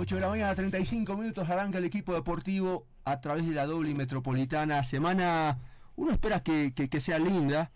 8 0.00 0.14
de 0.14 0.20
la 0.20 0.28
mañana, 0.28 0.54
35 0.54 1.16
minutos, 1.16 1.50
arranca 1.50 1.78
el 1.78 1.84
equipo 1.84 2.14
deportivo 2.14 2.86
a 3.04 3.20
través 3.20 3.44
de 3.48 3.52
la 3.52 3.66
doble 3.66 3.92
metropolitana. 3.96 4.84
Semana, 4.84 5.58
uno 5.96 6.12
espera 6.12 6.40
que, 6.40 7.00
sea 7.00 7.18
linda, 7.18 7.72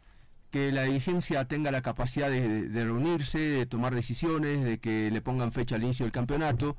que 0.52 0.70
la 0.70 0.84
dirigencia 0.84 1.44
tenga 1.46 1.72
la 1.72 1.82
capacidad 1.82 2.30
de, 2.30 2.68
reunirse, 2.84 3.40
de 3.40 3.66
tomar 3.66 3.92
decisiones, 3.92 4.62
de 4.62 4.78
que 4.78 5.10
le 5.10 5.20
pongan 5.20 5.50
fecha 5.50 5.74
al 5.74 5.82
inicio 5.82 6.06
del 6.06 6.12
campeonato, 6.12 6.76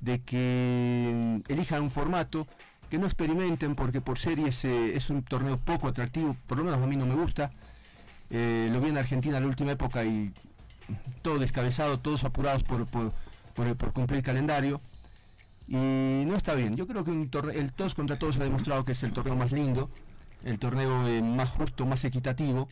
de 0.00 0.22
que 0.22 1.42
mm, 1.46 1.52
elijan 1.52 1.82
un 1.82 1.90
formato, 1.90 2.46
que 2.88 2.96
no 2.96 3.04
experimenten, 3.04 3.74
porque 3.74 4.00
por 4.00 4.18
series 4.18 4.64
eh, 4.64 4.96
es 4.96 5.10
un 5.10 5.22
torneo 5.22 5.58
poco 5.58 5.88
atractivo, 5.88 6.38
por 6.46 6.56
lo 6.56 6.64
menos 6.64 6.80
a 6.80 6.86
mí 6.86 6.96
no 6.96 7.04
me 7.04 7.16
gusta. 7.16 7.52
Eh, 8.30 8.70
lo 8.72 8.80
vi 8.80 8.88
en 8.88 8.96
Argentina 8.96 9.36
en 9.36 9.42
la 9.42 9.48
última 9.50 9.72
época 9.72 10.06
y 10.06 10.32
todo 11.20 11.38
descabezado, 11.38 11.98
todos 11.98 12.24
apurados 12.24 12.64
por 12.64 12.86
por, 12.86 13.12
cumplir 13.92 14.18
el 14.18 14.24
calendario. 14.24 14.80
Y 15.68 16.24
no 16.26 16.34
está 16.34 16.54
bien. 16.54 16.76
Yo 16.76 16.86
creo 16.86 17.04
que 17.04 17.12
el 17.12 17.72
todos 17.72 17.94
contra 17.94 18.18
todos 18.18 18.36
ha 18.38 18.44
demostrado 18.44 18.84
que 18.84 18.92
es 18.92 19.02
el 19.04 19.12
torneo 19.12 19.36
más 19.36 19.52
lindo, 19.52 19.88
el 20.44 20.58
torneo 20.58 21.06
eh, 21.06 21.22
más 21.22 21.48
justo, 21.50 21.86
más 21.86 22.04
equitativo. 22.04 22.68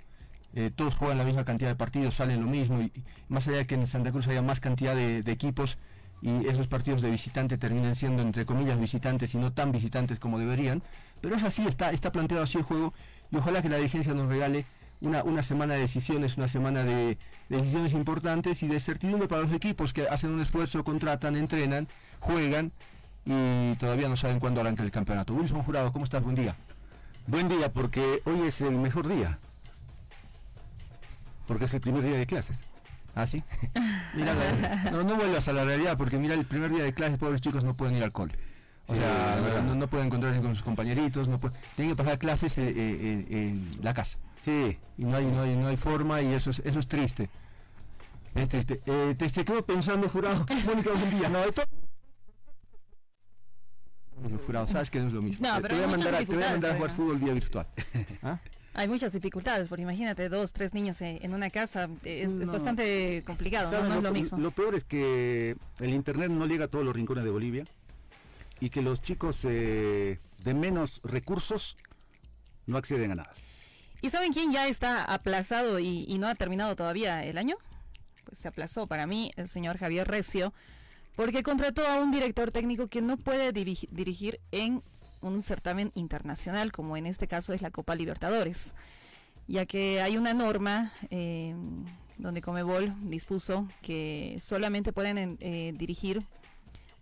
Eh, 0.55 0.71
todos 0.75 0.97
juegan 0.97 1.19
la 1.19 1.25
misma 1.25 1.45
cantidad 1.45 1.71
de 1.71 1.77
partidos, 1.77 2.15
salen 2.15 2.41
lo 2.41 2.49
mismo. 2.49 2.81
Y, 2.81 2.93
más 3.29 3.47
allá 3.47 3.59
de 3.59 3.67
que 3.67 3.77
en 3.77 3.87
Santa 3.87 4.11
Cruz 4.11 4.27
haya 4.27 4.43
más 4.43 4.59
cantidad 4.59 4.97
de, 4.97 5.19
equipos 5.31 5.79
y 6.21 6.49
esos 6.49 6.67
partidos 6.67 7.01
de 7.01 7.11
visitante 7.11 7.57
terminan 7.57 7.95
siendo 7.95 8.23
entre 8.23 8.45
comillas 8.45 8.81
visitantes 8.81 9.33
y 9.35 9.39
no 9.39 9.53
tan 9.53 9.71
visitantes 9.71 10.19
como 10.19 10.39
deberían. 10.39 10.83
Pero 11.21 11.37
es 11.37 11.45
así, 11.45 11.65
está, 11.67 11.93
está 11.93 12.11
planteado 12.11 12.43
así 12.43 12.59
el 12.59 12.65
juego 12.65 12.93
y 13.31 13.37
ojalá 13.37 13.63
que 13.63 13.69
la 13.69 13.77
dirigencia 13.77 14.15
nos 14.15 14.29
regale 14.29 14.67
una, 15.01 15.43
semana 15.43 15.75
de 15.75 15.81
decisiones, 15.81 16.37
una 16.37 16.49
semana 16.49 16.83
de, 16.83 17.19
decisiones 17.49 17.93
importantes 17.93 18.63
y 18.63 18.69
de 18.69 18.81
certidumbre 18.81 19.29
para 19.29 19.43
los 19.43 19.53
equipos 19.53 19.93
que 19.93 20.09
hacen 20.09 20.31
un 20.31 20.41
esfuerzo, 20.41 20.85
contratan, 20.85 21.37
entrenan, 21.37 21.89
juegan 22.21 22.73
y 23.25 23.75
todavía 23.77 24.09
no 24.09 24.17
saben 24.17 24.41
cuándo 24.41 24.61
arranca 24.61 24.83
el 24.83 24.91
campeonato. 24.91 25.35
Wilson 25.35 25.63
Jurado, 25.63 25.93
¿cómo 25.93 26.05
estás? 26.05 26.23
Buen 26.23 26.37
día. 26.37 26.57
Buen 27.27 27.49
día, 27.49 27.73
porque 27.73 28.23
hoy 28.25 28.41
es 28.47 28.61
el 28.61 28.77
mejor 28.77 29.07
día. 29.07 29.39
Porque 31.47 31.67
es 31.67 31.75
el 31.75 31.81
primer 31.81 32.03
día 32.03 32.17
de 32.17 32.27
clases. 32.27 32.65
¿Ah, 33.15 33.27
sí? 33.27 33.43
mira, 34.15 34.35
no, 34.93 35.03
no 35.03 35.17
vuelvas 35.17 35.49
a 35.49 35.53
la 35.53 35.65
realidad, 35.65 35.97
porque 35.97 36.19
mira, 36.19 36.35
el 36.35 36.47
primer 36.47 36.71
día 36.71 36.85
de 36.85 36.95
clases, 36.95 37.19
pobres 37.19 37.41
chicos 37.41 37.65
no 37.65 37.75
pueden 37.77 37.97
ir 37.97 38.03
al 38.03 38.13
cole. 38.13 38.35
O 38.87 38.95
sea, 38.95 39.63
no, 39.63 39.87
pueden 39.87 40.07
encontrarse 40.07 40.41
con 40.41 40.55
sus 40.55 40.65
compañeritos, 40.65 41.29
no 41.29 41.39
tienen 41.77 41.95
que 41.95 42.03
pasar 42.03 42.19
clases 42.19 42.57
eh, 42.57 42.73
eh, 42.75 43.27
en 43.31 43.71
la 43.83 43.93
casa. 43.93 44.19
Sí. 44.43 44.79
Y 44.97 45.05
no 45.05 45.17
hay, 45.17 45.27
no 45.27 45.43
hay, 45.43 45.57
no 45.57 45.69
hay 45.69 45.77
forma 45.77 46.21
y 46.23 46.33
eso 46.33 46.51
es, 46.51 46.61
eso 46.61 46.79
es 46.79 46.87
triste. 46.87 47.29
Es 48.35 48.49
triste. 48.49 48.81
Eh, 48.87 49.15
te, 49.19 49.29
se 49.29 49.45
quedo 49.45 49.63
pensando, 49.63 50.09
jurado, 50.09 50.45
Mónica, 50.67 50.91
un 50.93 51.19
día, 51.19 51.29
no, 51.29 51.45
esto... 51.45 51.63
Jurado, 54.47 54.67
sabes 54.67 54.91
que 54.91 54.99
no 54.99 55.07
es 55.07 55.13
lo 55.13 55.23
mismo. 55.23 55.47
No, 55.47 55.63
te, 55.63 55.75
voy 55.75 55.85
a 55.85 55.87
mandar 55.87 56.15
a, 56.15 56.19
te 56.19 56.35
voy 56.35 56.43
a 56.43 56.51
mandar 56.51 56.73
a 56.73 56.75
jugar 56.75 56.91
fútbol 56.91 57.19
vía 57.19 57.33
virtual. 57.33 57.67
¿Ah? 58.23 58.39
Hay 58.75 58.87
muchas 58.87 59.13
dificultades, 59.13 59.69
porque 59.69 59.83
imagínate 59.83 60.29
dos, 60.29 60.53
tres 60.53 60.75
niños 60.75 61.01
en 61.01 61.35
una 61.35 61.51
casa, 61.51 61.89
es, 62.05 62.47
bastante 62.47 63.25
complicado, 63.27 63.73
¿no? 63.73 63.89
no 63.89 63.95
es 63.97 64.03
lo 64.03 64.13
mismo. 64.13 64.39
Lo 64.39 64.53
peor 64.53 64.75
es 64.77 64.85
que 64.85 65.57
el 65.81 65.91
internet 65.91 66.31
no 66.31 66.47
llega 66.47 66.67
a 66.67 66.69
todos 66.69 66.85
los 66.85 66.95
rincones 66.95 67.25
de 67.25 67.31
Bolivia 67.31 67.65
y 68.61 68.71
que 68.71 68.83
los 68.83 69.01
chicos 69.03 69.45
eh, 69.45 70.21
de 70.45 70.55
menos 70.55 71.01
recursos 71.03 71.77
no 72.67 72.77
acceden 72.79 73.13
a 73.13 73.15
nada. 73.17 73.31
¿Y 74.01 74.11
saben 74.11 74.33
quién 74.33 74.53
ya 74.53 74.69
está 74.69 75.03
aplazado 75.05 75.81
y, 75.81 76.17
no 76.19 76.29
ha 76.29 76.35
terminado 76.35 76.77
todavía 76.77 77.25
el 77.25 77.37
año? 77.37 77.57
Pues 78.25 78.39
se 78.39 78.49
aplazó 78.49 78.87
para 78.87 79.07
mí 79.07 79.33
el 79.37 79.49
señor 79.49 79.79
Javier 79.79 80.07
Recio, 80.07 80.53
porque 81.17 81.43
contrató 81.43 81.87
a 81.87 82.01
un 82.01 82.13
director 82.13 82.53
técnico 82.53 82.87
que 82.87 83.03
no 83.03 83.17
puede 83.17 83.53
dirigir 83.53 84.41
en 84.53 84.83
un 85.21 85.43
certamen 85.43 85.91
internacional, 85.95 86.71
como 86.71 86.97
en 86.97 87.07
este 87.07 87.27
caso 87.27 87.53
es 87.53 87.61
la 87.61 87.73
Copa 87.73 87.97
Libertadores, 87.97 88.75
ya 89.49 89.67
que 89.67 90.01
hay 90.01 90.17
una 90.17 90.33
norma 90.33 90.93
eh, 91.11 91.57
donde 92.19 92.41
Comebol 92.41 92.95
dispuso 93.11 93.67
que 93.83 94.39
solamente 94.41 94.93
pueden 94.93 95.39
eh, 95.41 95.73
dirigir 95.77 96.23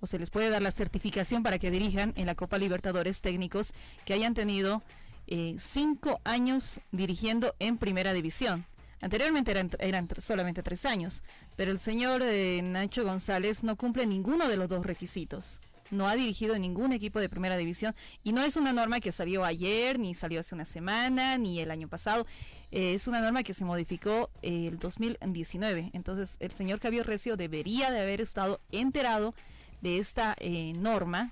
o 0.01 0.07
se 0.07 0.19
les 0.19 0.31
puede 0.31 0.49
dar 0.49 0.63
la 0.63 0.71
certificación 0.71 1.43
para 1.43 1.59
que 1.59 1.71
dirijan 1.71 2.15
en 2.17 2.27
la 2.27 2.35
Copa 2.35 2.57
Libertadores 2.57 3.21
técnicos 3.21 3.73
que 4.05 4.15
hayan 4.15 4.33
tenido 4.33 4.83
eh, 5.27 5.57
cinco 5.59 6.21
años 6.25 6.81
dirigiendo 6.93 7.55
en 7.59 7.79
primera 7.79 8.13
división. 8.13 8.65
Anteriormente 9.01 9.53
eran, 9.79 10.09
solamente 10.19 10.63
tres 10.63 10.85
años, 10.87 11.23
pero 11.57 11.71
el 11.71 11.79
señor 11.79 12.23
eh, 12.25 12.63
Nacho 12.63 13.05
González 13.05 13.63
no 13.63 13.77
cumple 13.77 14.07
ninguno 14.07 14.49
de 14.49 14.57
los 14.57 14.69
dos 14.69 14.87
requisitos. 14.87 15.61
No 15.91 16.09
ha 16.09 16.17
dirigido 16.17 16.59
ningún 16.59 16.93
equipo 16.93 17.21
de 17.21 17.29
primera 17.29 17.57
división 17.57 17.95
y 18.25 18.33
no 18.33 18.43
es 18.43 18.57
una 18.57 18.73
norma 18.73 19.01
que 19.01 19.13
salió 19.13 19.45
ayer, 19.45 19.99
ni 19.99 20.15
salió 20.15 20.41
hace 20.41 20.55
una 20.55 20.65
semana, 20.65 21.39
ni 21.39 21.61
el 21.61 21.71
año 21.71 21.89
pasado. 21.89 22.27
Eh, 22.73 22.95
es 22.95 23.07
una 23.07 23.21
norma 23.21 23.43
que 23.43 23.55
se 23.55 23.65
modificó 23.65 24.31
el 24.43 24.79
2019. 24.79 25.91
Entonces 25.93 26.39
el 26.41 26.51
señor 26.51 26.81
Javier 26.81 27.07
Recio 27.07 27.37
debería 27.37 27.91
de 27.91 28.01
haber 28.01 28.21
estado 28.21 28.61
enterado 28.73 29.35
de 29.83 29.99
esta 29.99 30.37
norma 30.79 31.31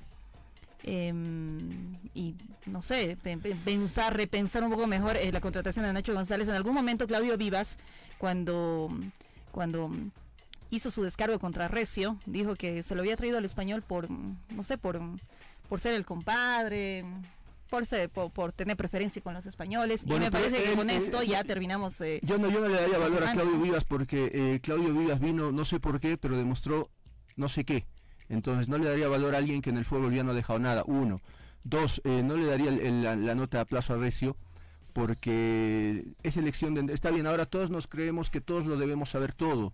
Em, 0.87 1.95
y 2.13 2.35
no 2.67 2.83
sé, 2.83 3.17
pensar, 3.65 4.15
repensar 4.15 4.63
un 4.63 4.71
poco 4.71 4.87
mejor 4.87 5.17
eh, 5.17 5.33
la 5.33 5.41
contratación 5.41 5.87
de 5.87 5.93
Nacho 5.93 6.13
González. 6.13 6.47
En 6.49 6.55
algún 6.55 6.75
momento 6.75 7.07
Claudio 7.07 7.39
Vivas, 7.39 7.79
cuando, 8.19 8.91
cuando 9.51 9.91
hizo 10.71 10.91
su 10.91 11.03
descargo 11.03 11.39
contra 11.39 11.69
Recio, 11.69 12.19
dijo 12.27 12.55
que 12.55 12.83
se 12.83 12.95
lo 12.95 13.01
había 13.01 13.17
traído 13.17 13.39
al 13.39 13.47
español 13.47 13.81
por, 13.81 14.11
no 14.11 14.63
sé, 14.63 14.77
por, 14.77 15.01
por 15.71 15.81
ser 15.81 15.95
el 15.95 16.05
compadre, 16.05 17.03
por, 17.71 17.87
ser, 17.87 18.11
por, 18.11 18.53
tener 18.53 18.77
preferencia 18.77 19.23
con 19.23 19.33
los 19.33 19.47
españoles. 19.47 20.05
y 20.07 20.13
me 20.13 20.31
parece 20.31 20.63
que 20.63 20.75
con 20.75 20.91
esto 20.91 21.23
ya 21.23 21.45
terminamos. 21.45 21.99
Eh, 22.03 22.21
yo, 22.23 22.37
no, 22.37 22.51
yo 22.51 22.61
no 22.61 22.69
le 22.69 22.79
daría 22.79 22.99
valor 22.99 23.25
a 23.25 23.33
Claudio 23.33 23.59
Vivas 23.59 23.85
porque 23.85 24.31
eh, 24.35 24.61
Claudio 24.63 24.93
Vivas 24.93 25.19
vino, 25.19 25.51
no 25.51 25.65
sé 25.65 25.81
por 25.81 25.99
qué, 25.99 26.19
pero 26.19 26.37
demostró 26.37 26.91
no 27.37 27.49
sé 27.49 27.65
qué. 27.65 27.87
Entonces 28.29 28.69
no 28.69 28.79
le 28.79 28.89
daría 28.89 29.09
valor 29.09 29.35
a 29.35 29.39
alguien 29.39 29.63
que 29.63 29.71
en 29.71 29.77
el 29.77 29.85
fútbol 29.85 30.15
ya 30.15 30.25
no 30.25 30.33
ha 30.33 30.35
dejado 30.35 30.59
nada. 30.59 30.83
Uno. 30.87 31.21
Dos, 31.63 32.01
eh, 32.05 32.23
no 32.23 32.37
le 32.37 32.47
daría 32.47 32.71
la, 32.71 33.35
nota 33.35 33.59
de 33.59 33.67
plazo 33.67 33.95
a 33.95 33.99
Recio 33.99 34.37
porque 34.93 36.05
es 36.23 36.37
elección 36.37 36.75
de... 36.75 36.93
Está 36.93 37.11
bien, 37.11 37.27
ahora 37.27 37.47
todos 37.47 37.71
nos 37.71 37.87
creemos 37.87 38.31
que 38.31 38.41
todos 38.41 38.67
lo 38.67 38.77
debemos 38.77 39.11
saber 39.11 39.33
todo. 39.33 39.73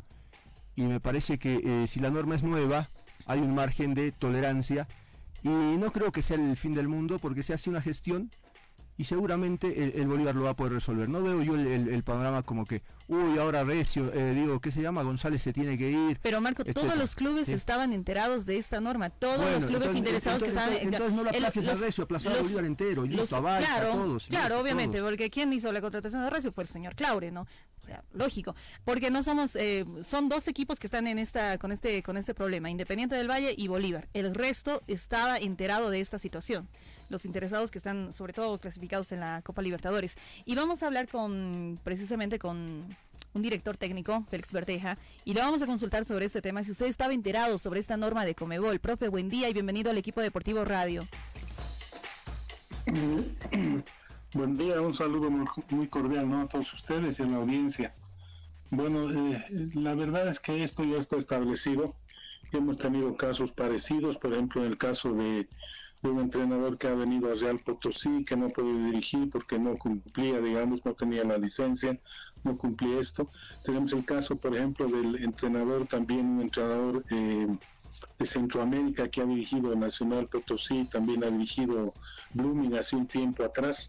Y 0.77 0.83
me 0.83 1.01
parece 1.01 1.39
que 1.39 1.61
eh, 1.63 1.87
si 1.87 2.01
la 2.01 2.11
norma 2.11 2.37
es 2.37 2.43
nueva, 2.43 2.89
hay 3.27 3.41
un 3.41 3.55
margen 3.55 3.95
de 3.95 4.13
tolerancia. 4.13 4.89
Y 5.43 5.49
no 5.49 5.91
creo 5.93 6.13
que 6.13 6.23
sea 6.23 6.37
el 6.37 6.57
fin 6.57 6.75
del 6.75 6.89
mundo 6.89 7.19
porque 7.19 7.43
se 7.43 7.53
hace 7.53 7.71
una 7.71 7.83
gestión 7.83 8.31
y 9.01 9.05
seguramente 9.05 9.99
el, 9.99 10.07
Bolívar 10.09 10.35
lo 10.35 10.43
va 10.43 10.51
a 10.51 10.55
poder 10.55 10.75
resolver. 10.75 11.09
No 11.09 11.23
veo 11.23 11.43
yo 11.43 11.55
el, 11.55 12.03
panorama 12.03 12.43
como 12.43 12.67
que, 12.67 12.83
uy, 13.09 13.39
ahora 13.39 13.65
Recio, 13.65 14.13
eh, 14.13 14.35
digo, 14.35 14.61
¿qué 14.61 14.71
se 14.71 14.83
llama? 14.83 15.03
González 15.03 15.41
se 15.41 15.55
tiene 15.55 15.79
que 15.79 15.91
ir. 15.91 16.19
Pero 16.21 16.43
Marco, 16.43 16.67
todos 16.67 16.99
los 16.99 17.15
clubes 17.15 17.49
estaban 17.49 17.95
enterados 17.95 18.45
de 18.45 18.59
esta 18.59 18.79
norma, 18.79 19.09
todos 19.09 19.51
los 19.53 19.65
clubes 19.65 19.97
interesados 19.97 20.43
que 20.43 20.51
estaban... 20.51 20.75
Entonces, 20.75 21.15
no 21.15 21.25
lo 21.25 21.31
aplaces 21.31 21.67
a 21.67 21.75
Recio, 21.77 22.05
aplazar 22.05 22.37
a 22.37 22.43
Bolívar 22.43 22.67
entero, 22.67 23.07
y 23.07 23.09
los, 23.09 23.31
claro, 23.31 23.93
todos. 23.93 24.27
Claro, 24.27 24.61
obviamente, 24.61 25.01
porque 25.01 25.31
¿quién 25.31 25.51
hizo 25.55 25.73
la 25.73 25.81
contratación 25.81 26.23
de 26.23 26.29
Recio? 26.29 26.53
Fue 26.53 26.65
el 26.65 26.69
señor 26.69 26.95
Claure, 26.95 27.31
¿no? 27.31 27.47
O 27.81 27.83
sea, 27.83 28.05
lógico, 28.13 28.55
porque 28.85 29.11
no 29.11 29.23
somos, 29.23 29.57
eh, 29.57 29.87
son 30.05 30.29
dos 30.29 30.47
equipos 30.47 30.79
que 30.79 30.87
están 30.87 31.07
en 31.07 31.19
esta, 31.19 31.57
con 31.57 31.73
este, 31.73 32.03
con 32.03 32.19
este 32.19 32.35
problema, 32.35 32.69
Independiente 32.69 33.15
del 33.15 33.31
Valle 33.31 33.55
y 33.57 33.67
Bolívar. 33.67 34.11
El 34.13 34.35
resto 34.35 34.83
estaba 34.89 35.39
enterado 35.39 35.89
de 35.89 36.01
esta 36.01 36.19
situación 36.19 36.69
los 37.11 37.27
interesados 37.27 37.71
que 37.71 37.79
están 37.79 38.13
sobre 38.15 38.33
todo 38.33 38.57
clasificados 38.59 39.13
en 39.13 39.21
la 39.21 39.43
Copa 39.43 39.61
Libertadores. 39.61 40.17
Y 40.47 40.55
vamos 40.55 40.83
a 40.83 40.87
hablar 40.87 41.09
con 41.09 41.79
precisamente 41.85 42.39
con 42.39 42.87
un 43.33 43.43
director 43.43 43.77
técnico, 43.77 44.25
Félix 44.31 44.53
Berteja, 44.53 44.97
y 45.25 45.35
le 45.35 45.41
vamos 45.41 45.61
a 45.63 45.67
consultar 45.67 46.05
sobre 46.05 46.25
este 46.25 46.41
tema. 46.41 46.65
Si 46.65 46.71
usted 46.71 46.87
estaba 46.87 47.13
enterado 47.13 47.59
sobre 47.59 47.81
esta 47.81 47.97
norma 47.97 48.25
de 48.25 48.35
Comebol, 48.35 48.81
profe, 48.81 49.09
buen 49.09 49.29
día 49.29 49.49
y 49.49 49.53
bienvenido 49.53 49.91
al 49.91 49.99
equipo 49.99 50.21
deportivo 50.21 50.65
Radio. 50.65 51.07
Buen 54.33 54.57
día, 54.57 54.81
un 54.81 54.95
saludo 54.95 55.29
muy, 55.29 55.89
cordial 55.89 56.33
a 56.35 56.47
todos 56.47 56.73
ustedes 56.73 57.19
y 57.19 57.25
a 57.25 57.27
la 57.27 57.39
audiencia. 57.39 57.97
Bueno, 58.71 59.11
eh, 59.11 59.71
la 59.75 59.95
verdad 59.95 60.29
es 60.29 60.39
que 60.39 60.63
esto 60.63 60.85
ya 60.85 60.99
está 60.99 61.17
establecido. 61.17 61.97
Hemos 62.53 62.77
tenido 62.77 63.17
casos 63.17 63.51
parecidos, 63.51 64.19
por 64.19 64.33
ejemplo, 64.33 64.65
en 64.65 64.69
el 64.69 64.79
caso 64.79 65.13
de 65.15 65.49
de 66.03 66.09
un 66.09 66.21
entrenador 66.21 66.79
que 66.79 66.89
ha 66.89 66.95
venido 66.95 67.31
a 67.31 67.35
Real 67.35 67.59
Potosí, 67.59 68.25
que 68.25 68.37
no 68.37 68.49
puede 68.49 68.73
dirigir 68.87 69.29
porque 69.31 69.59
no 69.59 69.77
cumplía, 69.77 70.41
digamos, 70.41 70.85
no 70.85 70.95
tenía 70.95 71.25
la 71.25 71.37
licencia, 71.37 71.99
no 72.43 72.57
cumplía 72.57 72.99
esto. 72.99 73.29
Tenemos 73.65 73.93
el 73.93 74.05
caso, 74.05 74.37
por 74.37 74.57
ejemplo, 74.57 74.87
del 74.87 75.23
entrenador, 75.23 75.87
también 75.87 76.27
un 76.27 76.43
entrenador 76.43 77.05
eh, 77.11 77.47
de 78.19 78.27
Centroamérica 78.27 79.09
que 79.09 79.21
ha 79.21 79.27
dirigido 79.27 79.75
Nacional 79.75 80.27
Potosí, 80.29 80.89
también 80.91 81.23
ha 81.23 81.31
dirigido 81.31 81.93
Blooming 82.33 82.77
hace 82.77 82.97
un 82.97 83.07
tiempo 83.07 83.45
atrás. 83.45 83.89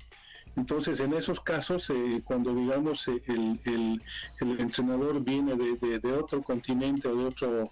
Entonces, 0.58 1.00
en 1.00 1.14
esos 1.14 1.40
casos, 1.40 1.90
eh, 1.92 2.22
cuando 2.26 2.54
digamos 2.54 3.08
eh, 3.08 3.22
el, 3.28 4.02
el, 4.42 4.60
entrenador 4.60 5.24
viene 5.24 5.56
de, 5.56 6.00
de, 6.00 6.12
otro 6.12 6.42
continente 6.42 7.08
o 7.08 7.16
de 7.16 7.26
otro, 7.26 7.72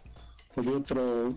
o 0.55 0.61
de 0.61 0.71
otro 0.75 1.29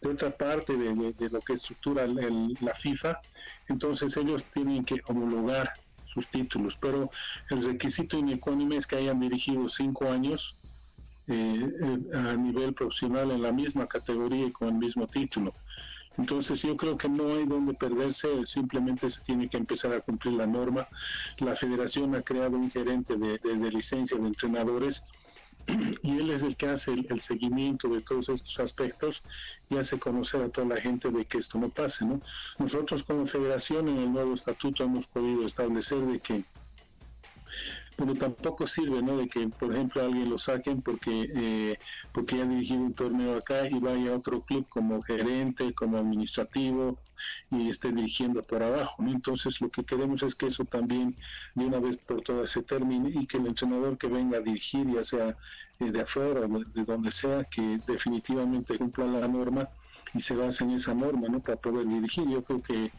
de 0.00 0.10
otra 0.10 0.30
parte 0.30 0.76
de, 0.76 1.30
lo 1.30 1.40
que 1.40 1.54
estructura 1.54 2.06
la 2.06 2.74
FIFA, 2.74 3.20
entonces 3.68 4.16
ellos 4.16 4.44
tienen 4.44 4.84
que 4.84 5.00
homologar 5.06 5.72
sus 6.06 6.28
títulos, 6.28 6.76
pero 6.80 7.10
el 7.50 7.64
requisito 7.64 8.18
inecuánime 8.18 8.76
es 8.76 8.86
que 8.86 8.96
hayan 8.96 9.20
dirigido 9.20 9.68
cinco 9.68 10.10
años 10.10 10.56
eh, 11.28 11.70
eh, 11.82 12.16
a 12.16 12.34
nivel 12.34 12.72
profesional 12.72 13.30
en 13.32 13.42
la 13.42 13.52
misma 13.52 13.86
categoría 13.86 14.46
y 14.46 14.52
con 14.52 14.68
el 14.68 14.74
mismo 14.74 15.06
título. 15.06 15.52
Entonces 16.18 16.62
yo 16.62 16.76
creo 16.76 16.96
que 16.96 17.08
no 17.08 17.34
hay 17.34 17.44
donde 17.44 17.74
perderse, 17.74 18.28
simplemente 18.46 19.10
se 19.10 19.20
tiene 19.22 19.48
que 19.48 19.58
empezar 19.58 19.92
a 19.92 20.00
cumplir 20.00 20.34
la 20.34 20.46
norma. 20.46 20.88
La 21.38 21.54
federación 21.54 22.14
ha 22.14 22.22
creado 22.22 22.56
un 22.56 22.70
gerente 22.70 23.16
de, 23.16 23.38
de 23.38 23.70
licencia 23.70 24.16
de 24.16 24.26
entrenadores 24.26 25.04
y 26.02 26.18
él 26.18 26.30
es 26.30 26.42
el 26.42 26.56
que 26.56 26.68
hace 26.68 26.92
el, 26.92 27.20
seguimiento 27.20 27.88
de 27.88 28.00
todos 28.00 28.28
estos 28.28 28.58
aspectos 28.60 29.22
y 29.68 29.76
hace 29.76 29.98
conocer 29.98 30.42
a 30.42 30.48
toda 30.48 30.68
la 30.68 30.80
gente 30.80 31.10
de 31.10 31.24
que 31.24 31.38
esto 31.38 31.58
no 31.58 31.68
pase, 31.68 32.04
¿no? 32.04 32.20
Nosotros 32.58 33.02
como 33.02 33.26
federación 33.26 33.88
en 33.88 33.98
el 33.98 34.12
nuevo 34.12 34.34
estatuto 34.34 34.84
hemos 34.84 35.06
podido 35.06 35.44
establecer 35.44 36.00
de 36.06 36.20
que 36.20 36.44
pero 37.96 38.14
tampoco 38.14 38.66
sirve 38.66 39.02
¿no? 39.02 39.16
de 39.16 39.26
que 39.26 39.48
por 39.48 39.72
ejemplo 39.72 40.02
alguien 40.02 40.28
lo 40.28 40.36
saquen 40.36 40.82
porque 40.82 41.30
eh, 41.34 41.78
porque 42.12 42.42
ha 42.42 42.44
dirigido 42.44 42.82
un 42.82 42.92
torneo 42.92 43.38
acá 43.38 43.66
y 43.66 43.78
vaya 43.78 44.12
a 44.12 44.16
otro 44.16 44.42
club 44.42 44.66
como 44.68 45.00
gerente 45.00 45.72
como 45.72 45.96
administrativo 45.96 46.96
y 47.50 47.68
esté 47.68 47.92
dirigiendo 47.92 48.42
por 48.42 48.62
abajo 48.62 49.02
¿no? 49.02 49.10
entonces 49.10 49.60
lo 49.60 49.70
que 49.70 49.84
queremos 49.84 50.22
es 50.22 50.34
que 50.34 50.46
eso 50.46 50.64
también 50.64 51.14
de 51.54 51.64
una 51.64 51.78
vez 51.78 51.96
por 51.98 52.20
todas 52.22 52.50
se 52.50 52.62
termine 52.62 53.10
y 53.10 53.26
que 53.26 53.38
el 53.38 53.46
entrenador 53.46 53.98
que 53.98 54.08
venga 54.08 54.38
a 54.38 54.40
dirigir 54.40 54.86
ya 54.92 55.04
sea 55.04 55.36
eh, 55.80 55.90
de 55.90 56.00
afuera 56.00 56.40
de 56.40 56.84
donde 56.84 57.10
sea 57.10 57.44
que 57.44 57.78
definitivamente 57.86 58.78
cumpla 58.78 59.06
la 59.06 59.28
norma 59.28 59.68
y 60.14 60.20
se 60.20 60.34
basa 60.34 60.64
en 60.64 60.70
esa 60.72 60.94
norma 60.94 61.28
¿no? 61.28 61.40
para 61.40 61.56
poder 61.58 61.86
dirigir. 61.86 62.28
Yo 62.28 62.42
creo 62.42 62.62
que 62.62 62.90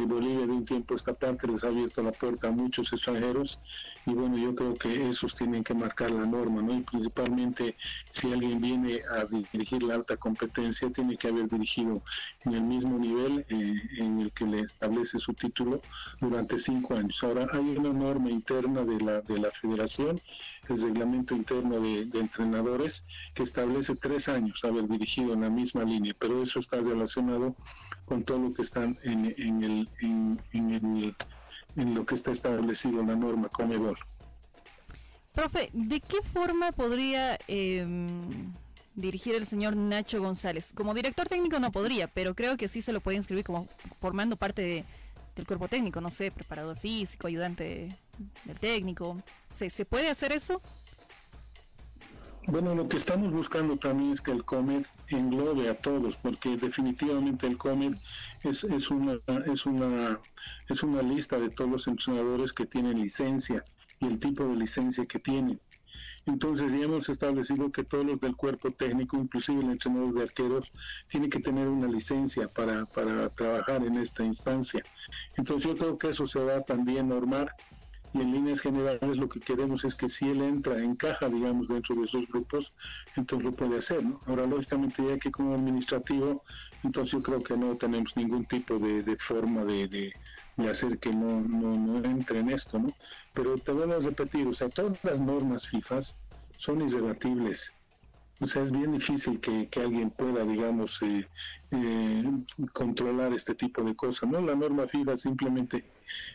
Bolivia 0.00 0.46
de 0.46 0.52
un 0.52 0.64
tiempo 0.64 0.94
esta 0.94 1.14
parte 1.14 1.46
les 1.46 1.64
ha 1.64 1.68
abierto 1.68 2.02
la 2.02 2.12
puerta 2.12 2.48
a 2.48 2.50
muchos 2.50 2.92
extranjeros 2.92 3.60
y 4.06 4.12
bueno, 4.12 4.36
yo 4.36 4.54
creo 4.54 4.74
que 4.74 5.08
esos 5.08 5.34
tienen 5.34 5.64
que 5.64 5.74
marcar 5.74 6.10
la 6.10 6.24
norma, 6.24 6.62
¿no? 6.62 6.74
Y 6.74 6.80
principalmente 6.80 7.76
si 8.10 8.32
alguien 8.32 8.60
viene 8.60 9.00
a 9.10 9.24
dirigir 9.24 9.82
la 9.82 9.94
alta 9.94 10.16
competencia, 10.16 10.90
tiene 10.90 11.16
que 11.16 11.28
haber 11.28 11.48
dirigido 11.48 12.02
en 12.44 12.54
el 12.54 12.62
mismo 12.62 12.98
nivel 12.98 13.46
eh, 13.48 13.76
en 13.98 14.20
el 14.20 14.32
que 14.32 14.44
le 14.44 14.60
establece 14.60 15.18
su 15.18 15.32
título 15.32 15.80
durante 16.20 16.58
cinco 16.58 16.94
años. 16.94 17.22
Ahora, 17.22 17.48
hay 17.52 17.76
una 17.76 17.92
norma 17.92 18.30
interna 18.30 18.84
de 18.84 19.00
la, 19.00 19.20
de 19.22 19.38
la 19.38 19.50
federación, 19.50 20.20
el 20.68 20.82
reglamento 20.82 21.34
interno 21.34 21.80
de 21.80 22.02
entrenadores, 22.18 23.04
que 23.34 23.42
establece 23.42 23.94
tres 23.96 24.28
años 24.28 24.64
haber 24.64 24.88
dirigido 24.88 25.34
en 25.34 25.42
la 25.42 25.50
misma 25.50 25.84
línea, 25.84 26.14
pero 26.18 26.42
eso 26.42 26.60
está 26.60 26.80
relacionado 26.80 27.54
con 28.04 28.24
todo 28.24 28.38
lo 28.38 28.54
que 28.54 28.62
está 28.62 28.84
en, 28.84 28.98
en, 29.02 29.62
el, 29.62 29.88
en, 30.00 30.40
el, 30.52 31.16
en 31.76 31.94
lo 31.94 32.04
que 32.04 32.14
está 32.14 32.30
establecido 32.30 33.00
en 33.00 33.08
la 33.08 33.16
norma 33.16 33.48
Comedor. 33.48 33.98
Profe, 35.32 35.70
¿de 35.72 36.00
qué 36.00 36.22
forma 36.22 36.70
podría 36.70 37.38
em, 37.48 38.52
dirigir 38.94 39.34
el 39.34 39.46
señor 39.46 39.74
Nacho 39.74 40.20
González? 40.20 40.72
Como 40.72 40.94
director 40.94 41.26
técnico 41.28 41.58
no 41.58 41.72
podría, 41.72 42.06
pero 42.06 42.34
creo 42.34 42.56
que 42.56 42.68
sí 42.68 42.82
se 42.82 42.92
lo 42.92 43.00
puede 43.00 43.16
inscribir 43.16 43.44
como 43.44 43.66
formando 44.00 44.36
parte 44.36 44.84
del 45.34 45.46
cuerpo 45.46 45.66
técnico, 45.66 46.00
no 46.00 46.10
sé, 46.10 46.30
preparador 46.30 46.78
físico, 46.78 47.26
ayudante 47.26 47.96
del 48.44 48.58
técnico. 48.60 49.20
¿Se, 49.52 49.70
¿Se 49.70 49.84
puede 49.84 50.08
hacer 50.08 50.30
eso? 50.30 50.62
Bueno, 52.46 52.74
lo 52.74 52.86
que 52.86 52.98
estamos 52.98 53.32
buscando 53.32 53.78
también 53.78 54.12
es 54.12 54.20
que 54.20 54.30
el 54.30 54.44
COMED 54.44 54.84
englobe 55.08 55.70
a 55.70 55.80
todos, 55.80 56.18
porque 56.18 56.58
definitivamente 56.58 57.46
el 57.46 57.56
COMED 57.56 57.94
es, 58.42 58.64
es, 58.64 58.90
una, 58.90 59.18
es, 59.50 59.64
una, 59.64 60.20
es 60.68 60.82
una 60.82 61.00
lista 61.00 61.38
de 61.38 61.48
todos 61.48 61.70
los 61.70 61.88
entrenadores 61.88 62.52
que 62.52 62.66
tienen 62.66 63.00
licencia 63.00 63.64
y 63.98 64.06
el 64.06 64.20
tipo 64.20 64.44
de 64.46 64.56
licencia 64.56 65.06
que 65.06 65.18
tienen. 65.18 65.58
Entonces 66.26 66.72
ya 66.72 66.84
hemos 66.84 67.08
establecido 67.08 67.70
que 67.70 67.84
todos 67.84 68.04
los 68.04 68.20
del 68.20 68.36
cuerpo 68.36 68.70
técnico, 68.70 69.16
inclusive 69.16 69.62
el 69.62 69.70
entrenador 69.70 70.12
de 70.14 70.22
arqueros, 70.22 70.72
tiene 71.08 71.28
que 71.28 71.40
tener 71.40 71.68
una 71.68 71.86
licencia 71.86 72.48
para, 72.48 72.84
para 72.86 73.28
trabajar 73.30 73.84
en 73.84 73.96
esta 73.96 74.22
instancia. 74.22 74.82
Entonces 75.36 75.72
yo 75.72 75.76
creo 75.76 75.98
que 75.98 76.08
eso 76.08 76.26
se 76.26 76.40
va 76.40 76.62
también 76.62 77.10
a 77.12 77.16
y 78.14 78.20
en 78.20 78.32
líneas 78.32 78.60
generales 78.60 79.16
lo 79.16 79.28
que 79.28 79.40
queremos 79.40 79.84
es 79.84 79.96
que 79.96 80.08
si 80.08 80.30
él 80.30 80.40
entra, 80.40 80.78
encaja, 80.78 81.28
digamos, 81.28 81.66
dentro 81.66 81.96
de 81.96 82.04
esos 82.04 82.26
grupos, 82.28 82.72
entonces 83.16 83.46
lo 83.46 83.52
puede 83.52 83.78
hacer, 83.78 84.04
¿no? 84.04 84.20
Ahora, 84.26 84.46
lógicamente, 84.46 85.04
ya 85.06 85.18
que 85.18 85.32
como 85.32 85.54
administrativo, 85.54 86.42
entonces 86.84 87.12
yo 87.12 87.22
creo 87.22 87.40
que 87.40 87.56
no 87.56 87.76
tenemos 87.76 88.16
ningún 88.16 88.46
tipo 88.46 88.78
de, 88.78 89.16
forma 89.18 89.64
de, 89.64 89.88
de, 89.88 90.70
hacer 90.70 90.98
que 91.00 91.12
no, 91.12 91.40
no, 91.40 91.96
entre 92.04 92.38
en 92.38 92.50
esto, 92.50 92.78
¿no? 92.78 92.94
Pero 93.32 93.56
te 93.58 93.72
vuelvo 93.72 93.94
a 93.94 94.00
repetir, 94.00 94.46
o 94.46 94.54
sea, 94.54 94.68
todas 94.68 94.96
las 95.02 95.20
normas 95.20 95.66
FIFAs 95.66 96.16
son 96.56 96.82
irrebatibles. 96.82 97.73
O 98.40 98.46
sea, 98.46 98.62
es 98.62 98.72
bien 98.72 98.92
difícil 98.92 99.40
que, 99.40 99.68
alguien 99.80 100.10
pueda, 100.10 100.44
digamos, 100.44 101.00
eh, 101.02 101.26
eh, 101.70 102.24
controlar 102.72 103.32
este 103.32 103.54
tipo 103.54 103.82
de 103.82 103.94
cosas, 103.94 104.28
¿no? 104.28 104.40
La 104.40 104.54
norma 104.56 104.86
FIFA 104.86 105.16
simplemente 105.16 105.84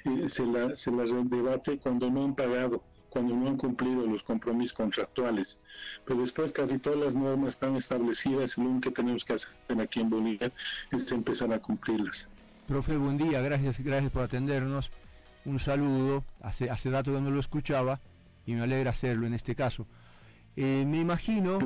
eh, 0.06 0.30
se, 0.30 0.46
la, 0.46 0.76
se 0.76 0.92
la 0.92 1.04
debate 1.04 1.78
cuando 1.78 2.10
no 2.10 2.24
han 2.24 2.36
pagado, 2.36 2.82
cuando 3.10 3.36
no 3.36 3.50
han 3.50 3.58
cumplido 3.58 4.08
los 4.08 4.24
compromisos 4.24 4.74
contractuales. 4.74 5.60
Pero 6.06 6.22
después 6.22 6.54
casi 6.54 6.80
todas 6.80 7.00
las 7.00 7.16
normas 7.16 7.56
están 7.56 7.76
establecidas 7.76 8.58
y 8.58 8.62
lo 8.62 8.70
único 8.70 8.90
que 8.90 8.96
tenemos 8.96 9.26
que 9.26 9.34
hacer 9.34 9.82
aquí 9.82 10.00
en 10.00 10.10
Bolivia 10.10 10.52
es 10.92 11.12
empezar 11.12 11.52
a 11.52 11.60
cumplirlas. 11.60 12.28
Profe, 12.68 12.96
buen 12.96 13.18
día, 13.18 13.42
gracias, 13.42 13.80
gracias 13.82 14.12
por 14.12 14.24
atendernos. 14.24 14.92
Un 15.44 15.60
saludo, 15.60 16.24
hace, 16.42 16.70
hace 16.70 16.90
rato 16.92 17.14
que 17.14 17.20
no 17.20 17.30
lo 17.30 17.40
escuchaba 17.40 18.00
y 18.46 18.54
me 18.54 18.62
alegra 18.62 18.92
hacerlo 18.92 19.28
en 19.28 19.34
este 19.34 19.54
caso. 19.54 19.86
Eh, 20.56 20.84
me 20.88 21.00
imagino, 21.00 21.60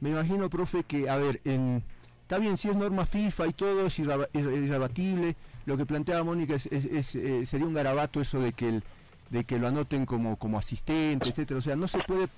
me 0.00 0.10
imagino, 0.10 0.48
profe, 0.48 0.84
que, 0.84 1.10
a 1.10 1.16
ver, 1.16 1.40
en, 1.44 1.82
está 2.22 2.38
bien, 2.38 2.56
si 2.56 2.68
es 2.68 2.76
norma 2.76 3.04
FIFA 3.04 3.46
y 3.48 3.52
todo, 3.52 3.86
es 3.86 3.98
irrebatible. 3.98 5.36
Lo 5.66 5.76
que 5.76 5.86
planteaba 5.86 6.24
Mónica 6.24 6.54
es, 6.54 6.66
eh, 7.14 7.44
sería 7.44 7.66
un 7.66 7.74
garabato 7.74 8.20
eso 8.20 8.40
de 8.40 8.52
que, 8.52 8.68
el, 8.68 8.84
de 9.30 9.44
que 9.44 9.58
lo 9.58 9.68
anoten 9.68 10.06
como, 10.06 10.36
como 10.36 10.58
asistente, 10.58 11.28
etcétera. 11.28 11.58
O 11.58 11.60
sea, 11.62 11.76
no 11.76 11.86
se 11.86 11.98
puede 11.98 12.28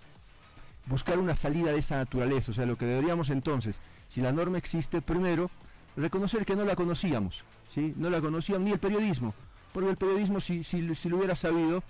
buscar 0.87 1.19
una 1.19 1.35
salida 1.35 1.73
de 1.73 1.79
esa 1.79 1.97
naturaleza. 1.97 2.51
O 2.51 2.55
sea, 2.55 2.67
lo 2.67 2.77
que 2.77 2.87
deberíamos 2.87 3.31
entonces, 3.31 3.81
si 4.09 4.21
la 4.21 4.33
norma 4.33 4.59
existe, 4.59 5.01
primero, 5.01 5.51
reconocer 5.97 6.45
que 6.45 6.57
no 6.57 6.65
la 6.65 6.75
conocíamos, 6.75 7.45
¿sí? 7.73 7.95
No 7.97 8.11
la 8.11 8.21
conocían 8.21 8.65
ni 8.65 8.73
el 8.73 8.79
periodismo, 8.79 9.35
porque 9.73 9.91
el 9.91 9.97
periodismo, 9.97 10.41
si, 10.41 10.65
si, 10.65 10.83
lo 10.83 11.17
hubiera 11.17 11.37
sabido, 11.37 11.83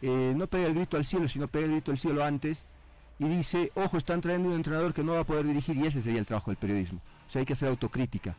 eh, 0.00 0.34
no 0.36 0.46
pega 0.46 0.66
el 0.66 0.74
grito 0.74 0.96
al 0.96 1.04
cielo, 1.04 1.28
sino 1.28 1.48
pega 1.48 1.66
el 1.66 1.72
grito 1.72 1.92
al 1.92 1.98
cielo 1.98 2.24
antes 2.24 2.66
y 3.18 3.28
dice, 3.28 3.70
ojo, 3.74 3.98
están 3.98 4.20
trayendo 4.20 4.48
un 4.48 4.56
entrenador 4.56 4.92
que 4.92 5.04
no 5.04 5.12
va 5.12 5.20
a 5.20 5.24
poder 5.24 5.46
dirigir 5.46 5.76
y 5.76 5.86
ese 5.86 6.00
sería 6.00 6.20
el 6.20 6.26
trabajo 6.26 6.50
del 6.50 6.58
periodismo. 6.58 7.00
O 7.26 7.30
sea, 7.30 7.40
hay 7.40 7.46
que 7.46 7.52
hacer 7.52 7.68
autocrítica. 7.68 8.36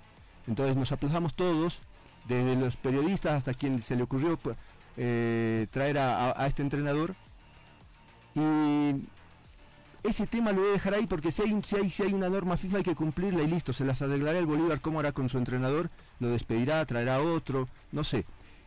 Entonces 0.47 0.75
nos 0.75 0.91
aplazamos 0.91 1.33
todos, 1.33 1.81
desde 2.27 2.55
los 2.55 2.77
periodistas 2.77 3.33
hasta 3.33 3.53
quien 3.53 3.79
se 3.79 3.95
le 3.95 4.03
ocurrió 4.03 4.37
pues, 4.37 4.57
eh, 4.97 5.67
traer 5.71 5.97
a, 5.99 6.45
este 6.47 6.61
entrenador. 6.61 7.15
Y 8.35 8.95
ese 10.03 10.27
tema 10.27 10.51
lo 10.51 10.61
voy 10.61 10.69
a 10.69 10.73
dejar 10.73 10.95
ahí 10.95 11.05
porque 11.05 11.31
si 11.31 11.43
hay, 11.43 11.61
si, 11.63 11.75
hay, 11.75 11.89
si 11.89 12.03
hay 12.03 12.13
una 12.13 12.29
norma 12.29 12.57
FIFA 12.57 12.77
hay 12.77 12.83
que 12.83 12.95
cumplirla 12.95 13.43
y 13.43 13.47
listo, 13.47 13.73
se 13.73 13.85
las 13.85 14.01
arreglará 14.01 14.39
el 14.39 14.45
Bolívar 14.45 14.81
cómo 14.81 14.99
hará 14.99 15.11
con 15.11 15.29
su 15.29 15.37
entrenador, 15.37 15.89
lo 16.19 16.29
despedirá, 16.29 16.85
traerá 16.85 17.21
otro, 17.21 17.69
no 17.91 18.03
sé. 18.03 18.25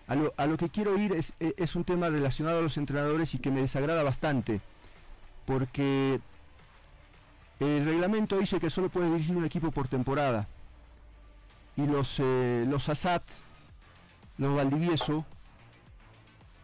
A 0.08 0.14
lo, 0.14 0.32
a 0.36 0.46
lo 0.46 0.56
que 0.56 0.68
quiero 0.68 0.96
ir 0.96 1.12
es, 1.12 1.32
es 1.40 1.74
un 1.74 1.82
tema 1.82 2.08
relacionado 2.08 2.60
a 2.60 2.62
los 2.62 2.76
entrenadores 2.78 3.34
y 3.34 3.38
que 3.38 3.50
me 3.50 3.60
desagrada 3.60 4.04
bastante 4.04 4.60
porque 5.46 6.20
el 7.60 7.84
reglamento 7.84 8.38
dice 8.38 8.60
que 8.60 8.68
solo 8.68 8.88
puede 8.90 9.10
dirigir 9.10 9.36
un 9.36 9.44
equipo 9.44 9.70
por 9.70 9.88
temporada. 9.88 10.46
Y 11.76 11.86
los, 11.86 12.16
eh, 12.18 12.64
los 12.68 12.88
Asat, 12.88 13.22
los 14.38 14.54
Valdivieso 14.54 15.24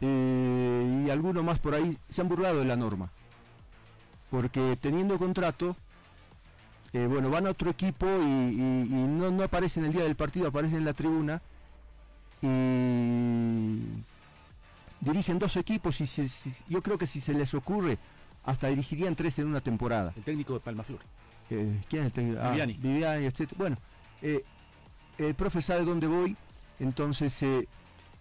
eh, 0.00 1.04
y 1.06 1.10
algunos 1.10 1.44
más 1.44 1.58
por 1.58 1.74
ahí 1.74 1.96
se 2.08 2.20
han 2.20 2.28
burlado 2.28 2.58
de 2.58 2.64
la 2.64 2.76
norma. 2.76 3.10
Porque 4.30 4.76
teniendo 4.80 5.18
contrato, 5.18 5.76
eh, 6.92 7.06
bueno, 7.08 7.30
van 7.30 7.46
a 7.46 7.50
otro 7.50 7.70
equipo 7.70 8.06
y, 8.06 8.56
no, 8.56 9.30
no, 9.30 9.44
aparecen 9.44 9.84
el 9.84 9.92
día 9.92 10.02
del 10.02 10.16
partido, 10.16 10.48
aparecen 10.48 10.78
en 10.78 10.84
la 10.84 10.94
tribuna 10.94 11.40
y 12.40 13.80
dirigen 15.00 15.38
dos 15.38 15.56
equipos 15.56 16.00
y 16.00 16.06
yo 16.68 16.82
creo 16.82 16.98
que 16.98 17.06
si 17.06 17.20
se 17.20 17.34
les 17.34 17.54
ocurre 17.54 17.98
hasta 18.44 18.68
dirigirían 18.68 19.14
tres 19.14 19.38
en 19.38 19.46
una 19.46 19.60
temporada. 19.60 20.12
El 20.16 20.22
técnico 20.22 20.54
de 20.54 20.60
Palmaflor. 20.60 21.00
Eh, 21.50 21.80
¿Quién 21.88 22.02
es 22.02 22.06
el 22.06 22.12
técnico? 22.12 22.40
Ah, 22.42 22.50
Viviani. 22.50 22.74
Viviani, 22.74 23.26
etc. 23.26 23.52
Bueno, 23.56 23.76
eh, 24.22 24.44
el 25.18 25.34
profe 25.34 25.62
sabe 25.62 25.84
dónde 25.84 26.06
voy, 26.06 26.36
entonces 26.80 27.42
eh, 27.42 27.68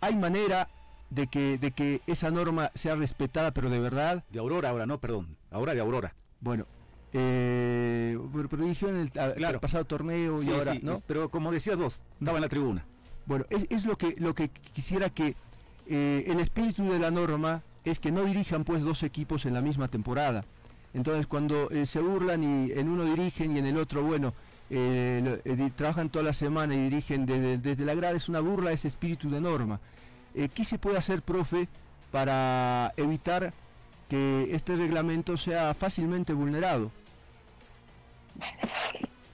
hay 0.01 0.15
manera 0.15 0.67
de 1.09 1.27
que, 1.27 1.57
de 1.57 1.71
que 1.71 2.01
esa 2.07 2.31
norma 2.31 2.71
sea 2.75 2.95
respetada, 2.95 3.51
pero 3.51 3.69
de 3.69 3.79
verdad. 3.79 4.23
De 4.29 4.39
Aurora 4.39 4.69
ahora, 4.69 4.85
no, 4.85 4.99
perdón. 4.99 5.37
Ahora 5.51 5.73
de 5.73 5.81
Aurora. 5.81 6.13
Bueno, 6.39 6.65
Eh, 7.13 8.17
pero, 8.49 8.63
dirigió 8.63 8.87
en 8.87 8.97
el, 8.97 9.59
pasado 9.59 9.83
torneo 9.85 10.41
y 10.41 10.49
ahora, 10.49 10.75
¿no? 10.81 11.01
Pero 11.05 11.29
como 11.29 11.51
decías 11.51 11.77
vos, 11.77 12.03
estaba 12.19 12.37
en 12.37 12.41
la 12.41 12.49
tribuna. 12.49 12.85
Bueno, 13.25 13.45
es, 13.49 13.85
lo 13.85 13.97
que 13.97 14.15
lo 14.17 14.33
que 14.33 14.49
quisiera 14.49 15.09
que 15.09 15.35
eh, 15.87 16.23
el 16.27 16.39
espíritu 16.39 16.89
de 16.89 16.99
la 16.99 17.11
norma 17.11 17.63
es 17.83 17.99
que 17.99 18.11
no 18.11 18.23
dirijan 18.25 18.63
pues 18.63 18.83
dos 18.83 19.03
equipos 19.03 19.45
en 19.45 19.53
la 19.53 19.61
misma 19.61 19.87
temporada. 19.87 20.45
Entonces 20.93 21.27
cuando 21.27 21.69
eh, 21.71 21.85
se 21.85 21.99
burlan 21.99 22.43
y 22.43 22.71
en 22.71 22.89
uno 22.89 23.05
dirigen 23.05 23.55
y 23.55 23.59
en 23.59 23.65
el 23.65 23.77
otro, 23.77 24.03
bueno, 24.03 24.33
trabajan 25.75 26.09
toda 26.09 26.23
la 26.23 26.33
semana 26.33 26.75
y 26.75 26.83
dirigen 26.83 27.25
desde, 27.25 27.57
desde 27.57 27.85
la 27.85 27.93
grada, 27.93 28.15
es 28.15 28.29
una 28.29 28.39
burla 28.39 28.71
ese 28.71 28.87
espíritu 28.87 29.29
de 29.29 29.41
norma. 29.41 29.79
¿Qué 30.53 30.63
se 30.63 30.77
puede 30.77 30.97
hacer, 30.97 31.21
profe, 31.21 31.67
para 32.09 32.93
evitar 32.95 33.53
que 34.07 34.49
este 34.51 34.75
reglamento 34.75 35.37
sea 35.37 35.73
fácilmente 35.73 36.33
vulnerado? 36.33 36.91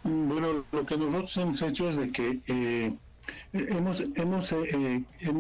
Bueno, 0.04 0.64
lo 0.72 0.86
que 0.86 0.98
nosotros 0.98 1.38
hemos 1.38 1.62
hecho 1.62 1.90
es 1.90 1.98
de 1.98 2.12
que 2.12 2.40
eh, 2.48 2.96
hemos 3.54 4.04
hemos 4.16 4.52
eh, 4.52 5.04
eh, 5.20 5.32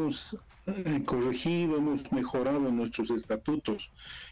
corregido, 1.06 1.78
hemos 1.78 2.12
mejorado 2.12 2.72
nuestros 2.72 3.10
estatutos 3.10 3.90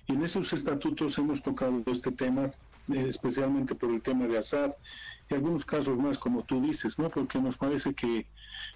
y 0.08 0.14
en 0.14 0.24
esos 0.24 0.52
estatutos 0.54 1.18
hemos 1.18 1.42
tocado 1.42 1.82
este 1.86 2.12
tema 2.12 2.52
especialmente 2.94 3.74
por 3.74 3.90
el 3.92 4.02
tema 4.02 4.28
de 4.28 4.38
Assad 4.38 4.72
y 5.30 5.34
algunos 5.34 5.66
casos 5.66 5.98
más 5.98 6.20
como 6.20 6.44
tú 6.44 6.62
dices, 6.62 7.00
¿no? 7.00 7.10
Porque 7.10 7.40
nos 7.40 7.58
parece 7.58 7.94
que, 7.94 8.26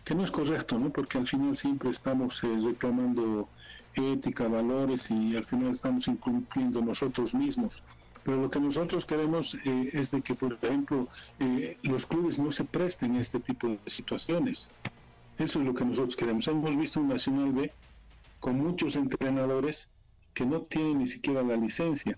que 0.04 0.16
no 0.16 0.24
es 0.24 0.32
correcto, 0.32 0.80
¿no? 0.80 0.90
Porque 0.90 1.18
al 1.18 1.28
final 1.28 1.56
siempre 1.56 1.90
estamos 1.90 2.42
reclamando 2.42 3.50
ética, 3.94 4.48
valores 4.48 5.12
y 5.12 5.36
al 5.36 5.46
final 5.46 5.72
estamos 5.72 6.08
incumpliendo 6.08 6.82
nosotros 6.82 7.36
mismos. 7.36 7.84
Pero 8.24 8.42
lo 8.42 8.50
que 8.50 8.60
nosotros 8.60 9.06
queremos 9.06 9.56
eh, 9.66 9.90
es 9.94 10.12
de 10.12 10.22
que, 10.22 10.36
por 10.36 10.58
ejemplo, 10.62 11.08
eh, 11.40 11.78
los 11.84 12.06
clubes 12.06 12.40
no 12.40 12.52
se 12.52 12.64
presten 12.64 13.16
a 13.16 13.22
este 13.22 13.40
tipo 13.40 13.68
de 13.68 13.80
situaciones. 13.88 14.70
Eso 15.40 15.60
es 15.60 15.66
lo 15.66 15.74
que 15.74 15.86
nosotros 15.86 16.16
queremos. 16.16 16.48
Hemos 16.48 16.78
visto 16.78 17.00
un 17.00 17.08
Nacional 17.08 17.52
B 17.54 17.72
con 18.40 18.58
muchos 18.58 18.96
entrenadores 18.96 19.90
que 20.34 20.46
no 20.46 20.62
tienen 20.62 21.00
ni 21.00 21.08
siquiera 21.08 21.42
la 21.42 21.56
licencia 21.56 22.18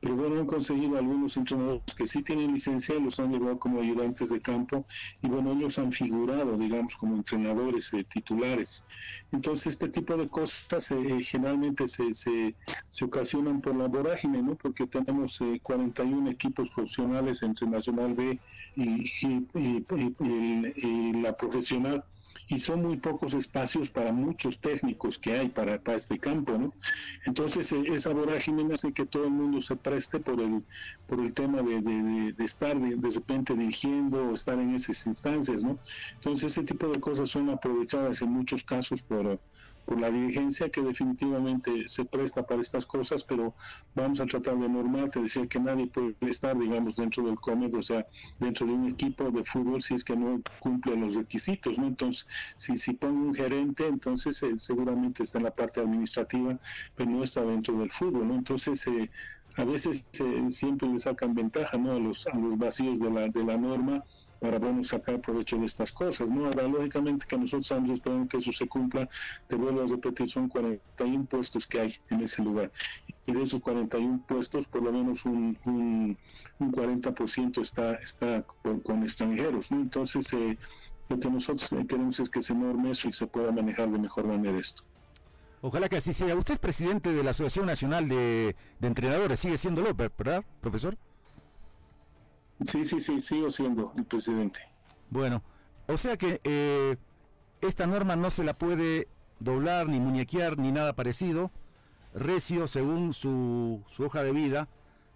pero 0.00 0.16
bueno, 0.16 0.40
han 0.40 0.46
conseguido 0.46 0.96
algunos 0.96 1.36
entrenadores 1.36 1.94
que 1.94 2.06
sí 2.06 2.22
tienen 2.22 2.52
licencia 2.52 2.94
los 2.94 3.20
han 3.20 3.32
llevado 3.32 3.58
como 3.58 3.80
ayudantes 3.80 4.30
de 4.30 4.40
campo 4.40 4.86
y 5.22 5.28
bueno, 5.28 5.52
ellos 5.52 5.78
han 5.78 5.92
figurado, 5.92 6.56
digamos, 6.56 6.96
como 6.96 7.16
entrenadores 7.16 7.92
eh, 7.92 8.04
titulares. 8.04 8.84
Entonces, 9.30 9.74
este 9.74 9.88
tipo 9.88 10.16
de 10.16 10.28
cosas 10.28 10.90
eh, 10.90 11.22
generalmente 11.22 11.86
se, 11.86 12.14
se, 12.14 12.54
ocasionan 13.04 13.60
por 13.60 13.76
la 13.76 13.88
vorágine, 13.88 14.42
¿no? 14.42 14.54
Porque 14.54 14.86
tenemos 14.86 15.38
41 15.62 16.28
eh, 16.28 16.32
equipos 16.32 16.70
profesionales 16.70 17.42
entre 17.42 17.66
Nacional 17.66 18.14
B 18.14 18.38
y, 18.76 19.04
y 19.54 21.12
la 21.20 21.36
profesional 21.36 22.04
y 22.50 22.58
son 22.58 22.82
muy 22.82 22.96
pocos 22.96 23.34
espacios 23.34 23.90
para 23.90 24.12
muchos 24.12 24.58
técnicos 24.58 25.18
que 25.18 25.38
hay 25.38 25.48
para, 25.48 25.80
para 25.80 25.96
este 25.96 26.18
campo, 26.18 26.58
¿no? 26.58 26.72
Entonces 27.24 27.72
eh, 27.72 27.82
esa 27.94 28.12
vorágine 28.12 28.74
hace 28.74 28.92
que 28.92 29.06
todo 29.06 29.24
el 29.24 29.30
mundo 29.30 29.60
se 29.60 29.76
preste 29.76 30.18
por 30.18 30.40
el, 30.40 30.62
por 31.06 31.20
el 31.20 31.32
tema 31.32 31.62
de, 31.62 31.80
de, 31.80 32.44
estar 32.44 32.76
de, 32.78 33.10
repente 33.10 33.54
dirigiendo 33.54 34.30
o 34.30 34.34
estar 34.34 34.58
en 34.58 34.74
esas 34.74 35.06
instancias, 35.06 35.62
¿no? 35.62 35.78
Entonces 36.14 36.50
ese 36.52 36.64
tipo 36.64 36.88
de 36.88 37.00
cosas 37.00 37.30
son 37.30 37.50
aprovechadas 37.50 38.20
en 38.20 38.32
muchos 38.32 38.64
casos 38.64 39.00
por, 39.00 39.38
por 39.84 40.00
la 40.00 40.10
dirigencia 40.10 40.68
que 40.68 40.82
definitivamente 40.82 41.88
se 41.88 42.04
presta 42.04 42.46
para 42.46 42.60
estas 42.60 42.86
cosas, 42.86 43.24
pero 43.24 43.54
vamos 43.94 44.20
a 44.20 44.26
tratar 44.26 44.56
de 44.58 44.68
normal, 44.68 45.10
te 45.10 45.20
decía 45.20 45.46
que 45.46 45.58
nadie 45.58 45.86
puede 45.86 46.14
estar, 46.22 46.58
digamos, 46.58 46.96
dentro 46.96 47.24
del 47.24 47.36
COMED, 47.36 47.74
o 47.74 47.82
sea, 47.82 48.06
dentro 48.38 48.66
de 48.66 48.72
un 48.72 48.86
equipo 48.86 49.30
de 49.30 49.42
fútbol 49.44 49.82
si 49.82 49.94
es 49.94 50.04
que 50.04 50.16
no 50.16 50.40
cumple 50.60 50.96
los 50.96 51.14
requisitos, 51.14 51.78
¿no? 51.78 51.86
Entonces, 51.86 52.26
si, 52.56 52.76
si 52.76 52.94
pongo 52.94 53.28
un 53.28 53.34
gerente, 53.34 53.86
entonces 53.86 54.44
seguramente 54.56 55.22
está 55.22 55.38
en 55.38 55.44
la 55.44 55.50
parte 55.50 55.80
administrativa, 55.80 56.58
pero 56.94 57.10
no 57.10 57.22
está 57.24 57.42
dentro 57.42 57.78
del 57.78 57.90
fútbol. 57.90 58.30
Entonces, 58.32 58.86
eh, 58.86 59.10
a 59.56 59.64
veces 59.64 60.06
eh, 60.20 60.46
siempre 60.50 60.88
le 60.88 60.98
sacan 60.98 61.34
ventaja, 61.34 61.76
¿no? 61.76 61.92
A 61.92 61.98
los, 61.98 62.26
a 62.26 62.36
los 62.36 62.56
vacíos 62.56 62.98
de 62.98 63.10
la, 63.10 63.28
de 63.28 63.44
la 63.44 63.56
norma 63.56 64.04
para 64.40 64.58
bueno, 64.58 64.82
sacar 64.82 65.20
provecho 65.20 65.58
de 65.58 65.66
estas 65.66 65.92
cosas. 65.92 66.28
¿no? 66.28 66.46
Ahora, 66.46 66.66
lógicamente 66.66 67.26
que 67.28 67.36
nosotros 67.36 67.66
estamos 67.70 67.90
esperando 67.90 68.26
que 68.26 68.38
eso 68.38 68.50
se 68.52 68.66
cumpla, 68.66 69.08
te 69.46 69.54
vuelvo 69.54 69.82
a 69.82 69.86
repetir, 69.86 70.28
son 70.28 70.48
41 70.48 71.26
puestos 71.26 71.66
que 71.66 71.80
hay 71.80 71.94
en 72.08 72.22
ese 72.22 72.42
lugar. 72.42 72.72
Y 73.26 73.32
de 73.32 73.42
esos 73.42 73.60
41 73.60 74.24
puestos, 74.26 74.66
por 74.66 74.82
lo 74.82 74.92
menos 74.92 75.24
un, 75.26 75.56
un, 75.66 76.16
40% 76.72 77.60
está, 77.60 77.94
está 77.96 78.42
con, 78.42 79.02
extranjeros. 79.02 79.70
Entonces, 79.70 80.32
eh, 80.32 80.58
lo 81.10 81.18
que 81.18 81.28
nosotros 81.28 81.68
queremos 81.88 82.20
es 82.20 82.30
que 82.30 82.40
se 82.40 82.54
norme 82.54 82.92
eso 82.92 83.08
y 83.08 83.12
se 83.12 83.26
pueda 83.26 83.50
manejar 83.50 83.90
de 83.90 83.98
mejor 83.98 84.26
manera 84.26 84.58
esto. 84.58 84.82
Ojalá 85.60 85.88
que 85.88 85.96
así 85.96 86.12
sea. 86.12 86.34
Usted 86.36 86.54
es 86.54 86.60
presidente 86.60 87.12
de 87.12 87.22
la 87.22 87.32
Asociación 87.32 87.66
Nacional 87.66 88.08
de, 88.08 88.56
de 88.78 88.88
Entrenadores, 88.88 89.40
sigue 89.40 89.58
siendo 89.58 89.82
López, 89.82 90.10
¿verdad, 90.16 90.44
profesor? 90.60 90.96
Sí, 92.64 92.84
sí, 92.84 93.00
sí, 93.00 93.20
sigo 93.20 93.50
siendo 93.50 93.92
el 93.96 94.04
presidente. 94.04 94.60
Bueno, 95.10 95.42
o 95.88 95.96
sea 95.96 96.16
que 96.16 96.40
eh, 96.44 96.96
esta 97.60 97.86
norma 97.86 98.16
no 98.16 98.30
se 98.30 98.44
la 98.44 98.54
puede 98.54 99.08
doblar, 99.40 99.88
ni 99.88 99.98
muñequear, 99.98 100.58
ni 100.58 100.70
nada 100.70 100.94
parecido. 100.94 101.50
Recio, 102.14 102.66
según 102.68 103.14
su, 103.14 103.82
su 103.88 104.04
hoja 104.04 104.22
de 104.22 104.32
vida, 104.32 104.68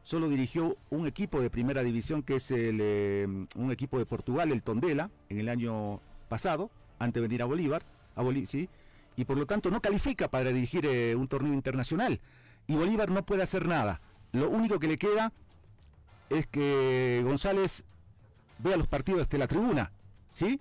solo 0.04 0.28
dirigió 0.28 0.76
un 0.90 1.06
equipo 1.06 1.40
de 1.40 1.50
primera 1.50 1.82
división 1.82 2.22
que 2.22 2.36
es 2.36 2.50
el, 2.50 2.78
eh, 2.80 3.26
un 3.56 3.72
equipo 3.72 3.98
de 3.98 4.06
Portugal, 4.06 4.52
el 4.52 4.62
Tondela, 4.62 5.10
en 5.28 5.40
el 5.40 5.48
año 5.48 6.00
pasado, 6.28 6.70
antes 6.98 7.14
de 7.14 7.28
venir 7.28 7.42
a 7.42 7.46
Bolívar, 7.46 7.82
a 8.14 8.22
Bolí 8.22 8.46
¿sí? 8.46 8.68
y 9.16 9.24
por 9.24 9.38
lo 9.38 9.46
tanto 9.46 9.70
no 9.70 9.80
califica 9.80 10.28
para 10.28 10.50
dirigir 10.50 10.86
eh, 10.86 11.16
un 11.16 11.26
torneo 11.26 11.52
internacional. 11.52 12.20
Y 12.66 12.76
Bolívar 12.76 13.10
no 13.10 13.24
puede 13.24 13.42
hacer 13.42 13.66
nada. 13.66 14.00
Lo 14.32 14.48
único 14.50 14.78
que 14.78 14.88
le 14.88 14.98
queda 14.98 15.32
es 16.30 16.46
que 16.46 17.22
González 17.24 17.84
vea 18.58 18.76
los 18.76 18.88
partidos 18.88 19.26
desde 19.26 19.38
la 19.38 19.46
tribuna, 19.46 19.90
¿sí? 20.30 20.60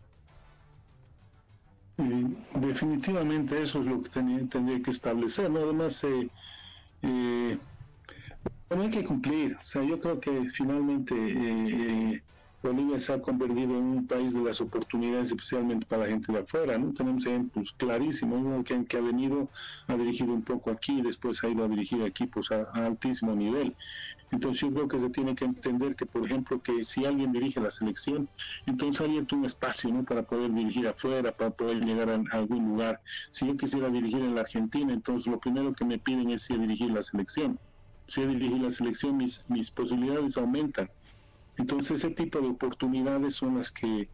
definitivamente 2.55 3.61
eso 3.61 3.79
es 3.79 3.85
lo 3.85 4.01
que 4.01 4.09
tendría 4.09 4.81
que 4.81 4.91
establecer, 4.91 5.49
¿no? 5.49 5.59
Además, 5.59 6.03
eh, 6.03 7.57
eh, 8.69 8.75
hay 8.75 8.89
que 8.89 9.03
cumplir, 9.03 9.55
o 9.55 9.65
sea, 9.65 9.83
yo 9.83 9.99
creo 9.99 10.19
que 10.19 10.43
finalmente 10.45 11.15
eh, 11.15 12.13
eh, 12.15 12.23
Bolivia 12.63 12.97
se 12.97 13.13
ha 13.13 13.21
convertido 13.21 13.77
en 13.77 13.83
un 13.83 14.07
país 14.07 14.33
de 14.33 14.41
las 14.41 14.61
oportunidades, 14.61 15.27
especialmente 15.27 15.85
para 15.85 16.03
la 16.03 16.09
gente 16.09 16.31
de 16.31 16.39
afuera, 16.39 16.77
¿no? 16.77 16.93
Tenemos 16.93 17.25
ejemplos 17.25 17.73
clarísimos, 17.77 18.39
uno 18.39 18.63
que, 18.63 18.85
que, 18.85 18.97
ha 18.97 19.01
venido, 19.01 19.49
ha 19.87 19.95
dirigido 19.95 20.33
un 20.33 20.43
poco 20.43 20.71
aquí, 20.71 21.01
después 21.01 21.43
ha 21.43 21.49
ido 21.49 21.65
a 21.65 21.67
dirigir 21.67 22.01
equipos 22.03 22.51
a 22.51 22.63
altísimo 22.73 23.35
nivel. 23.35 23.75
Entonces 24.33 24.61
yo 24.61 24.73
creo 24.73 24.87
que 24.87 24.99
se 24.99 25.09
tiene 25.11 25.35
que 25.35 25.45
entender 25.45 25.95
que, 25.95 26.07
por 26.07 26.25
ejemplo, 26.25 26.59
que 26.59 26.83
si 26.83 27.05
alguien 27.05 27.31
dirige 27.31 27.61
la 27.61 27.69
selección, 27.69 28.27
entonces 28.65 28.99
ha 29.01 29.03
abierto 29.05 29.35
un 29.35 29.45
espacio 29.45 29.91
¿no? 29.91 30.03
para 30.03 30.23
poder 30.23 30.51
dirigir 30.51 30.87
afuera, 30.87 31.31
para 31.31 31.51
poder 31.51 31.85
llegar 31.85 32.09
a, 32.09 32.15
algún 32.31 32.69
lugar. 32.69 32.99
Si 33.29 33.45
yo 33.45 33.55
quisiera 33.55 33.89
dirigir 33.89 34.21
en 34.21 34.33
la 34.33 34.41
Argentina, 34.41 34.91
entonces 34.91 35.27
lo 35.27 35.39
primero 35.39 35.73
que 35.73 35.85
me 35.85 35.99
piden 35.99 36.31
es 36.31 36.43
si 36.43 36.57
dirigir 36.57 36.89
la 36.89 37.03
selección. 37.03 37.59
Si 38.07 38.21
dirigir 38.25 38.61
la 38.61 38.71
selección, 38.71 39.17
mis, 39.17 39.43
mis 39.47 39.71
posibilidades 39.71 40.37
aumentan. 40.37 40.89
Entonces 41.57 42.03
ese 42.03 42.11
tipo 42.11 42.39
de 42.41 42.47
oportunidades 42.47 43.35
son 43.35 43.57
las 43.57 43.71
que 43.71 44.09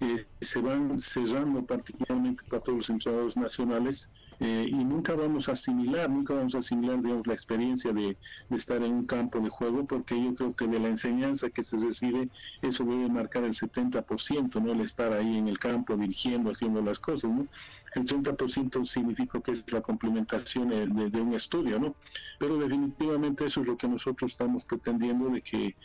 eh, 0.00 0.26
se 0.40 0.60
van 0.60 0.98
cerrando 0.98 1.64
particularmente 1.64 2.42
para 2.48 2.62
todos 2.62 2.78
los 2.78 2.90
entrenadores 2.90 3.36
nacionales 3.36 4.10
eh, 4.44 4.66
y 4.68 4.84
nunca 4.84 5.14
vamos 5.14 5.48
a 5.48 5.52
asimilar, 5.52 6.10
nunca 6.10 6.34
vamos 6.34 6.56
a 6.56 6.58
asimilar 6.58 7.00
digamos, 7.00 7.28
la 7.28 7.32
experiencia 7.32 7.92
de, 7.92 8.16
estar 8.50 8.82
en 8.82 8.92
un 8.92 9.06
campo 9.06 9.38
de 9.38 9.48
juego 9.48 9.86
porque 9.86 10.20
yo 10.20 10.34
creo 10.34 10.56
que 10.56 10.66
de 10.66 10.80
la 10.80 10.88
enseñanza 10.88 11.48
que 11.50 11.62
se 11.62 11.76
recibe 11.76 12.28
eso 12.60 12.82
debe 12.82 13.08
marcar 13.08 13.44
el 13.44 13.54
70%, 13.54 14.60
no 14.60 14.72
el 14.72 14.80
estar 14.80 15.12
ahí 15.12 15.36
en 15.38 15.46
el 15.46 15.60
campo 15.60 15.96
dirigiendo, 15.96 16.50
haciendo 16.50 16.82
las 16.82 16.98
cosas, 16.98 17.30
¿no? 17.30 17.46
El 17.94 18.04
30% 18.04 18.84
significa 18.84 19.40
que 19.40 19.52
es 19.52 19.70
la 19.70 19.80
complementación 19.80 20.70
de, 20.70 20.86
de 21.08 21.20
un 21.20 21.34
estudio, 21.34 21.78
¿no? 21.78 21.94
Pero 22.40 22.58
definitivamente 22.58 23.44
eso 23.44 23.60
es 23.60 23.68
lo 23.68 23.76
que 23.76 23.86
nosotros 23.86 24.32
estamos 24.32 24.64
pretendiendo 24.64 25.28
de 25.28 25.40
que 25.40 25.76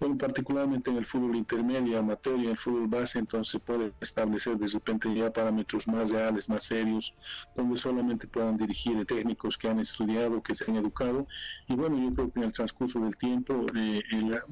bueno, 0.00 0.18
particularmente 0.18 0.90
en 0.90 0.96
el 0.96 1.06
fútbol 1.06 1.36
intermedio, 1.36 1.98
amateur 1.98 2.36
y 2.38 2.44
en 2.44 2.50
el 2.50 2.58
fútbol 2.58 2.88
base, 2.88 3.20
entonces 3.20 3.60
puede 3.60 3.92
establecer 4.00 4.58
de 4.58 4.66
repente 4.66 5.14
ya 5.14 5.32
parámetros 5.32 5.86
más 5.86 6.10
reales, 6.10 6.48
más 6.48 6.64
serios, 6.64 7.14
donde 7.54 7.76
solamente 7.76 8.26
puedan 8.26 8.56
dirigir 8.56 9.04
técnicos 9.06 9.56
que 9.56 9.68
han 9.68 9.78
estudiado, 9.78 10.42
que 10.42 10.56
se 10.56 10.68
han 10.68 10.76
educado. 10.76 11.26
Y 11.68 11.76
bueno, 11.76 11.98
yo 11.98 12.14
creo 12.14 12.32
que 12.32 12.40
en 12.40 12.46
el 12.46 12.52
transcurso 12.52 12.98
del 12.98 13.16
tiempo 13.16 13.64
eh, 13.76 14.02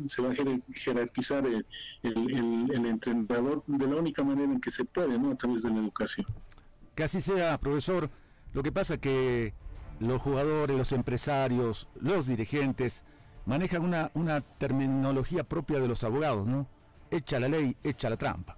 se 0.06 0.22
va 0.22 0.30
a 0.30 0.34
jerarquizar 0.74 1.44
el, 1.46 1.66
el, 2.02 2.86
entrenador 2.86 3.64
de 3.66 3.86
la 3.86 3.96
única 3.96 4.22
manera 4.22 4.52
en 4.52 4.60
que 4.60 4.70
se 4.70 4.84
puede, 4.84 5.18
¿no? 5.18 5.32
A 5.32 5.36
través 5.36 5.62
de 5.62 5.70
la 5.70 5.78
educación. 5.78 6.26
Que 6.94 7.04
así 7.04 7.20
sea, 7.20 7.58
profesor. 7.58 8.08
Lo 8.52 8.62
que 8.62 8.72
pasa 8.72 8.98
que 8.98 9.52
los 10.00 10.20
jugadores, 10.20 10.76
los 10.76 10.92
empresarios, 10.92 11.88
los 12.00 12.26
dirigentes, 12.26 13.04
manejan 13.46 13.82
una, 13.82 14.10
una 14.14 14.40
terminología 14.40 15.44
propia 15.44 15.80
de 15.80 15.88
los 15.88 16.04
abogados, 16.04 16.46
¿no? 16.46 16.66
Echa 17.10 17.40
la 17.40 17.48
ley, 17.48 17.76
echa 17.82 18.08
la 18.08 18.16
trampa. 18.16 18.56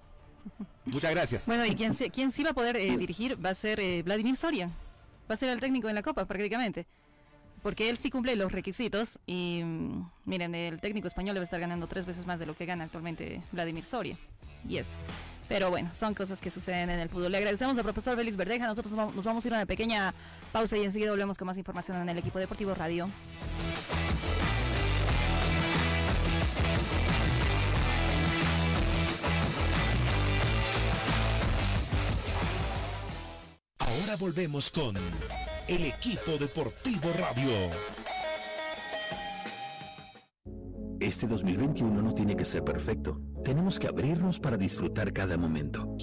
Muchas 0.85 1.11
gracias. 1.11 1.47
Bueno, 1.47 1.65
y 1.65 1.75
quien, 1.75 1.93
quien 1.93 2.31
sí 2.31 2.43
va 2.43 2.51
a 2.51 2.53
poder 2.53 2.77
eh, 2.77 2.97
dirigir 2.97 3.43
va 3.43 3.49
a 3.49 3.53
ser 3.53 3.79
eh, 3.79 4.03
Vladimir 4.03 4.37
Soria. 4.37 4.69
Va 5.29 5.35
a 5.35 5.37
ser 5.37 5.49
el 5.49 5.59
técnico 5.59 5.89
en 5.89 5.95
la 5.95 6.03
Copa, 6.03 6.25
prácticamente. 6.25 6.85
Porque 7.61 7.89
él 7.89 7.97
sí 7.97 8.09
cumple 8.09 8.35
los 8.35 8.51
requisitos 8.51 9.19
y 9.25 9.61
mm, 9.63 10.11
miren, 10.25 10.53
el 10.53 10.81
técnico 10.81 11.07
español 11.07 11.33
debe 11.33 11.45
estar 11.45 11.61
ganando 11.61 11.87
tres 11.87 12.05
veces 12.05 12.25
más 12.25 12.39
de 12.39 12.45
lo 12.45 12.55
que 12.55 12.65
gana 12.65 12.83
actualmente 12.83 13.41
Vladimir 13.53 13.85
Soria. 13.85 14.17
Y 14.67 14.77
eso. 14.77 14.97
Pero 15.47 15.69
bueno, 15.69 15.93
son 15.93 16.13
cosas 16.13 16.41
que 16.41 16.49
suceden 16.49 16.89
en 16.89 16.99
el 16.99 17.09
fútbol. 17.09 17.31
Le 17.31 17.37
agradecemos 17.37 17.77
al 17.77 17.83
profesor 17.83 18.17
Félix 18.17 18.35
Verdeja. 18.35 18.67
Nosotros 18.67 18.93
nos 18.93 19.23
vamos 19.23 19.43
a 19.43 19.47
ir 19.47 19.53
a 19.53 19.57
una 19.57 19.65
pequeña 19.65 20.13
pausa 20.51 20.77
y 20.77 20.83
enseguida 20.83 21.11
volvemos 21.11 21.37
con 21.37 21.45
más 21.45 21.57
información 21.57 22.01
en 22.01 22.09
el 22.09 22.17
equipo 22.17 22.39
deportivo 22.39 22.73
radio. 22.73 23.07
Volvemos 34.19 34.69
con 34.69 34.95
el 35.67 35.85
equipo 35.85 36.37
deportivo 36.39 37.09
radio. 37.19 37.51
Este 40.99 41.25
2021 41.25 42.01
no 42.01 42.13
tiene 42.13 42.35
que 42.35 42.45
ser 42.45 42.63
perfecto. 42.63 43.19
Tenemos 43.43 43.79
que 43.79 43.87
abrirnos 43.87 44.39
para 44.39 44.55
disfrutar 44.55 45.11
cada 45.13 45.35
momento. 45.35 45.97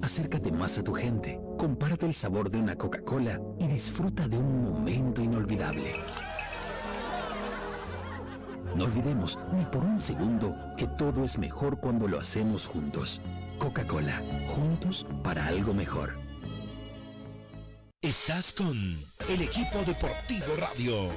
Acércate 0.00 0.52
más 0.52 0.78
a 0.78 0.84
tu 0.84 0.94
gente, 0.94 1.40
comparte 1.58 2.06
el 2.06 2.14
sabor 2.14 2.48
de 2.48 2.58
una 2.58 2.76
Coca-Cola 2.76 3.40
y 3.58 3.66
disfruta 3.66 4.28
de 4.28 4.38
un 4.38 4.62
momento 4.62 5.22
inolvidable. 5.22 5.92
No 8.76 8.84
olvidemos 8.84 9.38
ni 9.52 9.64
por 9.64 9.82
un 9.84 9.98
segundo 9.98 10.54
que 10.76 10.86
todo 10.86 11.24
es 11.24 11.36
mejor 11.36 11.80
cuando 11.80 12.06
lo 12.06 12.20
hacemos 12.20 12.68
juntos. 12.68 13.20
Coca-Cola, 13.58 14.22
juntos 14.48 15.06
para 15.22 15.46
algo 15.46 15.72
mejor. 15.74 16.18
Estás 18.02 18.52
con 18.52 18.76
el 19.28 19.42
equipo 19.42 19.78
deportivo 19.86 20.46
radio. 20.58 21.08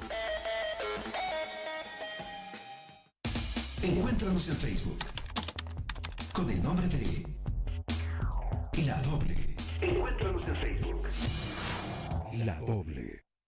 Encuéntranos 3.84 4.50
en 4.50 4.55
Facebook 4.55 5.00
con 6.34 6.50
el 6.50 6.63
nombre 6.63 6.88
de 6.88 7.25
La 8.86 9.01
Doble. 9.01 9.55
Encuéntranos 9.81 10.48
en 10.48 10.55
Facebook. 10.55 11.08
La 12.46 12.60
Doble. 12.62 13.28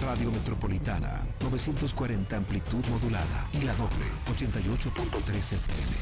Radio 0.00 0.30
Metropolitana, 0.30 1.26
940 1.40 2.36
amplitud 2.36 2.84
modulada 2.86 3.48
y 3.52 3.62
la 3.62 3.74
doble, 3.74 4.06
88.3 4.26 5.36
FM. 5.36 5.92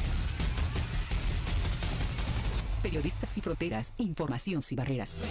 Periodistas 2.83 3.29
sin 3.29 3.43
fronteras, 3.43 3.93
información 3.97 4.61
sin 4.61 4.77
barreras. 4.77 5.23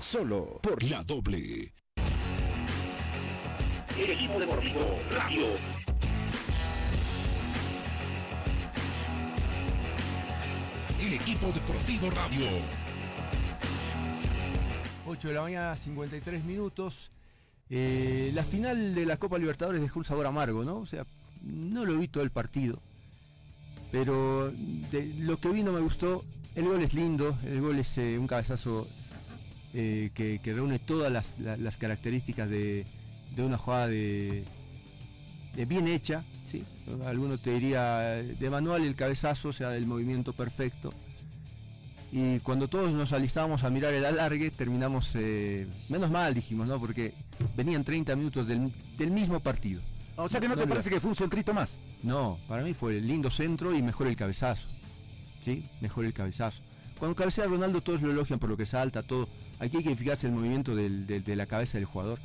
Solo 0.00 0.58
por 0.60 0.82
la 0.82 1.04
doble. 1.04 1.72
El 3.96 4.10
equipo 4.10 4.40
deportivo 4.40 4.98
Radio. 5.10 5.81
El 11.04 11.12
equipo 11.14 11.46
deportivo 11.52 12.10
radio. 12.10 12.46
8 15.06 15.28
de 15.28 15.34
la 15.34 15.42
mañana, 15.42 15.76
53 15.76 16.44
minutos. 16.44 17.10
Eh, 17.70 18.30
la 18.34 18.44
final 18.44 18.94
de 18.94 19.06
la 19.06 19.16
Copa 19.16 19.38
Libertadores 19.38 19.80
dejó 19.80 19.98
un 19.98 20.04
sabor 20.04 20.26
amargo, 20.26 20.64
¿no? 20.64 20.76
O 20.78 20.86
sea, 20.86 21.04
no 21.42 21.84
lo 21.84 21.98
vi 21.98 22.08
todo 22.08 22.22
el 22.22 22.30
partido. 22.30 22.78
Pero 23.90 24.52
lo 25.18 25.36
que 25.40 25.48
vi 25.48 25.62
no 25.62 25.72
me 25.72 25.80
gustó. 25.80 26.24
El 26.54 26.64
gol 26.66 26.82
es 26.82 26.92
lindo, 26.94 27.36
el 27.46 27.60
gol 27.62 27.78
es 27.78 27.96
eh, 27.96 28.18
un 28.18 28.26
cabezazo 28.26 28.86
eh, 29.72 30.10
que, 30.14 30.38
reúne 30.44 30.78
todas 30.78 31.10
las, 31.10 31.38
la- 31.38 31.56
las 31.56 31.78
características 31.78 32.50
de, 32.50 32.84
una 33.38 33.56
jugada 33.56 33.88
de 33.88 34.44
bien 35.66 35.86
hecha. 35.88 36.24
¿sí? 36.46 36.64
Alguno 37.06 37.38
te 37.38 37.50
diría 37.54 38.18
eh, 38.20 38.36
de 38.38 38.50
manual 38.50 38.84
el 38.84 38.94
cabezazo, 38.94 39.48
o 39.48 39.52
sea, 39.52 39.76
el 39.76 39.86
movimiento 39.86 40.32
perfecto. 40.32 40.92
Y 42.14 42.40
cuando 42.40 42.68
todos 42.68 42.92
nos 42.94 43.12
alistábamos 43.12 43.64
a 43.64 43.70
mirar 43.70 43.94
el 43.94 44.04
alargue, 44.04 44.50
terminamos, 44.50 45.12
eh, 45.14 45.66
menos 45.88 46.10
mal 46.10 46.34
dijimos, 46.34 46.68
¿no? 46.68 46.78
Porque 46.78 47.14
venían 47.56 47.84
30 47.84 48.14
minutos 48.16 48.46
del, 48.46 48.70
del 48.98 49.10
mismo 49.10 49.40
partido. 49.40 49.80
O 50.16 50.28
sea 50.28 50.38
que 50.40 50.46
no 50.48 50.56
te 50.56 50.66
parece 50.66 50.90
que 50.90 51.00
fue 51.00 51.08
un 51.08 51.16
centrito 51.16 51.54
más. 51.54 51.80
No, 52.02 52.38
para 52.48 52.62
mí 52.62 52.74
fue 52.74 52.98
el 52.98 53.06
lindo 53.08 53.30
centro 53.30 53.74
y 53.74 53.80
mejor 53.80 54.08
el 54.08 54.16
cabezazo. 54.16 54.68
¿Sí? 55.40 55.64
Mejor 55.80 56.04
el 56.04 56.12
cabezazo. 56.12 56.60
Cuando 56.98 57.16
cabecea 57.16 57.46
Ronaldo 57.46 57.80
todos 57.80 58.02
lo 58.02 58.10
elogian 58.10 58.38
por 58.38 58.50
lo 58.50 58.56
que 58.58 58.66
salta, 58.66 59.02
todo. 59.02 59.26
Aquí 59.58 59.78
hay 59.78 59.82
que 59.82 59.96
fijarse 59.96 60.26
el 60.26 60.34
movimiento 60.34 60.76
del- 60.76 61.06
del- 61.06 61.24
de 61.24 61.34
la 61.34 61.46
cabeza 61.46 61.78
del 61.78 61.86
jugador. 61.86 62.18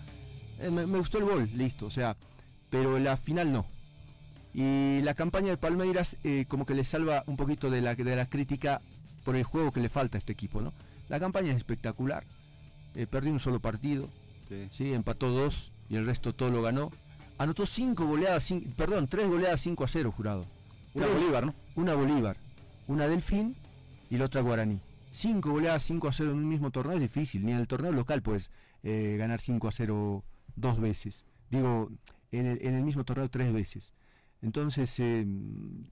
Eh, 0.60 0.70
me, 0.70 0.86
me 0.86 0.98
gustó 0.98 1.18
el 1.20 1.24
gol, 1.24 1.50
listo, 1.56 1.86
o 1.86 1.90
sea, 1.92 2.16
pero 2.70 3.00
la 3.00 3.18
final 3.18 3.52
no. 3.52 3.66
Y 4.54 5.02
la 5.02 5.14
campaña 5.14 5.50
de 5.50 5.58
Palmeiras 5.58 6.18
eh, 6.24 6.46
como 6.48 6.66
que 6.66 6.74
le 6.74 6.84
salva 6.84 7.24
un 7.28 7.38
poquito 7.38 7.70
de 7.70 7.82
la, 7.82 7.96
de 7.96 8.16
la 8.16 8.28
crítica 8.28 8.82
por 9.24 9.36
el 9.36 9.44
juego 9.44 9.72
que 9.72 9.80
le 9.82 9.90
falta 9.90 10.18
a 10.18 10.20
este 10.20 10.34
equipo, 10.34 10.62
¿no? 10.62 10.74
La 11.10 11.20
campaña 11.20 11.52
es 11.52 11.58
espectacular. 11.58 12.24
Eh, 12.96 13.06
perdió 13.08 13.32
un 13.32 13.40
solo 13.40 13.60
partido, 13.60 14.10
sí, 14.72 14.94
empató 14.94 15.30
dos 15.30 15.72
y 15.90 15.96
el 15.96 16.06
resto 16.06 16.34
todo 16.34 16.50
lo 16.50 16.62
ganó. 16.62 16.92
Anotó 17.38 17.66
cinco 17.68 18.08
goleadas, 18.08 18.50
cin- 18.50 18.74
perdón, 18.76 19.08
tres 19.08 19.28
goleadas 19.28 19.62
5 19.62 19.84
a 19.84 19.88
0, 19.88 20.12
jurado. 20.12 20.46
Una 20.96 21.06
Tres. 21.06 21.18
Bolívar, 21.20 21.46
¿no? 21.46 21.54
Una 21.76 21.94
Bolívar, 21.94 22.38
una 22.88 23.08
Delfín 23.08 23.56
y 24.10 24.18
la 24.18 24.26
otra 24.26 24.42
Guaraní. 24.42 24.80
Cinco 25.12 25.52
goleadas 25.52 25.84
5 25.84 26.08
a 26.08 26.12
0 26.12 26.32
en 26.32 26.38
un 26.38 26.50
mismo 26.50 26.72
torneo 26.72 26.96
es 26.96 27.02
difícil, 27.02 27.46
ni 27.46 27.52
en 27.52 27.60
el 27.60 27.68
torneo 27.68 27.92
local 27.92 28.24
puedes 28.24 28.50
eh, 28.82 29.18
ganar 29.20 29.40
5 29.40 29.68
a 29.68 29.72
0 29.72 30.24
dos 30.56 30.80
veces. 30.80 31.26
Digo, 31.52 31.92
en 32.32 32.46
el, 32.76 32.84
mismo 32.84 33.04
torneo 33.04 33.30
tres 33.30 33.54
veces. 33.54 33.94
Entonces, 34.42 35.00
eh, 35.00 35.26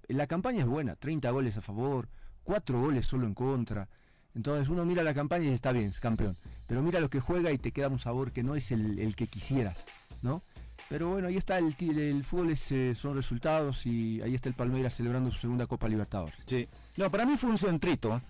la 0.08 0.28
campaña 0.28 0.60
es 0.60 0.68
buena, 0.68 0.96
30 0.96 1.30
goles 1.32 1.58
a 1.58 1.62
favor, 1.62 2.10
4 2.44 2.80
goles 2.80 3.06
solo 3.06 3.26
en 3.26 3.34
contra. 3.34 3.90
Entonces 4.36 4.68
uno 4.68 4.84
mira 4.86 5.02
la 5.02 5.14
campaña 5.14 5.50
y 5.50 5.54
está 5.54 5.72
bien, 5.72 5.86
es 5.90 6.00
campeón. 6.00 6.38
Pero 6.68 6.82
mira 6.84 7.00
lo 7.00 7.10
que 7.10 7.20
juega 7.20 7.52
y 7.52 7.58
te 7.58 7.72
queda 7.72 7.88
un 7.88 8.00
sabor 8.00 8.32
que 8.34 8.44
no 8.44 8.56
es 8.56 8.72
el, 8.72 9.16
que 9.16 9.28
quisieras, 9.28 9.86
¿no? 10.22 10.44
Pero 10.90 11.10
bueno, 11.10 11.30
ahí 11.30 11.38
está, 11.38 11.58
el, 11.58 11.74
el 11.80 12.24
fútbol 12.24 12.52
es, 12.52 12.72
eh, 12.72 12.94
son 12.94 13.16
resultados 13.16 13.86
y 13.86 14.22
ahí 14.22 14.36
está 14.36 14.50
el 14.50 14.56
Palmeiras 14.56 14.94
celebrando 14.94 15.32
su 15.32 15.40
segunda 15.40 15.66
Copa 15.68 15.88
Libertadores. 15.88 16.36
Sí. 16.46 16.68
No, 16.98 17.10
para 17.10 17.26
mí 17.26 17.38
fue 17.38 17.50
un 17.50 17.58
centrito. 17.58 18.22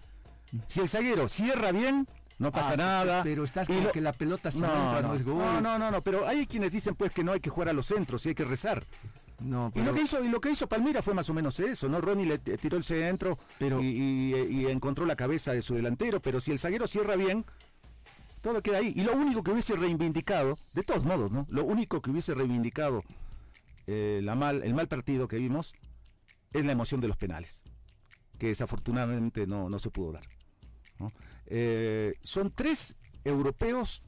Si 0.67 0.79
el 0.79 0.87
zaguero 0.87 1.27
cierra 1.27 1.71
bien, 1.71 2.07
no 2.37 2.51
pasa 2.51 2.73
Ah, 2.73 2.77
nada. 2.77 3.23
Pero 3.23 3.43
estás 3.43 3.67
como 3.67 3.81
lo- 3.81 3.91
que 3.91 4.01
la 4.01 4.13
pelota 4.13 4.51
se 4.51 4.59
no, 4.59 4.65
entra, 4.67 5.01
no, 5.01 5.07
no, 5.09 5.13
es 5.15 5.23
gol. 5.23 5.37
no, 5.37 5.61
no, 5.61 5.79
no, 5.79 5.91
no, 5.91 6.01
pero 6.01 6.27
hay 6.27 6.45
quienes 6.47 6.71
dicen 6.71 6.95
pues 6.95 7.11
que 7.11 7.23
no 7.23 7.31
hay 7.31 7.39
que 7.39 7.49
jugar 7.49 7.69
a 7.69 7.73
los 7.73 7.85
centros 7.87 8.25
y 8.25 8.29
hay 8.29 8.35
que 8.35 8.43
rezar. 8.45 8.85
No, 9.39 9.71
Y 9.75 9.81
lo 9.81 9.91
que 9.93 10.01
hizo 10.01 10.23
y 10.23 10.29
lo 10.29 10.39
que 10.39 10.49
hizo 10.51 10.67
Palmira 10.67 11.01
fue 11.01 11.13
más 11.13 11.29
o 11.29 11.33
menos 11.33 11.59
eso, 11.59 11.89
¿no? 11.89 11.99
Ronnie 11.99 12.25
le 12.25 12.37
tiró 12.39 12.77
el 12.77 12.83
centro 12.83 13.37
Pero- 13.59 13.81
y, 13.81 13.85
y- 13.87 14.33
y 14.61 14.65
encontró 14.67 15.05
la 15.05 15.15
cabeza 15.17 15.51
de 15.51 15.61
su 15.61 15.75
delantero, 15.75 16.21
pero 16.21 16.39
si 16.39 16.51
el 16.51 16.59
zaguero 16.59 16.87
cierra 16.87 17.15
bien, 17.17 17.45
todo 18.41 18.61
queda 18.61 18.77
ahí. 18.77 18.93
Y 18.95 19.03
lo 19.03 19.13
único 19.13 19.43
que 19.43 19.51
hubiese 19.51 19.75
reivindicado, 19.75 20.57
de 20.73 20.83
todos 20.83 21.03
modos, 21.03 21.31
¿no? 21.31 21.45
Lo 21.49 21.63
único 21.65 22.01
que 22.01 22.11
hubiese 22.11 22.33
reivindicado 22.33 23.03
eh, 23.87 24.21
la 24.23 24.35
mal, 24.35 24.63
el 24.63 24.73
mal 24.73 24.87
partido 24.87 25.27
que 25.27 25.37
vimos 25.37 25.73
es 26.53 26.63
la 26.65 26.71
emoción 26.71 27.01
de 27.01 27.07
los 27.09 27.17
penales, 27.17 27.61
que 28.39 28.47
desafortunadamente 28.47 29.45
no, 29.47 29.69
no 29.69 29.79
se 29.79 29.89
pudo 29.89 30.13
dar. 30.13 30.23
¿no? 30.97 31.11
Eh, 31.47 32.15
son 32.21 32.51
tres 32.51 32.95
europeos 33.23 34.03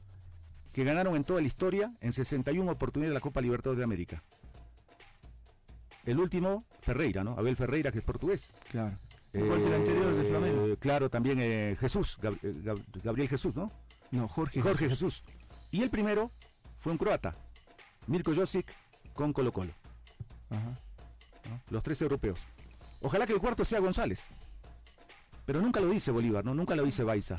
que 0.72 0.84
ganaron 0.84 1.16
en 1.16 1.24
toda 1.24 1.40
la 1.40 1.46
historia 1.46 1.92
en 2.00 2.12
61 2.12 2.70
oportunidades 2.70 3.10
de 3.10 3.14
la 3.14 3.20
Copa 3.20 3.40
Libertadores 3.40 3.78
de 3.78 3.84
América. 3.84 4.22
El 6.04 6.18
último, 6.20 6.64
Ferreira, 6.80 7.22
¿no? 7.24 7.32
Abel 7.32 7.56
Ferreira, 7.56 7.92
que 7.92 7.98
es 7.98 8.04
portugués. 8.04 8.50
Claro. 8.70 8.98
Igual 9.34 9.60
que 9.60 9.66
el 9.66 9.74
anterior 9.74 10.14
de 10.14 10.24
Flamengo. 10.24 10.66
Eh, 10.68 10.76
Claro, 10.78 11.10
también 11.10 11.38
eh, 11.40 11.76
Jesús, 11.78 12.18
Gab- 12.20 12.38
eh, 12.42 12.52
Gab- 12.64 12.82
Gabriel 13.02 13.28
Jesús, 13.28 13.54
¿no? 13.54 13.70
No, 14.10 14.26
Jorge. 14.26 14.60
Jorge 14.62 14.88
Jesús. 14.88 15.22
Y 15.70 15.82
el 15.82 15.90
primero 15.90 16.30
fue 16.78 16.92
un 16.92 16.98
croata, 16.98 17.36
Mirko 18.06 18.34
Josic 18.34 18.72
con 19.12 19.32
Colo 19.34 19.52
Colo. 19.52 19.72
Ajá. 20.50 20.72
los 21.70 21.82
tres 21.82 22.00
europeos. 22.00 22.46
Ojalá 23.02 23.26
que 23.26 23.34
el 23.34 23.38
cuarto 23.40 23.64
sea 23.66 23.80
González. 23.80 24.28
Pero 25.48 25.62
nunca 25.62 25.80
lo 25.80 25.88
dice 25.88 26.10
Bolívar, 26.10 26.44
¿no? 26.44 26.52
Nunca 26.52 26.76
lo 26.76 26.84
dice 26.84 27.04
Baiza. 27.04 27.38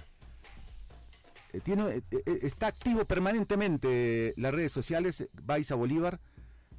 Eh, 1.53 1.59
tiene, 1.59 1.83
eh, 1.89 2.03
eh, 2.09 2.39
está 2.41 2.65
activo 2.65 3.05
permanentemente 3.05 4.33
las 4.35 4.51
redes 4.51 4.71
sociales, 4.71 5.29
Baiza 5.43 5.75
Bolívar, 5.75 6.19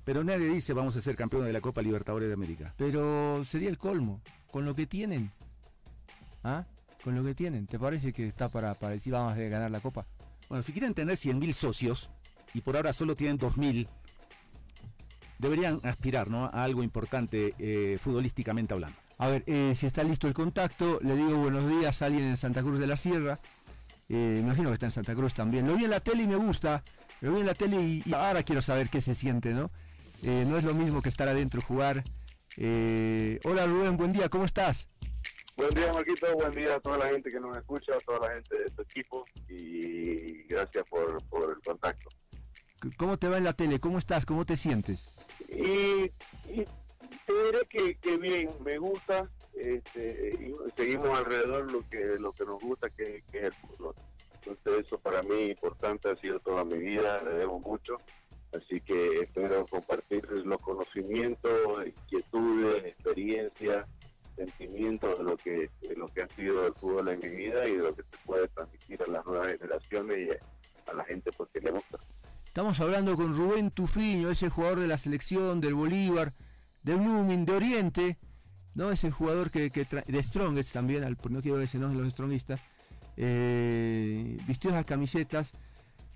pero 0.02 0.24
nadie 0.24 0.48
dice 0.48 0.72
vamos 0.72 0.96
a 0.96 1.00
ser 1.00 1.14
campeones 1.14 1.46
de 1.46 1.52
la 1.52 1.60
Copa 1.60 1.82
Libertadores 1.82 2.26
de 2.26 2.34
América. 2.34 2.74
Pero 2.76 3.44
sería 3.44 3.68
el 3.68 3.78
colmo. 3.78 4.20
Con 4.50 4.64
lo 4.64 4.74
que 4.74 4.88
tienen. 4.88 5.30
¿Ah? 6.42 6.66
Con 7.04 7.14
lo 7.14 7.22
que 7.22 7.36
tienen. 7.36 7.68
¿Te 7.68 7.78
parece 7.78 8.12
que 8.12 8.26
está 8.26 8.48
para, 8.48 8.74
para 8.74 8.94
decir 8.94 9.12
vamos 9.12 9.34
a 9.34 9.36
ganar 9.36 9.70
la 9.70 9.78
copa? 9.78 10.08
Bueno, 10.48 10.64
si 10.64 10.72
quieren 10.72 10.94
tener 10.94 11.14
100.000 11.14 11.52
socios 11.52 12.10
y 12.54 12.60
por 12.60 12.74
ahora 12.74 12.92
solo 12.92 13.14
tienen 13.14 13.38
2.000, 13.38 13.86
deberían 15.38 15.78
aspirar 15.84 16.28
¿no? 16.28 16.46
a 16.46 16.64
algo 16.64 16.82
importante 16.82 17.54
eh, 17.60 17.98
futbolísticamente 18.00 18.74
hablando. 18.74 18.99
A 19.20 19.28
ver, 19.28 19.44
eh, 19.46 19.74
si 19.76 19.84
está 19.84 20.02
listo 20.02 20.28
el 20.28 20.32
contacto, 20.32 20.98
le 21.02 21.14
digo 21.14 21.36
buenos 21.36 21.68
días 21.68 22.00
a 22.00 22.06
alguien 22.06 22.24
en 22.24 22.38
Santa 22.38 22.62
Cruz 22.62 22.80
de 22.80 22.86
la 22.86 22.96
Sierra. 22.96 23.38
Eh, 24.08 24.38
imagino 24.40 24.70
que 24.70 24.74
está 24.74 24.86
en 24.86 24.92
Santa 24.92 25.14
Cruz 25.14 25.34
también. 25.34 25.66
Lo 25.66 25.76
vi 25.76 25.84
en 25.84 25.90
la 25.90 26.00
tele 26.00 26.22
y 26.22 26.26
me 26.26 26.36
gusta. 26.36 26.82
Lo 27.20 27.34
vi 27.34 27.40
en 27.40 27.46
la 27.46 27.52
tele 27.52 27.82
y, 27.82 28.02
y 28.06 28.14
ahora 28.14 28.42
quiero 28.44 28.62
saber 28.62 28.88
qué 28.88 29.02
se 29.02 29.12
siente, 29.12 29.52
¿no? 29.52 29.70
Eh, 30.22 30.46
no 30.48 30.56
es 30.56 30.64
lo 30.64 30.72
mismo 30.72 31.02
que 31.02 31.10
estar 31.10 31.28
adentro 31.28 31.60
jugar. 31.60 32.02
Eh, 32.56 33.38
hola 33.44 33.66
Rubén, 33.66 33.98
buen 33.98 34.10
día, 34.10 34.30
¿cómo 34.30 34.46
estás? 34.46 34.88
Buen 35.58 35.68
día, 35.74 35.92
Marquito. 35.92 36.26
Buen 36.38 36.54
día 36.54 36.76
a 36.76 36.80
toda 36.80 36.96
la 36.96 37.08
gente 37.10 37.28
que 37.28 37.40
nos 37.40 37.54
escucha, 37.54 37.92
a 37.92 37.98
toda 37.98 38.26
la 38.26 38.34
gente 38.36 38.58
de 38.58 38.70
tu 38.70 38.80
equipo. 38.80 39.26
Y 39.50 40.44
gracias 40.44 40.86
por, 40.88 41.22
por 41.24 41.50
el 41.50 41.62
contacto. 41.62 42.08
¿Cómo 42.96 43.18
te 43.18 43.28
va 43.28 43.36
en 43.36 43.44
la 43.44 43.52
tele? 43.52 43.80
¿Cómo 43.80 43.98
estás? 43.98 44.24
¿Cómo 44.24 44.46
te 44.46 44.56
sientes? 44.56 45.14
Y, 45.50 46.10
y 46.50 46.64
que, 47.68 47.96
que 47.96 48.16
bien, 48.16 48.48
me 48.64 48.78
gusta. 48.78 49.28
Este, 49.54 50.30
y 50.40 50.52
seguimos 50.76 51.18
alrededor 51.18 51.70
lo 51.70 51.88
que 51.88 52.16
lo 52.18 52.32
que 52.32 52.44
nos 52.44 52.62
gusta, 52.62 52.90
que, 52.90 53.22
que 53.30 53.38
es 53.38 53.44
el 53.44 53.52
fútbol. 53.52 53.94
Entonces, 54.34 54.86
eso 54.86 54.98
para 54.98 55.22
mí 55.22 55.50
importante, 55.50 56.10
ha 56.10 56.16
sido 56.16 56.40
toda 56.40 56.64
mi 56.64 56.78
vida, 56.78 57.22
le 57.22 57.32
debo 57.32 57.60
mucho. 57.60 57.98
Así 58.52 58.80
que 58.80 59.20
espero 59.20 59.64
compartir 59.66 60.24
los 60.44 60.60
conocimientos, 60.60 61.86
inquietudes, 61.86 62.84
experiencias, 62.84 63.86
sentimientos 64.36 65.18
de 65.18 65.24
lo 65.24 65.36
que 65.36 65.70
de 65.82 65.96
lo 65.96 66.06
que 66.08 66.22
ha 66.22 66.28
sido 66.30 66.66
el 66.66 66.74
fútbol 66.74 67.08
en 67.08 67.20
mi 67.20 67.28
vida 67.28 67.68
y 67.68 67.76
de 67.76 67.82
lo 67.82 67.94
que 67.94 68.02
se 68.02 68.18
puede 68.24 68.48
transmitir 68.48 69.02
a 69.06 69.10
las 69.10 69.24
nuevas 69.26 69.48
generaciones 69.48 70.18
y 70.18 70.30
a, 70.90 70.94
la 70.94 71.04
gente 71.04 71.30
porque 71.36 71.60
le 71.60 71.70
gusta. 71.70 71.98
Estamos 72.44 72.80
hablando 72.80 73.14
con 73.14 73.32
Rubén 73.36 73.70
Tufiño, 73.70 74.30
ese 74.30 74.48
jugador 74.48 74.80
de 74.80 74.88
la 74.88 74.98
selección, 74.98 75.60
del 75.60 75.74
Bolívar, 75.74 76.32
de 76.82 76.94
Blooming, 76.94 77.44
de 77.44 77.52
Oriente, 77.52 78.18
¿no? 78.74 78.90
Ese 78.90 79.10
jugador 79.10 79.50
que, 79.50 79.70
que 79.70 79.84
de 79.84 80.22
Strongest 80.22 80.72
también, 80.72 81.04
al- 81.04 81.18
no 81.28 81.40
quiero 81.42 81.58
decir 81.58 81.80
no 81.80 81.88
los 81.92 82.12
Strongistas, 82.12 82.60
eh, 83.16 84.36
vistió 84.46 84.70
esas 84.70 84.84
camisetas 84.86 85.52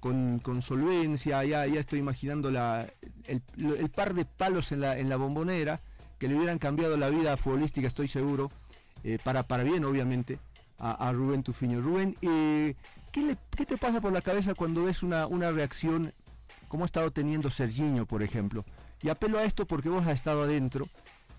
con, 0.00 0.38
con 0.38 0.62
solvencia, 0.62 1.44
ya, 1.44 1.66
ya 1.66 1.80
estoy 1.80 1.98
imaginando 1.98 2.50
la, 2.50 2.86
el, 3.26 3.42
el 3.78 3.90
par 3.90 4.14
de 4.14 4.24
palos 4.24 4.72
en 4.72 4.80
la, 4.80 4.98
en 4.98 5.08
la 5.08 5.16
bombonera 5.16 5.80
que 6.18 6.28
le 6.28 6.36
hubieran 6.36 6.58
cambiado 6.58 6.96
la 6.96 7.08
vida 7.10 7.36
futbolística, 7.36 7.86
estoy 7.86 8.08
seguro, 8.08 8.50
eh, 9.02 9.18
para, 9.22 9.42
para 9.42 9.62
bien 9.64 9.84
obviamente, 9.84 10.38
a, 10.78 11.08
a 11.08 11.12
Rubén 11.12 11.42
Tufiño. 11.42 11.80
Rubén, 11.80 12.14
eh, 12.22 12.74
¿qué, 13.12 13.22
le- 13.22 13.36
qué 13.56 13.66
te 13.66 13.76
pasa 13.76 14.00
por 14.00 14.12
la 14.12 14.22
cabeza 14.22 14.54
cuando 14.54 14.84
ves 14.84 15.02
una, 15.02 15.26
una 15.26 15.50
reacción 15.52 16.12
como 16.74 16.82
ha 16.82 16.86
estado 16.86 17.12
teniendo 17.12 17.50
Serginho, 17.50 18.04
por 18.04 18.24
ejemplo? 18.24 18.64
Y 19.00 19.08
apelo 19.08 19.38
a 19.38 19.44
esto 19.44 19.64
porque 19.64 19.88
vos 19.88 20.04
has 20.08 20.14
estado 20.14 20.42
adentro 20.42 20.84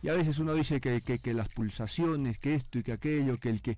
y 0.01 0.07
a 0.07 0.13
veces 0.13 0.39
uno 0.39 0.53
dice 0.53 0.79
que, 0.79 1.01
que- 1.01 1.33
las 1.33 1.49
pulsaciones, 1.49 2.37
que 2.39 2.55
esto 2.55 2.79
y 2.79 2.83
que 2.83 2.93
aquello, 2.93 3.37
que 3.37 3.49
el 3.49 3.61
que, 3.61 3.77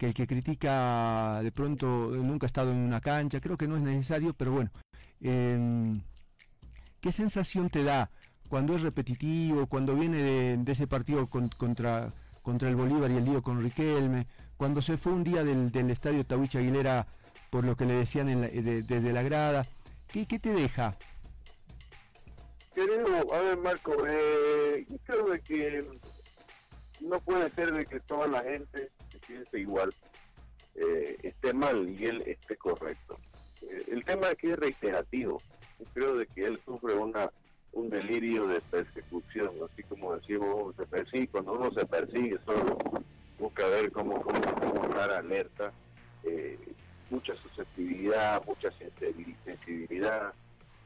el 0.00 0.14
que 0.14 0.26
critica 0.26 1.38
de 1.44 1.52
pronto 1.52 1.86
nunca 2.10 2.46
ha 2.46 2.48
estado 2.48 2.72
en 2.72 2.78
una 2.78 3.00
cancha, 3.00 3.40
creo 3.40 3.56
que 3.56 3.68
no 3.68 3.76
es 3.76 3.84
necesario, 3.84 4.34
pero 4.34 4.50
bueno, 4.50 4.70
em, 5.20 6.00
¿qué 7.00 7.12
sensación 7.12 7.70
te 7.70 7.84
da 7.84 8.10
cuando 8.48 8.74
es 8.74 8.82
repetitivo, 8.82 9.68
cuando 9.68 9.94
viene 9.94 10.56
de, 10.56 10.72
ese 10.72 10.88
partido 10.88 11.28
con- 11.28 11.50
contra, 11.50 12.08
contra 12.42 12.68
el 12.68 12.74
Bolívar 12.74 13.12
y 13.12 13.18
el 13.18 13.24
lío 13.26 13.42
con 13.42 13.62
Riquelme, 13.62 14.26
cuando 14.56 14.82
se 14.82 14.96
fue 14.96 15.12
un 15.12 15.22
día 15.22 15.44
del, 15.44 15.70
estadio 15.88 16.24
Tawich 16.24 16.56
Aguilera 16.56 17.06
por 17.50 17.64
lo 17.64 17.76
que 17.76 17.86
le 17.86 17.94
decían 17.94 18.26
desde 18.40 19.12
la 19.12 19.22
grada? 19.22 19.62
¿Qué, 20.12 20.24
te 20.38 20.52
deja? 20.52 20.96
Querido, 22.74 23.32
a 23.32 23.40
ver 23.40 23.58
Marco, 23.58 23.94
eh, 24.06 24.84
yo 24.88 24.96
creo 25.04 25.30
de 25.30 25.40
que 25.40 25.84
no 27.00 27.18
puede 27.20 27.50
ser 27.50 27.72
de 27.72 27.84
que 27.84 28.00
toda 28.00 28.26
la 28.26 28.42
gente 28.42 28.90
que 29.10 29.18
piense 29.18 29.60
igual 29.60 29.92
eh, 30.74 31.16
esté 31.22 31.52
mal 31.52 31.88
y 31.88 32.04
él 32.06 32.22
esté 32.26 32.56
correcto. 32.56 33.18
Eh, 33.62 33.84
el 33.88 34.04
tema 34.04 34.34
que 34.34 34.52
es 34.52 34.58
reiterativo. 34.58 35.38
Yo 35.78 35.84
creo 35.92 36.16
de 36.16 36.26
que 36.26 36.44
él 36.44 36.60
sufre 36.64 36.94
una 36.94 37.30
un 37.72 37.90
delirio 37.90 38.46
de 38.46 38.60
persecución, 38.62 39.50
así 39.70 39.82
como 39.82 40.16
decimos, 40.16 40.74
se 40.76 40.86
persigue, 40.86 41.28
cuando 41.28 41.52
uno 41.52 41.70
se 41.72 41.84
persigue 41.84 42.38
solo 42.46 42.78
busca 43.38 43.66
ver 43.66 43.92
cómo, 43.92 44.22
cómo, 44.22 44.84
estar 44.84 45.10
alerta, 45.10 45.72
eh, 46.24 46.58
mucha 47.10 47.34
susceptibilidad, 47.34 48.42
mucha 48.46 48.68
sensibil- 48.72 49.36
sensibilidad, 49.44 50.32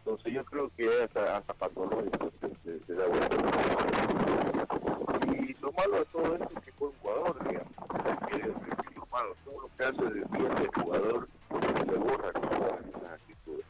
entonces 0.05 0.33
yo 0.33 0.45
creo 0.45 0.71
que 0.77 0.87
es 0.87 1.01
hasta, 1.03 1.37
hasta 1.39 1.55
patológico 1.55 2.31
se 2.87 2.95
da 2.95 3.07
vuelta. 3.07 3.37
Y 5.33 5.55
lo 5.61 5.73
malo 5.73 5.99
de 5.99 6.05
todo 6.07 6.35
esto 6.35 6.51
es 6.57 6.65
que 6.65 6.73
fue 6.73 6.89
un 6.89 6.95
jugador, 7.01 7.49
digamos. 7.49 7.73
Que 8.31 8.39
lo 8.97 9.07
malo, 9.07 9.35
todo 9.45 9.61
lo 9.63 9.69
que 9.77 9.85
hace 9.85 10.03
de 10.15 10.25
bien 10.31 10.53
el 10.59 10.83
jugador 10.83 11.29
se 11.51 11.97
borra 11.97 12.33
con 12.33 12.49
todas 12.49 12.81
esas 12.87 13.13
actitudes. 13.13 13.67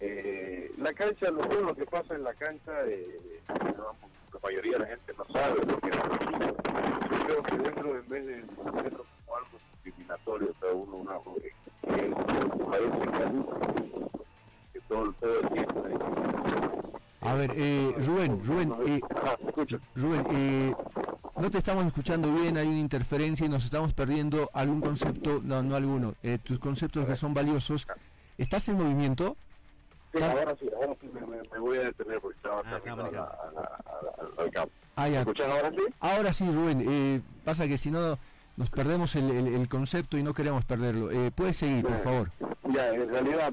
Eh, 0.00 0.72
la 0.78 0.92
cancha, 0.92 1.30
lo, 1.30 1.42
lo 1.42 1.74
que 1.74 1.86
pasa 1.86 2.14
en 2.14 2.24
la 2.24 2.34
cancha, 2.34 2.72
eh, 2.86 3.40
la 3.48 4.38
mayoría 4.42 4.72
de 4.72 4.78
la 4.78 4.86
gente 4.86 5.12
no 5.18 5.24
sabe 5.32 5.60
lo 5.66 5.78
que 5.78 5.88
los. 5.88 6.20
Yo 7.10 7.26
creo 7.26 7.42
que 7.42 7.56
dentro, 7.56 7.98
en 7.98 8.08
vez 8.08 8.26
de 8.26 8.34
verlo 8.82 9.04
como 9.24 9.36
algo 9.36 9.58
discriminatorio, 9.82 10.54
cada 10.60 10.72
uno 10.74 10.96
una 10.96 11.14
eh, 11.82 12.10
que 12.14 12.64
parece 12.64 13.00
que 13.00 14.70
que 14.72 14.80
todo, 14.88 15.12
todo 15.20 15.40
el 15.40 15.48
tiempo. 15.50 15.84
A 17.22 17.34
ver, 17.34 17.52
eh, 17.54 17.94
Rubén, 17.98 18.40
Rubén, 18.44 18.74
eh, 18.86 19.00
Rubén, 19.94 20.26
eh, 20.30 20.74
no 21.38 21.50
te 21.50 21.58
estamos 21.58 21.84
escuchando 21.86 22.32
bien, 22.32 22.56
hay 22.56 22.66
una 22.66 22.78
interferencia 22.78 23.44
y 23.46 23.48
nos 23.48 23.64
estamos 23.64 23.92
perdiendo 23.92 24.50
algún 24.54 24.80
concepto, 24.80 25.40
no, 25.44 25.62
no 25.62 25.76
alguno, 25.76 26.14
eh, 26.22 26.38
tus 26.42 26.58
conceptos 26.58 27.06
que 27.06 27.16
son 27.16 27.34
valiosos. 27.34 27.86
¿Estás 28.38 28.68
en 28.68 28.76
movimiento? 28.78 29.36
Sí, 30.14 30.22
ahora 30.22 30.56
sí, 30.58 30.68
ahora 30.74 30.96
sí 31.00 31.08
me, 31.12 31.20
me- 31.26 31.58
voy 31.60 31.78
a 31.78 31.82
detener 31.82 32.20
porque 32.20 32.36
estaba 32.36 32.62
camino 32.62 33.04
a 33.04 33.10
la- 33.12 33.20
a 33.20 33.52
la- 33.52 33.60
a 33.60 34.02
la- 34.02 34.42
al 34.42 34.50
campo. 34.50 34.72
Ah, 34.96 35.06
ya. 35.08 35.12
¿Me 35.16 35.18
escuchan 35.20 35.50
ahora 35.52 35.70
sí? 35.70 35.82
Ahora 36.00 36.32
sí, 36.32 36.50
Rubén, 36.50 36.84
eh, 36.88 37.20
pasa 37.44 37.68
que 37.68 37.78
si 37.78 37.90
no 37.92 38.18
nos 38.56 38.70
perdemos 38.70 39.14
el, 39.16 39.30
el- 39.30 39.46
el 39.54 39.68
concepto 39.68 40.18
y 40.18 40.22
no 40.22 40.34
queremos 40.34 40.64
perderlo. 40.64 41.10
Eh, 41.10 41.30
puedes 41.34 41.56
seguir, 41.56 41.82
por 41.84 41.96
favor. 41.98 42.30
Ya, 42.72 42.90
en 42.94 43.08
realidad, 43.08 43.52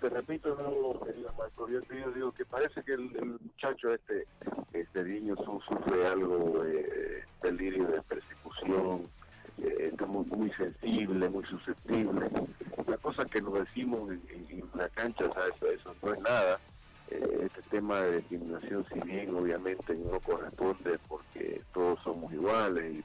te 0.00 0.08
repito, 0.10 0.56
no, 0.56 1.68
yo 1.68 1.82
te 1.82 1.94
digo, 2.14 2.32
que 2.32 2.44
parece 2.44 2.82
que 2.84 2.92
el, 2.94 3.14
el 3.16 3.24
muchacho 3.40 3.92
este, 3.92 4.26
este 4.72 5.02
niño 5.04 5.34
su- 5.36 5.60
sufre 5.68 6.06
algo, 6.06 6.62
eh, 6.64 7.24
delirio 7.42 7.88
de 7.88 8.00
persecución, 8.02 9.08
eh, 9.58 9.90
está 9.92 10.06
muy, 10.06 10.24
muy 10.26 10.50
sensible, 10.52 11.28
muy 11.28 11.44
susceptible. 11.46 12.30
La 12.86 12.96
cosa 12.98 13.24
que 13.24 13.42
nos 13.42 13.54
decimos 13.54 14.10
en, 14.12 14.22
en- 14.30 14.58
en 14.60 14.64
la 14.74 14.88
cancha, 14.90 15.24
eso, 15.24 15.66
eso 15.70 15.94
no 16.02 16.12
es 16.14 16.20
nada. 16.20 16.60
Eh, 17.10 17.46
este 17.46 17.62
tema 17.70 18.00
de 18.00 18.18
discriminación, 18.18 18.84
si 18.92 19.00
bien 19.00 19.34
obviamente 19.34 19.94
no 19.94 20.20
corresponde 20.20 20.98
porque 21.08 21.62
todos 21.72 21.98
somos 22.02 22.30
iguales 22.34 22.94
y 22.94 23.02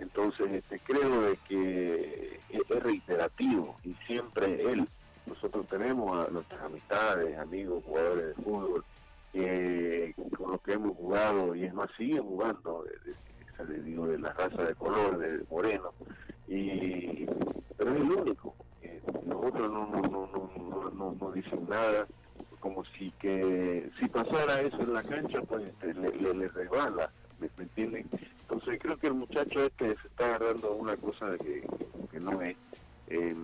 entonces 0.00 0.50
este, 0.52 0.78
creo 0.80 1.22
de 1.22 1.36
que 1.48 2.40
es 2.50 2.82
reiterativo 2.82 3.76
y 3.84 3.94
siempre 4.06 4.62
él. 4.62 4.88
Nosotros 5.26 5.66
tenemos 5.68 6.26
a 6.26 6.30
nuestras 6.30 6.62
amistades, 6.62 7.38
amigos, 7.38 7.84
jugadores 7.84 8.36
de 8.36 8.42
fútbol, 8.42 8.84
que 9.32 10.14
con 10.36 10.52
los 10.52 10.60
que 10.62 10.72
hemos 10.72 10.96
jugado 10.96 11.54
y 11.54 11.64
es 11.64 11.74
más, 11.74 11.90
siguen 11.96 12.22
jugando, 12.22 12.84
digo, 13.84 14.06
de 14.06 14.18
la 14.18 14.32
raza 14.32 14.62
de 14.64 14.74
color, 14.74 15.18
de 15.18 15.44
moreno, 15.50 15.92
y, 16.48 17.26
pero 17.76 17.90
es 17.94 17.96
el 18.00 18.10
único. 18.10 18.54
Nosotros 19.24 19.70
no, 19.70 19.86
no, 19.86 20.02
no, 20.02 20.30
no, 20.32 20.50
no, 20.56 20.90
no, 20.90 21.16
no 21.20 21.32
dicen 21.32 21.66
nada, 21.68 22.06
como 22.62 22.84
si 22.84 23.10
que 23.18 23.90
si 23.98 24.08
pasara 24.08 24.62
eso 24.62 24.80
en 24.80 24.94
la 24.94 25.02
cancha, 25.02 25.42
pues 25.42 25.64
este, 25.64 25.92
le, 25.94 26.12
le, 26.12 26.32
le 26.32 26.48
¿me, 27.40 27.50
entienden? 27.58 28.08
Entonces 28.42 28.78
creo 28.80 28.96
que 28.96 29.08
el 29.08 29.14
muchacho 29.14 29.64
este 29.64 29.96
se 29.96 30.06
está 30.06 30.26
agarrando 30.26 30.72
una 30.72 30.96
cosa 30.96 31.30
de 31.30 31.38
que, 31.38 31.66
que 32.12 32.20
no 32.20 32.40
es. 32.40 32.56
Eh, 33.08 33.34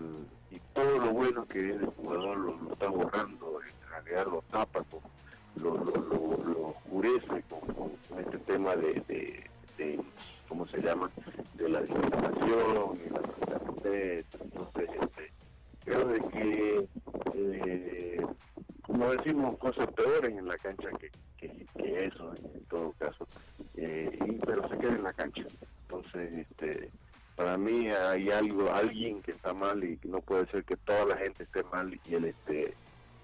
y 0.52 0.60
todo 0.72 0.98
lo 0.98 1.12
bueno 1.12 1.44
que 1.46 1.58
es 1.58 1.76
el 1.76 1.86
jugador 1.86 2.38
lo, 2.38 2.72
está 2.72 2.88
borrando, 2.88 3.60
en 3.60 3.90
realidad 3.90 4.26
lo 4.26 4.42
tapa, 4.52 4.84
lo, 5.56 5.76
lo, 5.76 5.96
lo, 5.96 6.44
lo 6.44 6.68
oscurece 6.68 7.42
con, 7.50 7.60
con, 7.74 7.90
este 8.20 8.38
tema 8.38 8.76
de, 8.76 9.02
de, 9.08 9.44
de, 9.76 10.00
¿cómo 10.48 10.66
se 10.68 10.80
llama?, 10.80 11.10
de 11.54 11.68
la 11.68 11.80
discriminación 11.80 12.98
y 13.04 13.10
la, 13.10 13.20
la 13.50 13.58
entonces 13.84 14.90
este, 15.02 15.32
creo 15.84 16.06
de 16.06 16.20
que 16.20 16.88
eh, 17.34 18.26
como 18.88 19.10
decimos 19.10 19.58
cosas 19.58 19.86
peores 19.92 20.30
en 20.30 20.48
la 20.48 20.56
cancha 20.56 20.88
que, 20.98 21.10
que, 21.36 22.06
eso 22.06 22.34
en 22.34 22.64
todo 22.64 22.92
caso. 22.92 23.28
Eh, 23.76 24.18
y, 24.26 24.32
pero 24.44 24.66
se 24.68 24.78
queda 24.78 24.94
en 24.94 25.02
la 25.04 25.12
cancha. 25.12 25.44
Entonces 25.82 26.46
este 26.50 26.90
para 27.36 27.56
mí 27.56 27.88
hay 27.88 28.30
algo 28.30 28.72
alguien 28.72 29.22
que 29.22 29.30
está 29.30 29.52
mal 29.52 29.84
y 29.84 30.00
no 30.08 30.20
puede 30.20 30.46
ser 30.46 30.64
que 30.64 30.76
toda 30.76 31.04
la 31.04 31.16
gente 31.18 31.44
esté 31.44 31.62
mal 31.64 32.00
y 32.04 32.14
él 32.14 32.24
esté 32.24 32.74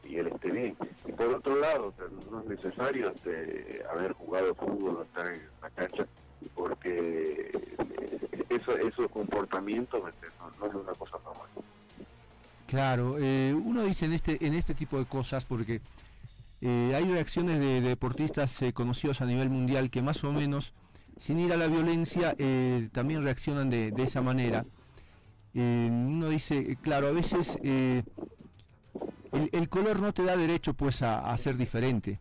y 0.05 0.18
él 0.18 0.29
esté 0.29 0.50
bien. 0.50 0.77
Y 1.07 1.12
por 1.12 1.29
otro 1.35 1.57
lado 1.57 1.94
no 2.31 2.40
es 2.40 2.46
necesario 2.46 3.09
este, 3.09 3.83
haber 3.90 4.12
jugado 4.12 4.55
fútbol 4.55 5.07
estar 5.07 5.33
en 5.33 5.48
la 5.62 5.70
cancha 5.70 6.07
porque 6.55 7.50
eso 8.50 8.77
esos 8.77 9.11
comportamientos 9.11 10.03
este, 10.11 10.29
no, 10.38 10.50
no 10.61 10.66
es 10.66 10.74
una 10.74 10.92
cosa 10.92 11.16
normal 11.24 11.48
Claro, 12.74 13.18
eh, 13.20 13.54
uno 13.54 13.84
dice 13.84 14.04
en 14.06 14.14
este, 14.14 14.44
en 14.44 14.52
este 14.52 14.74
tipo 14.74 14.98
de 14.98 15.04
cosas 15.04 15.44
porque 15.44 15.80
eh, 16.60 16.92
hay 16.96 17.04
reacciones 17.04 17.60
de, 17.60 17.80
de 17.80 17.88
deportistas 17.90 18.60
eh, 18.62 18.72
conocidos 18.72 19.20
a 19.20 19.26
nivel 19.26 19.48
mundial 19.48 19.90
que 19.90 20.02
más 20.02 20.24
o 20.24 20.32
menos, 20.32 20.72
sin 21.20 21.38
ir 21.38 21.52
a 21.52 21.56
la 21.56 21.68
violencia, 21.68 22.34
también 22.90 23.22
reaccionan 23.22 23.70
de, 23.70 23.92
esa 23.98 24.22
manera. 24.22 24.66
Uno 25.54 26.28
dice, 26.30 26.76
claro, 26.82 27.06
a 27.06 27.12
veces 27.12 27.60
el, 27.62 28.02
color 29.68 30.00
no 30.00 30.12
te 30.12 30.24
da 30.24 30.37
derecho 30.37 30.74
pues 30.74 31.02
a, 31.02 31.37
ser 31.37 31.56
diferente. 31.56 32.18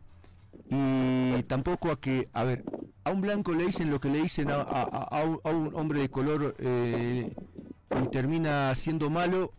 Y 0.69 1.41
tampoco 1.47 1.89
a 1.89 1.99
que, 1.99 2.29
a 2.31 2.43
ver, 2.43 2.63
a 3.05 3.09
un 3.09 3.21
blanco 3.21 3.53
le 3.53 3.65
dicen 3.65 3.89
lo 3.89 3.99
que 3.99 4.09
le 4.09 4.21
dicen 4.21 4.49
a 4.51 5.23
un, 5.45 5.71
hombre 5.73 6.01
de 6.01 6.09
color 6.09 6.55
y 6.61 8.07
termina 8.11 8.75
siendo 8.75 9.09
malo 9.09 9.51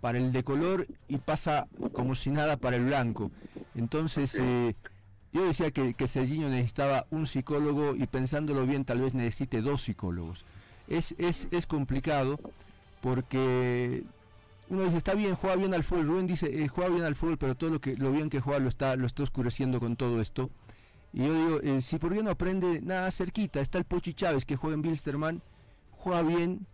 para 0.00 0.18
el 0.18 0.32
de 0.32 0.44
color 0.44 0.86
y 1.08 1.18
pasa 1.18 1.66
como 1.92 2.14
si 2.14 2.30
nada 2.30 2.56
para 2.56 2.76
el 2.76 2.84
blanco. 2.84 3.30
Entonces, 3.74 4.36
eh, 4.40 4.74
yo 5.32 5.44
decía 5.44 5.70
que, 5.70 5.94
que 5.94 6.06
Serginho 6.06 6.48
necesitaba 6.48 7.06
un 7.10 7.26
psicólogo 7.26 7.94
y 7.94 8.06
pensándolo 8.06 8.66
bien 8.66 8.84
tal 8.84 9.00
vez 9.00 9.14
necesite 9.14 9.60
dos 9.60 9.82
psicólogos. 9.82 10.44
Es, 10.88 11.14
es, 11.18 11.48
es 11.50 11.66
complicado 11.66 12.38
porque 13.02 14.04
uno 14.70 14.84
dice, 14.84 14.96
está 14.96 15.14
bien, 15.14 15.34
juega 15.34 15.56
bien 15.56 15.74
al 15.74 15.84
fútbol. 15.84 16.06
Rubén 16.06 16.26
dice, 16.26 16.62
eh, 16.62 16.68
juega 16.68 16.90
bien 16.90 17.04
al 17.04 17.14
fútbol, 17.14 17.38
pero 17.38 17.54
todo 17.56 17.70
lo 17.70 17.80
que 17.80 17.96
lo 17.96 18.12
bien 18.12 18.30
que 18.30 18.40
juega 18.40 18.58
lo 18.58 18.68
está, 18.68 18.96
lo 18.96 19.06
está 19.06 19.22
oscureciendo 19.22 19.80
con 19.80 19.96
todo 19.96 20.20
esto. 20.20 20.50
Y 21.12 21.24
yo 21.24 21.32
digo, 21.32 21.60
eh, 21.62 21.80
si 21.80 21.98
por 21.98 22.12
qué 22.12 22.22
no 22.22 22.30
aprende 22.30 22.80
nada 22.82 23.10
cerquita, 23.10 23.60
está 23.60 23.78
el 23.78 23.84
Pochi 23.84 24.12
Chávez 24.12 24.44
que 24.44 24.56
juega 24.56 24.74
en 24.74 24.82
Bilsterman, 24.82 25.42
juega 25.90 26.22
bien, 26.22 26.66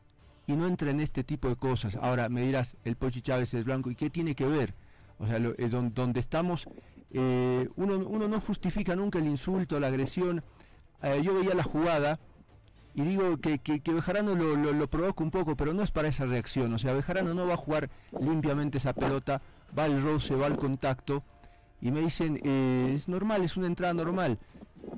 y 0.46 0.54
no 0.54 0.66
entra 0.66 0.90
en 0.90 1.00
este 1.00 1.24
tipo 1.24 1.48
de 1.48 1.56
cosas. 1.56 1.96
Ahora 1.96 2.28
me 2.28 2.42
dirás, 2.42 2.76
el 2.84 2.96
Pochi 2.96 3.22
Chávez 3.22 3.54
es 3.54 3.64
blanco, 3.64 3.90
¿y 3.90 3.94
qué 3.94 4.10
tiene 4.10 4.34
que 4.34 4.46
ver? 4.46 4.74
O 5.18 5.26
sea, 5.26 5.38
lo, 5.38 5.54
eh, 5.56 5.68
don, 5.68 5.94
donde 5.94 6.20
estamos, 6.20 6.66
eh, 7.12 7.68
uno, 7.76 7.96
uno 7.96 8.28
no 8.28 8.40
justifica 8.40 8.96
nunca 8.96 9.18
el 9.18 9.26
insulto, 9.26 9.78
la 9.80 9.86
agresión. 9.86 10.42
Eh, 11.02 11.22
yo 11.22 11.34
veía 11.34 11.54
la 11.54 11.62
jugada 11.62 12.18
y 12.94 13.02
digo 13.02 13.38
que, 13.38 13.58
que, 13.58 13.80
que 13.80 13.92
Bejarano 13.92 14.34
lo, 14.34 14.56
lo, 14.56 14.72
lo, 14.72 14.88
provoca 14.88 15.22
un 15.24 15.30
poco, 15.30 15.56
pero 15.56 15.72
no 15.72 15.82
es 15.82 15.90
para 15.90 16.08
esa 16.08 16.26
reacción. 16.26 16.72
O 16.74 16.78
sea, 16.78 16.92
Bejarano 16.92 17.34
no 17.34 17.46
va 17.46 17.54
a 17.54 17.58
jugar 17.58 17.90
limpiamente 18.20 18.78
esa 18.78 18.92
pelota, 18.92 19.40
va 19.76 19.84
al 19.84 20.02
roce, 20.02 20.34
va 20.34 20.46
al 20.46 20.56
contacto. 20.56 21.22
Y 21.80 21.90
me 21.90 22.00
dicen, 22.00 22.40
eh, 22.42 22.92
es 22.94 23.08
normal, 23.08 23.44
es 23.44 23.56
una 23.56 23.66
entrada 23.66 23.94
normal 23.94 24.38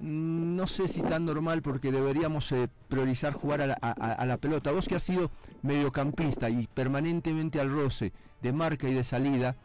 no 0.01 0.67
sé 0.67 0.89
si 0.89 1.03
tan 1.03 1.25
normal 1.25 1.63
porque 1.63 1.93
deberíamos 1.93 2.51
eh, 2.53 2.69
priorizar 2.89 3.33
jugar 3.33 3.61
a 3.61 3.67
la, 3.67 3.79
a, 3.81 3.91
a 3.91 4.27
la, 4.27 4.37
pelota. 4.37 4.73
Vos 4.73 4.89
que 4.89 4.95
has 4.95 5.03
sido 5.03 5.31
mediocampista 5.63 6.51
y 6.51 6.67
permanentemente 6.67 7.61
al 7.61 7.71
roce 7.71 8.13
de 8.43 8.53
marca 8.53 8.89
y 8.89 8.95
de 8.95 9.05
salida, 9.05 9.57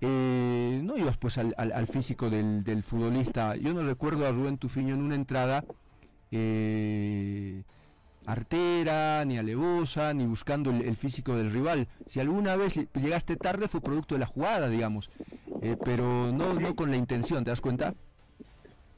eh, 0.00 0.80
no 0.82 0.96
ibas 0.96 1.16
pues 1.16 1.38
al, 1.38 1.54
al, 1.56 1.86
físico 1.86 2.28
del, 2.30 2.82
futbolista. 2.82 3.56
Yo 3.56 3.72
no 3.72 3.82
recuerdo 3.82 4.26
a 4.26 4.32
Rubén 4.32 4.58
Tufiño 4.58 4.94
en 4.94 5.00
una 5.00 5.14
entrada 5.14 5.64
eh, 6.30 7.62
artera, 8.26 9.24
ni 9.24 9.38
alevosa, 9.38 10.12
ni 10.12 10.26
buscando 10.26 10.70
el, 10.70 10.82
el, 10.82 10.96
físico 10.96 11.36
del 11.36 11.50
rival. 11.50 11.88
Si 12.06 12.20
alguna 12.20 12.56
vez 12.56 12.74
llegaste 12.94 13.36
tarde 13.36 13.68
fue 13.68 13.80
producto 13.80 14.14
de 14.14 14.18
la 14.18 14.26
jugada, 14.26 14.68
digamos, 14.68 15.10
eh, 15.62 15.76
pero 15.82 16.32
no, 16.32 16.54
no 16.54 16.74
con 16.74 16.90
la 16.90 16.96
intención, 16.96 17.44
¿te 17.44 17.50
das 17.50 17.60
cuenta? 17.60 17.94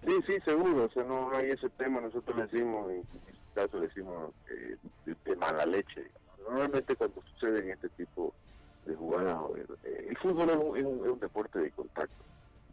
Sí, 0.07 0.13
sí, 0.25 0.39
seguro, 0.45 0.85
o 0.85 0.89
sea, 0.91 1.03
no 1.03 1.33
hay 1.33 1.51
ese 1.51 1.69
tema, 1.71 2.01
nosotros 2.01 2.37
le 2.37 2.47
decimos, 2.47 2.89
en 2.93 3.01
este 3.01 3.39
caso 3.55 3.79
le 3.81 3.89
decimos 3.89 4.33
eh, 4.49 4.77
de, 5.05 5.17
de, 5.25 5.37
mala 5.37 5.67
leche. 5.67 6.09
Normalmente 6.45 6.95
cuando 6.95 7.21
suceden 7.33 7.71
este 7.71 7.89
tipo 7.89 8.33
de 8.85 8.95
jugadas, 8.95 9.37
eh, 9.83 10.07
el 10.09 10.17
fútbol 10.19 10.51
es 10.51 10.57
un, 10.57 10.77
es, 10.77 10.85
un, 10.85 11.05
es 11.05 11.11
un, 11.11 11.19
deporte 11.19 11.59
de 11.59 11.73
contacto. 11.73 12.25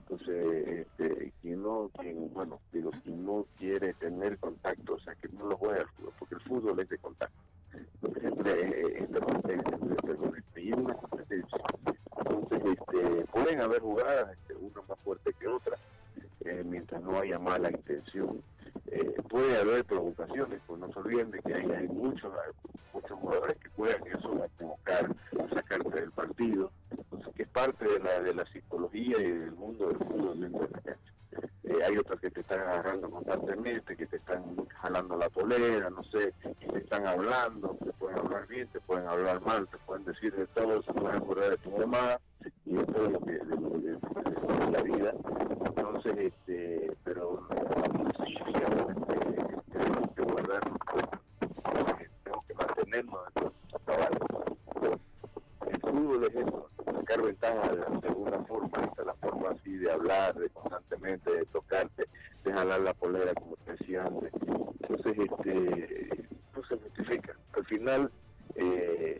Entonces, 0.02 0.86
este, 0.86 1.34
quien 1.42 1.64
no, 1.64 1.90
quien, 2.00 2.32
bueno, 2.36 2.60
digo, 2.72 2.92
quien 3.04 3.26
no 3.26 3.48
quiere 3.58 3.96
tener 3.96 4.38
contacto, 4.38 4.94
o 4.94 5.00
sea, 5.00 5.16
que 5.16 5.28
no 5.30 5.48
lo 5.48 5.58
juega 5.58 5.82
al 5.82 5.88
fútbol, 5.88 6.14
porque 6.20 6.36
el 6.36 6.42
fútbol 6.42 6.80
es 6.82 6.90
de 6.90 6.98
contacto. 7.00 7.42
Porque 8.00 8.20
siempre 8.20 9.04
es 9.04 9.12
de 9.12 9.20
competencia, 9.20 9.78
y 10.58 10.70
es 10.70 10.78
una 10.78 10.94
competencia. 10.94 11.58
Entonces, 12.20 12.78
este, 12.78 13.26
pueden 13.26 13.60
haber 13.60 13.82
jugadas, 13.82 14.38
este, 14.38 14.54
una 14.54 14.82
más 14.88 15.00
fuerte 15.00 15.34
que 15.40 15.48
otra, 15.48 15.78
eh, 16.46 16.64
mientras 16.66 17.02
no 17.02 17.20
haya 17.20 17.40
mala 17.40 17.72
intención. 17.72 18.42
Eh, 18.88 19.22
puede 19.30 19.58
haber 19.58 19.86
provocaciones, 19.86 20.60
pues 20.68 20.80
no 20.80 20.92
se 20.92 21.00
olviden 21.00 21.32
de 21.32 21.40
que 21.40 21.54
hay, 21.54 21.72
hay 21.72 21.88
muchos, 21.88 22.32
muchos 22.94 23.20
jugadores 23.20 23.58
que 23.58 23.70
juegan 23.70 24.02
eso 24.08 24.44
a 24.44 24.48
provocar, 24.58 25.16
a 25.40 25.56
sacarte 25.56 26.02
del 26.02 26.12
partido, 26.12 26.72
entonces 26.92 27.34
que 27.36 27.44
es 27.44 27.50
parte 27.50 27.86
de 27.86 28.00
la, 28.00 28.20
de 28.22 28.34
la 28.34 28.46
psicología 28.46 29.20
y 29.20 29.32
del 29.32 29.52
mundo 29.54 29.88
del 29.88 29.98
fútbol 29.98 30.40
dentro 30.40 30.68
de 30.68 30.72
la 30.72 30.82
cancha. 30.82 31.14
Eh, 31.64 31.84
hay 31.88 31.98
otras 31.98 32.20
que 32.20 32.30
te 32.30 32.42
están 32.42 32.60
agarrando 32.60 33.10
constantemente, 33.10 33.96
que 33.96 34.06
te 34.06 34.18
están 34.18 34.44
jalando 34.68 35.18
la 35.18 35.30
polera, 35.30 35.90
no 35.90 36.04
sé, 36.04 36.34
y 36.62 36.68
te 36.68 36.80
están 36.80 37.08
hablando, 37.08 37.78
te 37.84 37.92
pueden 37.94 38.20
hablar 38.20 38.48
bien, 38.48 38.68
te 38.68 38.80
pueden 38.82 39.08
hablar 39.08 39.42
mal, 39.42 39.68
te 39.70 39.78
pueden 39.80 40.06
decir 40.06 40.36
de 40.36 40.46
todo, 40.48 40.84
se 40.84 40.94
pueden 40.94 41.16
acordar 41.16 41.52
de 41.52 41.58
tu 41.58 41.72
mamá 41.72 42.20
y 42.66 42.74
de 42.76 42.86
todo 42.86 43.10
lo 43.10 43.20
que 43.20 43.32
de, 43.34 44.72
la 44.72 44.82
vida. 44.82 45.14
Entonces, 45.66 46.18
este, 46.18 46.92
pero 47.04 47.48
sí, 48.26 48.36
tenemos 49.72 50.12
que 50.16 50.22
guardar, 50.22 50.62
tenemos 52.24 52.46
que 52.46 52.54
mantenernos 52.56 53.20
dentro 53.36 55.00
El 55.68 55.80
fútbol 55.82 56.24
es 56.24 56.36
eso, 56.36 56.70
sacar 56.86 57.22
ventaja 57.22 57.72
de, 57.72 58.00
de 58.02 58.08
alguna 58.08 58.40
forma, 58.46 58.92
de 58.98 59.06
la 59.06 59.14
forma 59.16 59.50
así 59.52 59.78
de 59.78 59.92
hablar, 59.92 60.36
de 60.36 60.50
constantemente, 60.50 61.32
de 61.32 61.46
tocarte, 61.46 62.06
de 62.44 62.54
jalar 62.54 62.82
la 62.82 62.94
polera, 62.94 63.34
como 63.34 63.58
decía 63.66 64.04
antes. 64.06 64.32
Entonces, 64.82 65.18
este, 65.18 66.28
no 66.56 66.64
se 66.66 66.78
justifica. 66.78 67.36
Al 67.54 67.66
final, 67.66 68.12
eh, 68.56 69.13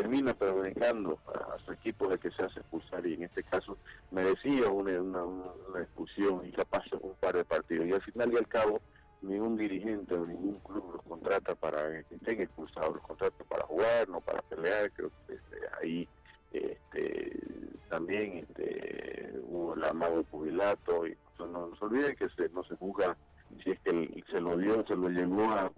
termina 0.00 0.32
perjudicando 0.32 1.18
a, 1.26 1.58
su 1.58 1.72
equipo 1.72 2.08
de 2.08 2.18
que 2.18 2.30
se 2.30 2.42
hace 2.42 2.60
expulsar 2.60 3.06
y 3.06 3.14
en 3.14 3.24
este 3.24 3.42
caso 3.42 3.76
merecía 4.10 4.70
una, 4.70 4.98
una, 5.00 5.24
una 5.24 5.82
expulsión 5.82 6.46
y 6.46 6.52
capaz 6.52 6.84
un 7.00 7.14
par 7.20 7.36
de 7.36 7.44
partidos 7.44 7.86
y 7.86 7.92
al 7.92 8.00
final 8.00 8.32
y 8.32 8.36
al 8.38 8.48
cabo 8.48 8.80
ningún 9.20 9.58
dirigente 9.58 10.14
o 10.14 10.24
ningún 10.24 10.58
club 10.60 10.92
los 10.94 11.02
contrata 11.02 11.54
para 11.54 12.02
que 12.04 12.14
estén 12.14 12.40
expulsados, 12.40 12.94
los 12.94 13.06
contrata 13.06 13.44
para 13.44 13.66
jugar, 13.66 14.08
no 14.08 14.22
para 14.22 14.40
pelear, 14.40 14.90
creo 14.92 15.10
que 15.26 15.34
este, 15.34 15.56
ahí 15.82 16.08
este, 16.52 17.38
también 17.90 18.38
este, 18.38 19.34
hubo 19.42 19.74
el 19.74 19.84
amado 19.84 20.24
jubilato 20.30 21.06
y 21.06 21.14
no, 21.38 21.46
no 21.46 21.76
se 21.76 21.84
olviden 21.84 22.16
que 22.16 22.28
se, 22.30 22.48
no 22.48 22.64
se 22.64 22.74
juzga 22.76 23.14
si 23.62 23.70
es 23.72 23.80
que 23.80 24.24
se 24.30 24.40
lo 24.40 24.56
dio, 24.56 24.86
se 24.86 24.96
lo 24.96 25.08
llegó 25.08 25.44
a, 25.50 25.70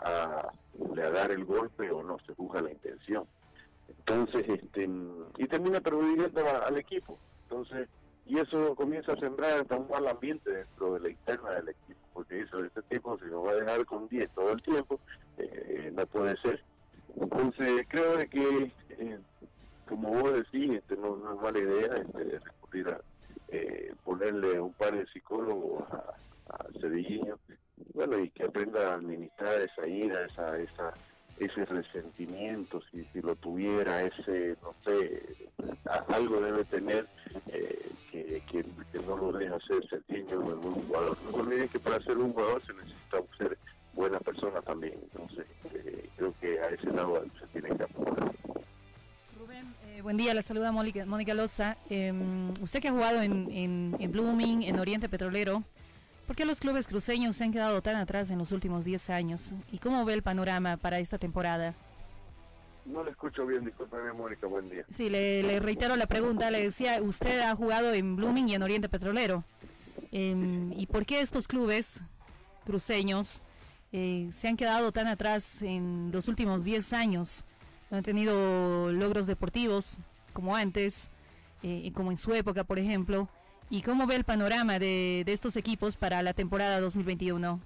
a, 0.00 0.52
a, 0.52 1.10
dar 1.10 1.30
el 1.32 1.44
golpe 1.44 1.90
o 1.90 2.02
no, 2.02 2.16
se 2.26 2.34
juzga 2.34 2.62
la 2.62 2.70
intención. 2.70 3.26
Entonces, 4.08 4.48
este, 4.48 4.88
y 5.36 5.46
termina 5.46 5.80
perjudicando 5.80 6.64
al 6.64 6.78
equipo. 6.78 7.18
Entonces, 7.42 7.88
y 8.26 8.38
eso 8.38 8.74
comienza 8.74 9.12
a 9.12 9.20
sembrar 9.20 9.66
un 9.70 9.88
mal 9.88 10.06
ambiente 10.06 10.50
dentro 10.50 10.94
de 10.94 11.00
la 11.00 11.08
interna 11.10 11.50
del 11.52 11.70
equipo, 11.70 12.00
porque 12.12 12.40
eso, 12.40 12.62
este 12.64 12.82
tipo 12.82 13.18
se 13.18 13.26
lo 13.26 13.42
va 13.42 13.52
a 13.52 13.56
dejar 13.56 13.84
con 13.86 14.08
10 14.08 14.30
todo 14.34 14.52
el 14.52 14.62
tiempo, 14.62 15.00
eh, 15.38 15.90
no 15.94 16.06
puede 16.06 16.36
ser. 16.38 16.62
Entonces, 17.18 17.86
creo 17.88 18.18
de 18.18 18.28
que, 18.28 18.72
eh, 18.90 19.18
como 19.88 20.10
vos 20.10 20.32
decís, 20.34 20.72
este, 20.72 20.96
no, 20.96 21.16
es 21.16 21.40
mala 21.40 21.58
idea 21.58 21.94
este, 21.94 22.38
recurrir 22.38 22.88
a 22.88 23.00
eh, 23.48 23.94
ponerle 24.04 24.60
un 24.60 24.74
par 24.74 24.94
de 24.94 25.06
psicólogos 25.06 25.82
a, 25.90 26.14
a 26.50 26.66
bueno, 27.94 28.18
y 28.18 28.30
que 28.30 28.44
aprenda 28.44 28.90
a 28.90 28.94
administrar 28.94 29.54
esa 29.60 29.82
reprimida, 29.82 30.26
esa, 30.26 30.58
esa, 30.58 30.94
ese 31.38 31.64
resentimiento, 31.64 32.80
si, 32.90 33.04
si 33.06 33.20
lo 33.20 33.36
tuviera, 33.36 33.97
saluda 50.48 50.72
Mónica, 50.72 51.04
Mónica 51.04 51.34
Loza. 51.34 51.76
Em, 51.90 52.54
usted 52.62 52.80
que 52.80 52.88
ha 52.88 52.92
jugado 52.92 53.20
en, 53.20 53.50
en, 53.50 53.96
en 54.00 54.12
Blooming, 54.12 54.62
en 54.62 54.78
Oriente 54.78 55.08
Petrolero, 55.08 55.62
¿Por 56.26 56.36
qué 56.36 56.44
los 56.44 56.60
clubes 56.60 56.86
cruceños 56.86 57.36
se 57.36 57.44
han 57.44 57.52
quedado 57.52 57.80
tan 57.80 57.96
atrás 57.96 58.28
en 58.28 58.36
los 58.36 58.52
últimos 58.52 58.84
10 58.84 59.08
años? 59.08 59.54
¿Y 59.72 59.78
cómo 59.78 60.04
ve 60.04 60.12
el 60.12 60.22
panorama 60.22 60.76
para 60.76 60.98
esta 60.98 61.16
temporada? 61.16 61.74
No 62.84 63.02
le 63.02 63.12
escucho 63.12 63.46
bien, 63.46 63.64
discúlpeme 63.64 64.12
Mónica, 64.12 64.46
buen 64.46 64.68
día. 64.68 64.84
Sí, 64.90 65.08
le, 65.08 65.58
reitero 65.58 65.96
la 65.96 66.06
pregunta, 66.06 66.50
le 66.50 66.64
decía, 66.64 67.00
usted 67.00 67.40
ha 67.40 67.56
jugado 67.56 67.94
en 67.94 68.14
Blooming 68.14 68.46
y 68.46 68.54
en 68.54 68.62
Oriente 68.62 68.90
Petrolero. 68.90 69.42
Em, 70.12 70.70
¿Y 70.74 70.86
por 70.86 71.06
qué 71.06 71.22
estos 71.22 71.48
clubes 71.48 72.02
cruceños 72.66 73.42
eh, 73.92 74.28
se 74.30 74.48
han 74.48 74.58
quedado 74.58 74.92
tan 74.92 75.06
atrás 75.06 75.62
en 75.62 76.10
los 76.12 76.28
últimos 76.28 76.62
10 76.62 76.92
años? 76.92 77.46
No 77.90 77.96
han 77.96 78.04
tenido 78.04 78.92
logros 78.92 79.26
deportivos 79.26 79.98
como 80.38 80.54
antes, 80.54 81.10
eh, 81.64 81.90
como 81.92 82.12
en 82.12 82.16
su 82.16 82.32
época, 82.32 82.62
por 82.62 82.78
ejemplo. 82.78 83.28
¿Y 83.70 83.82
cómo 83.82 84.06
ve 84.06 84.14
el 84.14 84.22
panorama 84.22 84.78
de, 84.78 85.24
estos 85.26 85.56
equipos 85.56 85.96
para 85.96 86.22
la 86.22 86.32
temporada 86.32 86.80
2021? 86.80 87.60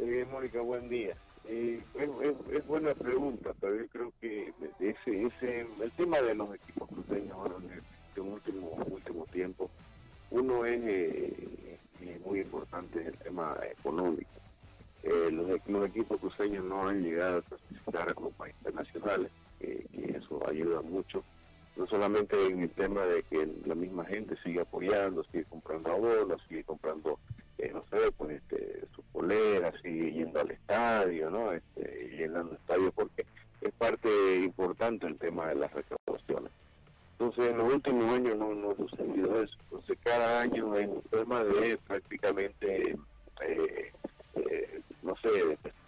Eh, 0.00 0.26
Mónica, 0.32 0.60
buen 0.62 0.88
día. 0.88 1.16
Eh, 1.46 1.80
es, 2.50 2.66
buena 2.66 2.92
pregunta, 2.94 3.52
pero 3.60 3.76
yo 3.76 3.86
creo 3.86 4.12
que 4.20 4.52
ese, 4.80 5.26
ese, 5.26 5.64
el 5.80 5.92
tema 5.92 6.20
de 6.20 6.34
los 6.34 6.52
equipos 6.56 6.88
cruceños 6.88 7.38
en 7.62 7.70
este 8.08 8.20
último, 8.20 8.70
último 8.90 9.24
tiempo, 9.26 9.70
uno 10.32 10.66
es 10.66 10.80
eh, 10.84 11.78
muy 12.26 12.40
importante 12.40 13.06
el 13.06 13.16
tema 13.18 13.56
económico. 13.78 14.28
Los, 15.04 15.60
los, 15.68 15.88
equipos 15.88 16.18
cruceños 16.18 16.64
no 16.64 16.88
han 16.88 17.00
llegado 17.00 17.38
a 17.38 17.42
clasificar 17.42 18.08
a 18.08 18.14
copas 18.14 18.50
internacionales, 18.50 19.30
que 19.62 20.16
eso 20.18 20.40
ayuda 20.48 20.82
mucho 20.82 21.22
no 21.76 21.86
solamente 21.86 22.46
en 22.46 22.62
el 22.62 22.70
tema 22.70 23.02
de 23.04 23.22
que 23.24 23.48
la 23.64 23.74
misma 23.74 24.04
gente 24.04 24.36
sigue 24.42 24.60
apoyando, 24.60 25.24
sigue 25.24 25.44
comprando 25.44 25.92
abonos, 25.92 26.42
sigue 26.48 26.64
comprando, 26.64 27.18
eh, 27.58 27.70
no 27.72 27.82
sé, 27.90 28.12
pues 28.12 28.42
este, 28.42 28.84
sus 28.94 29.04
poleras, 29.06 29.74
sigue 29.82 30.12
yendo 30.12 30.40
al 30.40 30.50
estadio, 30.50 31.30
¿no? 31.30 31.52
Este, 31.52 32.10
llenando 32.16 32.54
estadio 32.54 32.92
porque 32.92 33.24
es 33.60 33.72
parte 33.74 34.08
importante 34.36 35.06
el 35.06 35.16
tema 35.16 35.48
de 35.48 35.54
las 35.54 35.72
recaudaciones. 35.72 36.52
Entonces, 37.12 37.52
en 37.52 37.58
los 37.58 37.72
últimos 37.72 38.12
años 38.12 38.36
no, 38.36 38.54
no 38.54 38.72
ha 38.72 38.76
sucedido 38.76 39.42
eso. 39.42 39.56
Entonces, 39.64 39.98
cada 40.02 40.42
año 40.42 40.72
hay 40.74 40.86
un 40.86 41.02
tema 41.02 41.44
de 41.44 41.78
prácticamente, 41.86 42.96
eh, 43.46 43.92
eh, 44.34 44.80
no 45.02 45.14
sé, 45.16 45.28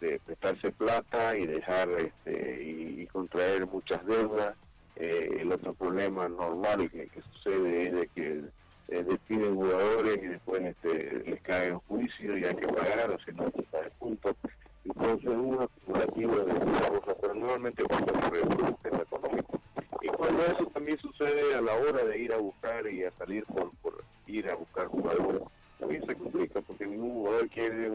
de, 0.00 0.18
prestarse 0.20 0.72
plata 0.72 1.36
y 1.36 1.46
dejar 1.46 1.88
este, 1.90 2.62
y 2.62 3.06
contraer 3.06 3.66
muchas 3.66 4.04
deudas 4.06 4.56
eh, 4.96 5.38
el 5.40 5.50
otro 5.50 5.74
problema 5.74 6.28
normal 6.28 6.88
que, 6.90 7.08
sucede 7.32 7.86
es 7.86 7.92
de 7.92 8.08
que 8.08 8.44
eh, 8.88 9.02
despiden 9.02 9.56
jugadores 9.56 10.20
y 10.22 10.26
después 10.26 10.62
este, 10.62 11.24
les 11.26 11.40
cae 11.42 11.68
en 11.68 11.78
juicio 11.80 12.38
y 12.38 12.44
hay 12.44 12.54
que 12.54 12.68
pagar, 12.68 13.10
o 13.10 13.18
si 13.24 13.32
no, 13.32 13.46
está 13.48 13.82
de 13.82 13.90
punto. 13.98 14.36
Entonces 14.84 15.30
es 15.30 15.36
un 15.36 15.62
acumulativo 15.62 16.36
de 16.36 16.54
cosas, 16.54 17.16
pero 17.20 17.34
normalmente 17.34 17.82
cuando 17.84 18.12
se 18.14 18.30
reduce 18.30 18.88
el 18.92 19.00
económico. 19.00 19.60
Y 20.00 20.08
cuando 20.08 20.44
eso 20.44 20.66
también 20.66 20.98
sucede 20.98 21.54
a 21.54 21.60
la 21.60 21.74
hora 21.74 22.04
de 22.04 22.18
ir 22.18 22.32
a 22.32 22.36
buscar 22.36 22.86
y 22.86 23.02
a 23.02 23.10
salir 23.12 23.44
por, 23.46 23.70
por 23.78 24.04
ir 24.26 24.48
a 24.48 24.54
buscar 24.54 24.86
jugadores, 24.86 25.42
también 25.78 26.06
se 26.06 26.14
complica 26.14 26.60
porque 26.60 26.86
ningún 26.86 27.12
jugador 27.12 27.48
quiere, 27.50 27.90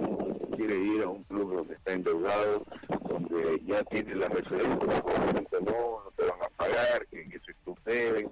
quiere 0.55 0.77
ir 0.77 1.03
a 1.03 1.09
un 1.09 1.23
club 1.23 1.55
donde 1.55 1.73
está 1.75 1.93
endeudado, 1.93 2.63
donde 3.07 3.61
ya 3.65 3.83
tiene 3.85 4.15
la 4.15 4.27
referencia, 4.27 4.77
no, 4.77 6.03
no 6.03 6.11
te 6.15 6.25
van 6.25 6.41
a 6.41 6.49
pagar, 6.57 7.07
que, 7.07 7.27
que 7.29 7.39
se 7.39 7.53
suceden. 7.63 8.29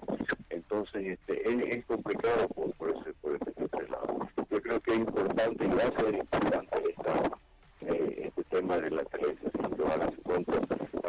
Entonces 0.49 1.17
este, 1.19 1.77
es, 1.77 1.85
complicado 1.85 2.47
por, 2.49 2.73
por, 2.73 2.89
ese, 2.89 3.13
por 3.21 3.35
ese, 3.35 3.89
lado. 3.89 4.27
Yo 4.49 4.61
creo 4.61 4.79
que 4.81 4.91
es 4.91 4.99
importante 4.99 5.65
y 5.65 5.69
va 5.69 5.83
a 5.83 6.01
ser 6.01 6.15
importante 6.15 6.83
esta, 6.89 7.31
eh, 7.81 8.23
este 8.27 8.43
tema 8.43 8.77
de 8.77 8.91
la 8.91 9.05
creencia, 9.05 9.49
si 9.51 9.75
lo 9.75 9.87
hagas 9.87 10.13
cuenta 10.23 10.53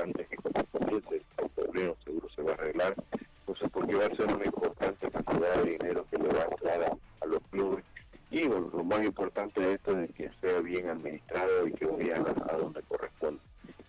antes 0.03 0.29
que 0.29 0.37
comience 0.37 1.23
el 1.39 1.51
febrero 1.51 1.97
seguro 2.05 2.29
se 2.35 2.43
va 2.43 2.53
a 2.53 2.55
arreglar. 2.55 2.95
Entonces, 3.41 3.69
porque 3.73 3.95
va 3.95 4.07
a 4.07 4.17
ser 4.17 4.33
una 4.33 4.45
importante 4.45 5.11
cantidad 5.11 5.63
de 5.63 5.71
dinero 5.71 6.07
que 6.11 6.19
le 6.19 6.29
va 6.29 6.43
a 6.43 6.45
entrar 6.45 6.83
a, 6.85 7.25
a 7.25 7.27
los 7.27 7.43
clubes 7.51 7.85
y 8.31 8.47
bueno, 8.47 8.71
lo 8.75 8.85
más 8.85 9.03
importante 9.05 9.61
de 9.61 9.75
esto 9.75 9.99
es 9.99 10.11
que 10.13 10.31
sea 10.41 10.61
bien 10.61 10.89
administrado 10.89 11.67
y 11.67 11.73
que 11.73 11.87
vaya 11.87 12.17
a, 12.17 12.57
donde 12.57 12.83
corresponde. 12.83 13.41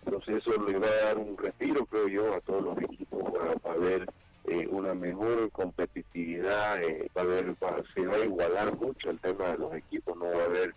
Entonces 0.06 0.36
eso 0.38 0.62
le 0.62 0.78
va 0.78 0.86
a 0.86 1.04
dar 1.04 1.18
un 1.18 1.36
respiro, 1.36 1.84
creo 1.86 2.08
yo, 2.08 2.34
a 2.34 2.40
todos 2.40 2.62
los 2.64 2.78
equipos 2.78 3.22
para, 3.62 3.76
ver 3.76 4.06
eh, 4.46 4.66
una 4.70 4.94
mejor 4.94 5.50
competitividad, 5.50 6.82
eh, 6.82 7.10
va 7.16 7.22
a 7.22 7.24
ver, 7.26 7.54
se 7.94 8.06
va 8.06 8.16
a 8.16 8.24
igualar 8.24 8.76
mucho 8.76 9.10
el 9.10 9.18
tema 9.18 9.48
de 9.48 9.58
los 9.58 9.74
equipos, 9.74 10.16
no 10.16 10.24
va 10.24 10.42
a 10.42 10.46
haber, 10.46 10.74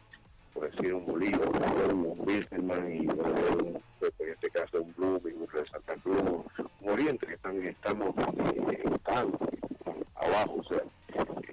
por 0.53 0.69
decir, 0.69 0.93
un 0.93 1.05
Bolívar, 1.05 1.61
va 1.61 1.65
a 1.65 1.69
haber 1.69 1.93
un 1.93 2.19
Wilstermann 2.19 2.93
y 2.93 3.05
va 3.07 3.25
a 3.25 3.29
haber, 3.29 3.63
un, 3.63 3.81
en 4.19 4.29
este 4.29 4.49
caso, 4.49 4.81
un 4.81 4.93
Blooming, 4.97 5.41
un 5.41 5.47
Red 5.47 5.65
Santa 5.71 5.95
Cruz, 6.03 6.43
un 6.81 6.89
Oriente, 6.89 7.27
que 7.27 7.33
están, 7.33 7.63
estamos 7.63 8.13
eh, 8.17 8.83
abajo, 10.15 10.57
o 10.59 10.63
sea, 10.65 10.83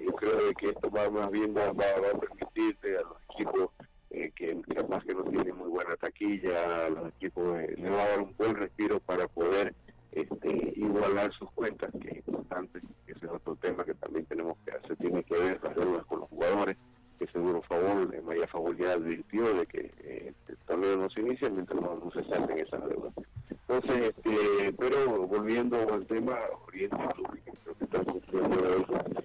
yo 0.03 0.11
creo 0.13 0.53
que 0.53 0.69
esto 0.69 0.89
va 0.89 1.09
más 1.09 1.31
bien 1.31 1.55
va, 1.55 1.69
a 1.69 2.19
permitirte 2.19 2.97
a 2.97 3.01
los 3.01 3.17
equipos 3.33 3.69
eh, 4.09 4.31
que 4.35 4.61
capaz 4.75 5.03
que 5.03 5.13
no 5.13 5.23
tienen 5.23 5.55
muy 5.57 5.69
buena 5.69 5.95
taquilla, 5.95 6.85
a 6.85 6.89
los 6.89 7.09
equipos 7.09 7.59
eh, 7.59 7.75
le 7.77 7.89
va 7.89 8.03
a 8.03 8.07
dar 8.09 8.21
un 8.21 8.35
buen 8.37 8.55
respiro 8.55 8.99
para 8.99 9.27
poder 9.27 9.73
este, 10.11 10.73
igualar 10.75 11.31
sus 11.33 11.49
cuentas, 11.51 11.91
que 12.01 12.09
es 12.09 12.27
importante, 12.27 12.81
que 13.05 13.13
ese 13.13 13.25
es 13.25 13.31
otro 13.31 13.55
tema 13.55 13.85
que 13.85 13.93
también 13.93 14.25
tenemos 14.25 14.57
que 14.65 14.71
hacer, 14.71 14.97
tiene 14.97 15.23
que 15.23 15.35
ver 15.35 15.59
las 15.63 15.75
deudas 15.75 16.05
con 16.05 16.19
los 16.21 16.29
jugadores, 16.29 16.77
que 17.19 17.27
seguro 17.27 17.61
favor, 17.61 18.13
eh, 18.13 18.21
María 18.21 18.47
Favor 18.47 18.75
ya 18.77 18.93
advirtió 18.93 19.53
de 19.53 19.65
que 19.67 19.91
eh, 19.99 20.33
el 20.47 20.57
torneo 20.65 20.97
no 20.97 21.09
se 21.09 21.21
inicia 21.21 21.49
mientras 21.49 21.79
no, 21.79 22.11
se 22.11 22.23
salten 22.25 22.57
esas 22.57 22.83
deudas. 22.89 23.13
Entonces, 23.49 24.13
este, 24.15 24.73
pero 24.73 25.27
volviendo 25.27 25.77
al 25.93 26.05
tema 26.07 26.37
Oriente 26.67 26.97
Público, 27.15 27.51
creo 27.63 27.77
que 27.77 27.83
está 27.85 28.03
sufriendo 28.03 28.69
eso 28.69 29.21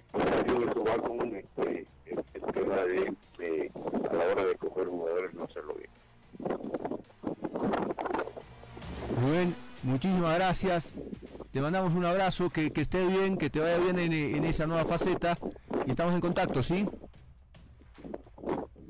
eso 0.47 0.83
va 0.83 0.97
con 0.97 1.35
este, 1.35 1.85
el, 2.05 2.53
tema 2.53 2.75
de, 2.75 3.71
a 4.09 4.13
la 4.13 4.25
hora 4.25 4.45
de 4.45 4.55
coger 4.55 4.87
jugadores 4.87 5.33
no 5.33 5.43
hacerlo 5.43 5.75
bien. 5.75 5.89
Rubén, 9.21 9.55
muchísimas 9.83 10.35
Te 11.53 11.61
mandamos 11.61 11.93
un 11.93 12.03
abrazo, 12.03 12.49
que, 12.49 12.71
que 12.71 12.81
esté 12.81 13.05
bien, 13.07 13.37
que 13.37 13.49
te 13.49 13.59
vaya 13.61 13.77
bien 13.77 13.97
en, 13.99 14.11
en, 14.11 14.43
esa 14.43 14.67
nueva 14.67 14.83
faceta 14.83 15.37
y 15.85 15.91
estamos 15.91 16.13
en 16.13 16.19
contacto, 16.19 16.61
¿sí? 16.61 16.87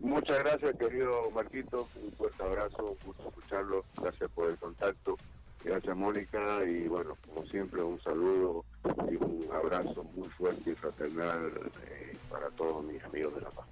Muchas 0.02 0.40
gracias, 0.40 0.76
querido 0.78 1.30
Marquito. 1.36 1.88
Un 2.04 2.12
fuerte 2.14 2.44
abrazo, 2.44 2.84
un 2.84 2.98
gusto 3.06 3.30
escucharlo. 3.30 3.86
Gracias 4.02 4.32
por 4.32 4.50
el 4.50 4.58
contacto. 4.58 5.18
Gracias, 5.64 5.96
Mónica. 5.96 6.64
Y 6.66 6.88
bueno, 6.88 7.16
como 7.28 7.46
siempre, 7.48 7.84
un 7.84 8.02
saludo 8.02 8.66
y 9.12 9.16
un 9.16 9.48
abrazo 9.54 10.04
muy 10.16 10.28
fuerte 10.30 10.72
y 10.72 10.76
fraternal 10.76 11.52
eh, 11.86 12.18
para 12.30 12.50
todos 12.50 12.84
mis 12.86 13.04
amigos 13.04 13.36
de 13.36 13.42
La 13.42 13.50
Paz. 13.52 13.66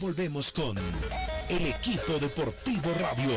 Volvemos 0.00 0.50
con 0.50 0.76
el 1.48 1.66
equipo 1.66 2.18
deportivo 2.18 2.90
radio. 2.98 3.30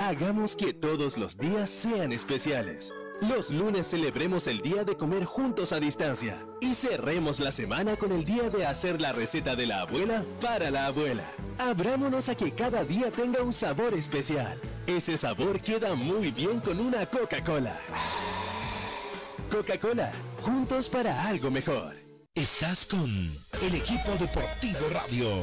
Hagamos 0.00 0.56
que 0.56 0.72
todos 0.72 1.18
los 1.18 1.36
días 1.36 1.68
sean 1.68 2.12
especiales. 2.12 2.94
Los 3.20 3.50
lunes 3.50 3.88
celebremos 3.88 4.46
el 4.46 4.60
día 4.60 4.84
de 4.84 4.96
comer 4.96 5.24
juntos 5.24 5.72
a 5.72 5.80
distancia 5.80 6.46
y 6.60 6.74
cerremos 6.74 7.40
la 7.40 7.52
semana 7.52 7.96
con 7.96 8.12
el 8.12 8.24
día 8.24 8.48
de 8.48 8.66
hacer 8.66 9.00
la 9.00 9.12
receta 9.12 9.54
de 9.54 9.66
la 9.66 9.82
abuela 9.82 10.24
para 10.40 10.70
la 10.70 10.86
abuela. 10.86 11.24
Abrámonos 11.58 12.28
a 12.28 12.34
que 12.34 12.52
cada 12.52 12.84
día 12.84 13.10
tenga 13.10 13.42
un 13.42 13.52
sabor 13.52 13.94
especial. 13.94 14.58
Ese 14.86 15.16
sabor 15.16 15.60
queda 15.60 15.94
muy 15.94 16.30
bien 16.30 16.60
con 16.60 16.78
una 16.80 17.04
Coca-Cola. 17.06 17.78
Coca-Cola, 19.50 20.12
juntos 20.42 20.88
para 20.88 21.26
algo 21.26 21.50
mejor. 21.50 22.05
Estás 22.36 22.84
con 22.84 23.10
el 23.62 23.74
equipo 23.74 24.12
deportivo 24.20 24.90
radio. 24.92 25.42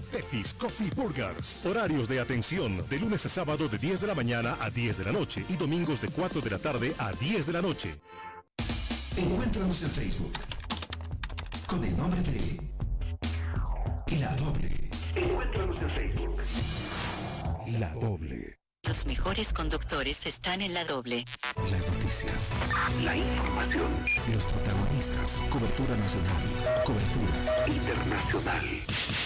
Tefis 0.00 0.54
Coffee 0.54 0.90
Burgers. 0.94 1.66
Horarios 1.66 2.08
de 2.08 2.20
atención 2.20 2.82
de 2.88 2.98
lunes 2.98 3.24
a 3.26 3.28
sábado 3.28 3.68
de 3.68 3.78
10 3.78 4.00
de 4.00 4.06
la 4.06 4.14
mañana 4.14 4.56
a 4.60 4.70
10 4.70 4.98
de 4.98 5.04
la 5.04 5.12
noche 5.12 5.44
y 5.48 5.56
domingos 5.56 6.00
de 6.00 6.08
4 6.08 6.40
de 6.40 6.50
la 6.50 6.58
tarde 6.58 6.94
a 6.98 7.12
10 7.12 7.46
de 7.46 7.52
la 7.52 7.62
noche. 7.62 7.94
Encuéntranos 9.16 9.82
en 9.82 9.90
Facebook 9.90 10.32
con 11.66 11.84
el 11.84 11.96
nombre 11.96 12.20
de 12.22 12.58
La 14.18 14.34
Doble. 14.36 14.90
Encuéntranos 15.14 15.80
en 15.80 15.90
Facebook. 15.90 16.42
La 17.78 17.94
Doble. 17.94 18.58
Los 18.86 19.06
mejores 19.06 19.54
conductores 19.54 20.26
están 20.26 20.60
en 20.60 20.74
la 20.74 20.84
doble. 20.84 21.24
Las 21.56 21.88
noticias. 21.88 22.52
La 23.02 23.16
información. 23.16 23.90
Los 24.30 24.44
protagonistas. 24.44 25.42
Cobertura 25.48 25.96
nacional. 25.96 26.36
Cobertura 26.84 27.66
internacional. 27.66 29.13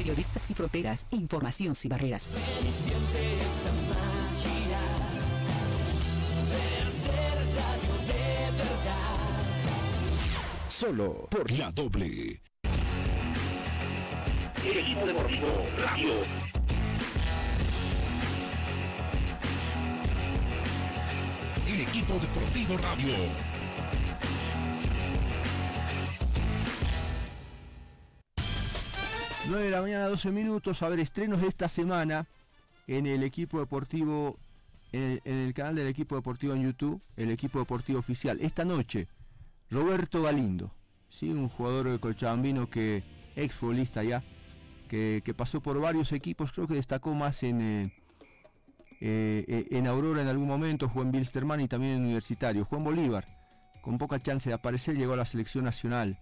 Periodistas 0.00 0.40
sin 0.40 0.56
fronteras, 0.56 1.06
información 1.10 1.74
sin 1.74 1.90
barreras. 1.90 2.34
Solo 10.68 11.28
por 11.28 11.50
la 11.50 11.70
doble. 11.72 12.40
El 14.64 14.78
equipo 14.78 15.04
deportivo 15.04 15.66
Radio. 15.76 16.12
El 21.66 21.80
equipo 21.82 22.14
deportivo 22.14 22.78
Radio. 22.78 23.49
Nueve 29.50 29.64
de 29.64 29.72
la 29.72 29.82
mañana, 29.82 30.06
12 30.06 30.30
minutos. 30.30 30.80
A 30.80 30.88
ver, 30.88 31.00
estrenos 31.00 31.40
de 31.40 31.48
esta 31.48 31.68
semana 31.68 32.24
en 32.86 33.04
el 33.04 33.24
equipo 33.24 33.58
deportivo, 33.58 34.38
en 34.92 35.20
el, 35.24 35.52
canal 35.54 35.74
del 35.74 35.88
equipo 35.88 36.14
deportivo 36.14 36.54
en 36.54 36.62
YouTube, 36.62 37.02
el 37.16 37.32
equipo 37.32 37.58
deportivo 37.58 37.98
oficial. 37.98 38.38
Esta 38.40 38.64
noche, 38.64 39.08
Roberto 39.68 40.22
Galindo, 40.22 40.70
¿sí? 41.08 41.30
un 41.30 41.48
jugador 41.48 41.98
cochabambino 41.98 42.70
que, 42.70 43.02
ex 43.34 43.56
futbolista 43.56 44.04
ya, 44.04 44.22
que, 44.88 45.20
que 45.24 45.34
pasó 45.34 45.60
por 45.60 45.80
varios 45.80 46.12
equipos, 46.12 46.52
creo 46.52 46.68
que 46.68 46.74
destacó 46.74 47.12
más 47.16 47.42
en, 47.42 47.60
eh, 47.60 47.92
eh, 49.00 49.44
eh, 49.48 49.66
en 49.72 49.88
Aurora 49.88 50.22
en 50.22 50.28
algún 50.28 50.46
momento, 50.46 50.88
jugó 50.88 51.02
en 51.02 51.10
Bilsterman 51.10 51.60
y 51.60 51.66
también 51.66 51.94
en 51.94 52.02
Universitario. 52.02 52.66
Juan 52.66 52.84
Bolívar, 52.84 53.26
con 53.82 53.98
poca 53.98 54.22
chance 54.22 54.48
de 54.48 54.54
aparecer, 54.54 54.96
llegó 54.96 55.14
a 55.14 55.16
la 55.16 55.24
selección 55.24 55.64
nacional. 55.64 56.20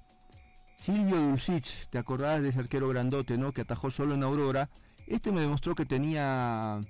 Silvio 0.78 1.16
Dulcich, 1.16 1.88
te 1.90 1.98
acordás 1.98 2.40
de 2.40 2.50
ese 2.50 2.60
arquero 2.60 2.88
grandote, 2.88 3.36
¿no? 3.36 3.52
Que 3.52 3.62
atajó 3.62 3.90
solo 3.90 4.14
en 4.14 4.22
Aurora. 4.22 4.70
Este 5.08 5.32
me 5.32 5.40
demostró 5.40 5.74
que 5.74 5.84
tenía 5.84 6.80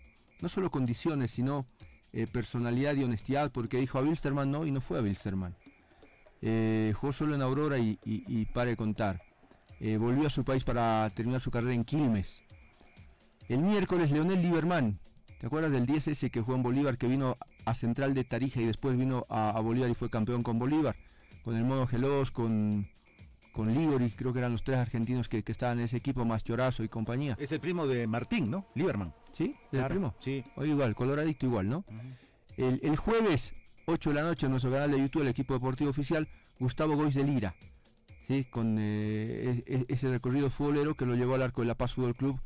no 0.40 0.48
solo 0.50 0.70
condiciones, 0.70 1.30
sino 1.30 1.66
eh, 2.12 2.26
personalidad 2.26 2.94
y 2.96 3.04
honestidad, 3.04 3.50
porque 3.50 3.78
dijo 3.78 3.96
a 3.98 4.02
Bilsterman 4.02 4.50
no 4.50 4.66
y 4.66 4.72
no 4.72 4.82
fue 4.82 4.98
a 4.98 5.00
Bilsterman. 5.00 5.56
Eh, 6.42 6.92
jugó 6.94 7.14
solo 7.14 7.34
en 7.34 7.40
Aurora 7.40 7.78
y 7.78 8.46
para 8.52 8.68
de 8.68 8.76
contar. 8.76 9.22
Eh, 9.80 9.96
volvió 9.96 10.26
a 10.26 10.30
su 10.30 10.44
país 10.44 10.64
para 10.64 11.08
terminar 11.14 11.40
su 11.40 11.50
carrera 11.50 11.72
en 11.72 11.84
Quilmes. 11.84 12.42
El 13.48 13.62
miércoles, 13.62 14.10
Leonel 14.10 14.42
Lieberman. 14.42 15.00
¿Te 15.40 15.46
acuerdas 15.46 15.72
del 15.72 15.86
10 15.86 16.08
ese 16.08 16.30
que 16.30 16.42
jugó 16.42 16.56
en 16.56 16.62
Bolívar, 16.62 16.98
que 16.98 17.06
vino 17.06 17.38
a 17.64 17.72
Central 17.72 18.12
de 18.12 18.24
Tarija 18.24 18.60
y 18.60 18.66
después 18.66 18.98
vino 18.98 19.24
a, 19.30 19.48
a 19.48 19.60
Bolívar 19.60 19.88
y 19.88 19.94
fue 19.94 20.10
campeón 20.10 20.42
con 20.42 20.58
Bolívar? 20.58 20.94
Con 21.42 21.56
el 21.56 21.64
modo 21.64 21.86
Gelos, 21.86 22.30
con, 22.30 22.86
con 23.58 23.74
Ligori, 23.74 24.08
creo 24.12 24.32
que 24.32 24.38
eran 24.38 24.52
los 24.52 24.62
tres 24.62 24.76
argentinos 24.78 25.28
que, 25.28 25.42
que 25.42 25.50
estaban 25.50 25.80
en 25.80 25.86
ese 25.86 25.96
equipo, 25.96 26.24
más 26.24 26.44
Chorazo 26.44 26.84
y 26.84 26.88
compañía. 26.88 27.36
Es 27.40 27.50
el 27.50 27.58
primo 27.58 27.88
de 27.88 28.06
Martín, 28.06 28.48
¿no? 28.52 28.66
Lieberman. 28.76 29.12
¿Sí? 29.32 29.56
¿El 29.72 29.78
Claro, 29.80 29.88
primo? 29.96 30.14
Sí. 30.20 30.44
O 30.54 30.64
igual, 30.64 30.94
coloradito 30.94 31.44
igual, 31.44 31.68
¿no? 31.68 31.84
el, 32.56 32.78
el 32.84 32.96
jueves, 32.96 33.54
8 33.86 34.10
de 34.10 34.14
la 34.14 34.22
noche, 34.22 34.46
en 34.46 34.52
nuestro 34.52 34.70
canal 34.70 34.92
de 34.92 35.00
YouTube, 35.00 35.22
el 35.22 35.28
equipo 35.28 35.54
deportivo 35.54 35.90
oficial, 35.90 36.28
Gustavo 36.60 36.94
Gois 36.94 37.16
de 37.16 37.24
Lira. 37.24 37.56
¿sí? 38.28 38.44
Con 38.44 38.76
eh, 38.78 39.64
e- 39.66 39.74
e- 39.74 39.84
ese 39.88 40.08
recorrido 40.08 40.50
futbolero 40.50 40.94
que 40.94 41.04
lo 41.04 41.16
llevó 41.16 41.34
al 41.34 41.42
arco 41.42 41.62
de 41.62 41.66
La 41.66 41.74
Paz 41.74 41.94
Fútbol 41.94 42.14
Club 42.14 42.38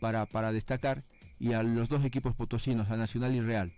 para, 0.00 0.26
para 0.26 0.52
destacar 0.52 1.02
y 1.40 1.54
a 1.54 1.62
los 1.62 1.88
dos 1.88 2.04
equipos 2.04 2.34
potosinos, 2.34 2.90
a 2.90 2.96
Nacional 2.98 3.34
y 3.34 3.40
Real. 3.40 3.72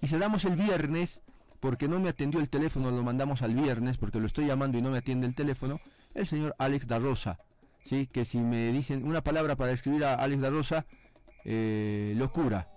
Y 0.00 0.06
cerramos 0.06 0.46
el 0.46 0.56
viernes, 0.56 1.20
porque 1.60 1.86
no 1.86 2.00
me 2.00 2.08
atendió 2.08 2.40
el 2.40 2.48
teléfono, 2.48 2.90
lo 2.90 3.02
mandamos 3.02 3.42
al 3.42 3.54
viernes, 3.54 3.98
porque 3.98 4.18
lo 4.20 4.24
estoy 4.26 4.46
llamando 4.46 4.78
y 4.78 4.80
no 4.82 4.90
me 4.90 4.96
atiende 4.96 5.26
el 5.26 5.34
teléfono, 5.34 5.78
el 6.14 6.26
señor 6.26 6.54
Alex 6.58 6.86
da 6.86 6.98
Rosa. 6.98 7.38
¿sí? 7.82 8.06
Que 8.06 8.24
si 8.24 8.38
me 8.38 8.72
dicen 8.72 9.06
una 9.06 9.22
palabra 9.22 9.56
para 9.56 9.70
describir 9.70 10.04
a 10.04 10.14
Alex 10.14 10.42
da 10.42 10.50
Rosa, 10.50 10.86
eh, 11.44 12.14
locura. 12.16 12.68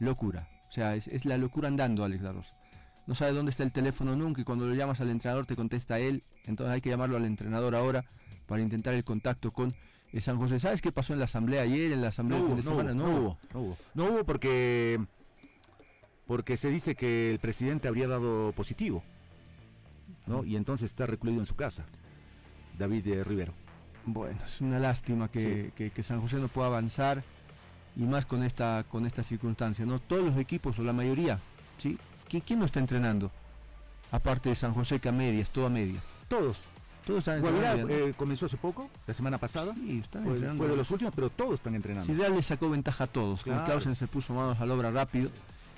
Locura. 0.00 0.48
O 0.68 0.72
sea, 0.72 0.96
es, 0.96 1.06
es 1.08 1.24
la 1.24 1.38
locura 1.38 1.68
andando, 1.68 2.04
Alex 2.04 2.22
da 2.22 2.32
Rosa. 2.32 2.54
No 3.06 3.14
sabe 3.14 3.32
dónde 3.32 3.50
está 3.50 3.62
el 3.62 3.72
teléfono 3.72 4.16
nunca 4.16 4.40
y 4.40 4.44
cuando 4.44 4.66
lo 4.66 4.74
llamas 4.74 5.00
al 5.00 5.10
entrenador 5.10 5.46
te 5.46 5.56
contesta 5.56 5.98
él. 5.98 6.24
Entonces 6.44 6.72
hay 6.74 6.80
que 6.80 6.90
llamarlo 6.90 7.16
al 7.16 7.26
entrenador 7.26 7.74
ahora 7.74 8.04
para 8.46 8.62
intentar 8.62 8.94
el 8.94 9.04
contacto 9.04 9.52
con 9.52 9.74
eh, 10.12 10.20
San 10.20 10.38
José. 10.38 10.58
¿Sabes 10.58 10.80
qué 10.80 10.90
pasó 10.90 11.12
en 11.12 11.18
la 11.18 11.26
asamblea 11.26 11.62
ayer, 11.62 11.92
en 11.92 12.00
la 12.00 12.08
asamblea 12.08 12.40
No 12.40 12.46
fin 12.46 12.56
de 12.56 12.62
no 12.62 12.70
semana? 12.70 12.92
hubo, 12.92 12.98
no 13.02 13.18
hubo, 13.20 13.38
no 13.52 13.60
hubo. 13.60 13.76
No 13.94 14.04
hubo 14.06 14.24
porque 14.24 14.98
porque 16.26 16.56
se 16.56 16.70
dice 16.70 16.94
que 16.94 17.32
el 17.32 17.38
presidente 17.38 17.86
habría 17.88 18.08
dado 18.08 18.52
positivo, 18.52 19.04
¿no? 20.26 20.42
Y 20.44 20.56
entonces 20.56 20.86
está 20.86 21.06
recluido 21.06 21.40
en 21.40 21.46
su 21.46 21.54
casa, 21.54 21.84
David 22.78 23.06
eh, 23.08 23.24
Rivero. 23.24 23.52
Bueno, 24.06 24.38
es 24.44 24.60
una 24.60 24.78
lástima 24.78 25.28
que, 25.28 25.72
que- 25.74 25.90
que 25.90 26.02
San 26.02 26.20
José 26.20 26.36
no 26.36 26.48
pueda 26.48 26.66
avanzar 26.68 27.22
y 27.96 28.02
más 28.02 28.26
con 28.26 28.42
esta 28.42 28.84
con 28.90 29.06
esta 29.06 29.22
circunstancia, 29.22 29.86
¿no? 29.86 29.98
Todos 29.98 30.24
los 30.24 30.36
equipos 30.38 30.78
o 30.78 30.82
la 30.82 30.92
mayoría, 30.92 31.38
¿sí? 31.78 31.96
¿Qui- 32.30 32.42
¿Quién 32.44 32.58
no 32.58 32.64
está 32.66 32.80
entrenando? 32.80 33.30
Aparte 34.10 34.48
de 34.50 34.54
San 34.54 34.74
José 34.74 35.00
que 35.00 35.08
a 35.08 35.12
medias, 35.12 35.50
todo 35.50 35.66
a 35.66 35.70
medias. 35.70 36.04
Todos. 36.28 36.62
Todos 37.06 37.18
están 37.20 37.40
Guavirá 37.40 37.72
entrenando. 37.72 38.08
eh, 38.08 38.14
comenzó 38.16 38.46
hace 38.46 38.56
poco, 38.56 38.88
la 39.06 39.12
semana 39.14 39.36
pasada. 39.38 39.74
Sí, 39.74 40.00
están 40.02 40.22
fue, 40.24 40.32
entrenando. 40.32 40.62
fue 40.62 40.70
de 40.70 40.76
los 40.76 40.90
últimos, 40.90 41.12
pero 41.14 41.28
todos 41.30 41.54
están 41.54 41.74
entrenando. 41.74 42.06
Si 42.06 42.14
Real 42.18 42.34
le 42.34 42.42
sacó 42.42 42.70
ventaja 42.70 43.04
a 43.04 43.06
todos, 43.06 43.42
Claro. 43.42 43.64
Clausen 43.64 43.94
se 43.96 44.06
puso 44.06 44.32
manos 44.32 44.58
a 44.60 44.64
la 44.66 44.74
obra 44.74 44.90
rápido 44.90 45.30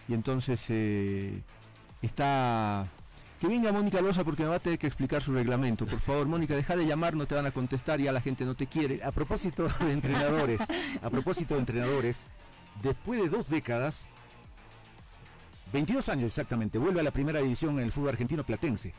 y 0.08 0.14
entonces 0.14 0.64
eh, 0.68 1.40
está... 2.02 2.86
Que 3.40 3.48
venga 3.48 3.70
Mónica 3.70 4.00
Loza 4.00 4.24
porque 4.24 4.42
me 4.44 4.48
va 4.48 4.56
a 4.56 4.60
tener 4.60 4.78
que 4.78 4.86
explicar 4.86 5.22
su 5.22 5.32
reglamento. 5.34 5.84
Por 5.86 6.00
favor, 6.00 6.26
Mónica, 6.26 6.54
deja 6.54 6.74
de 6.74 6.86
llamar, 6.86 7.14
no 7.14 7.26
te 7.26 7.34
van 7.34 7.44
a 7.46 7.50
contestar, 7.50 8.00
ya 8.00 8.10
la 8.12 8.20
gente 8.22 8.44
no 8.46 8.54
te 8.54 8.66
quiere. 8.66 9.04
A 9.04 9.12
propósito 9.12 9.68
de 9.80 9.92
entrenadores, 9.92 10.62
a 11.02 11.10
propósito 11.10 11.54
de 11.54 11.60
entrenadores, 11.60 12.26
después 12.82 13.20
de 13.22 13.28
dos 13.28 13.48
décadas, 13.50 14.06
22 15.72 16.08
años 16.08 16.24
exactamente, 16.26 16.78
vuelve 16.78 17.00
a 17.00 17.02
la 17.02 17.10
primera 17.10 17.40
división 17.40 17.78
en 17.78 17.84
el 17.84 17.92
fútbol 17.92 18.10
argentino 18.10 18.42
platense. 18.44 18.94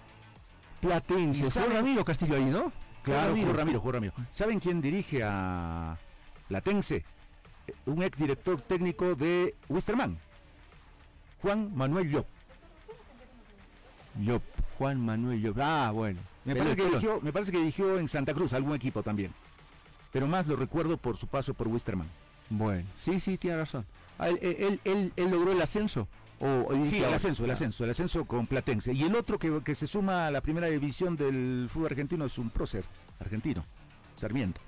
Platense, 0.81 1.39
¿Y 1.39 1.41
fue 1.43 1.51
saben- 1.51 1.73
Ramiro 1.73 2.05
Castillo 2.05 2.35
ahí, 2.35 2.45
¿no? 2.45 2.71
Claro. 3.01 3.35
Juan 3.35 3.55
Ramiro, 3.55 3.79
Juan 3.79 3.93
Ramiro. 3.93 4.13
¿Saben 4.29 4.59
quién 4.59 4.81
dirige 4.81 5.23
a 5.23 5.97
Platense? 6.47 6.97
Eh, 7.67 7.73
Un 7.85 8.03
ex 8.03 8.17
director 8.19 8.61
técnico 8.61 9.15
de 9.15 9.55
Wisterman, 9.69 10.19
Juan 11.41 11.71
Manuel 11.75 12.11
Llop. 12.11 12.27
Juan 14.77 14.99
Manuel 15.03 15.41
Llop. 15.41 15.57
Ah, 15.59 15.91
bueno. 15.93 16.19
Me 16.45 16.55
parece, 16.55 16.75
que 16.75 16.85
dirigió, 16.85 17.19
me 17.21 17.33
parece 17.33 17.51
que 17.51 17.57
dirigió 17.57 17.99
en 17.99 18.07
Santa 18.07 18.33
Cruz 18.33 18.53
algún 18.53 18.73
equipo 18.73 19.03
también. 19.03 19.31
Pero 20.13 20.27
más 20.27 20.47
lo 20.47 20.55
recuerdo 20.55 20.97
por 20.97 21.17
su 21.17 21.27
paso 21.27 21.53
por 21.53 21.67
Wisterman. 21.67 22.07
Bueno, 22.49 22.87
sí, 23.01 23.19
sí, 23.19 23.37
tiene 23.37 23.57
razón. 23.57 23.85
Ah, 24.17 24.29
¿Él, 24.29 24.39
él, 24.41 24.79
él, 24.85 25.13
él 25.15 25.29
logró 25.29 25.51
el 25.51 25.61
ascenso? 25.61 26.07
O, 26.39 26.69
sí, 26.85 27.03
el 27.03 27.13
ascenso, 27.13 27.45
el 27.45 27.51
ascenso, 27.51 27.83
el 27.83 27.89
ascenso 27.89 28.25
con 28.25 28.47
Platense. 28.47 28.93
Y 28.93 29.03
el 29.03 29.15
otro 29.15 29.39
que, 29.39 29.61
que 29.63 29.75
se 29.75 29.87
suma 29.87 30.27
a 30.27 30.31
la 30.31 30.41
primera 30.41 30.67
división 30.67 31.17
del 31.17 31.67
fútbol 31.69 31.87
argentino 31.87 32.25
es 32.25 32.37
un 32.37 32.49
prócer 32.49 32.85
argentino, 33.19 33.65
Sarmiento. 34.15 34.61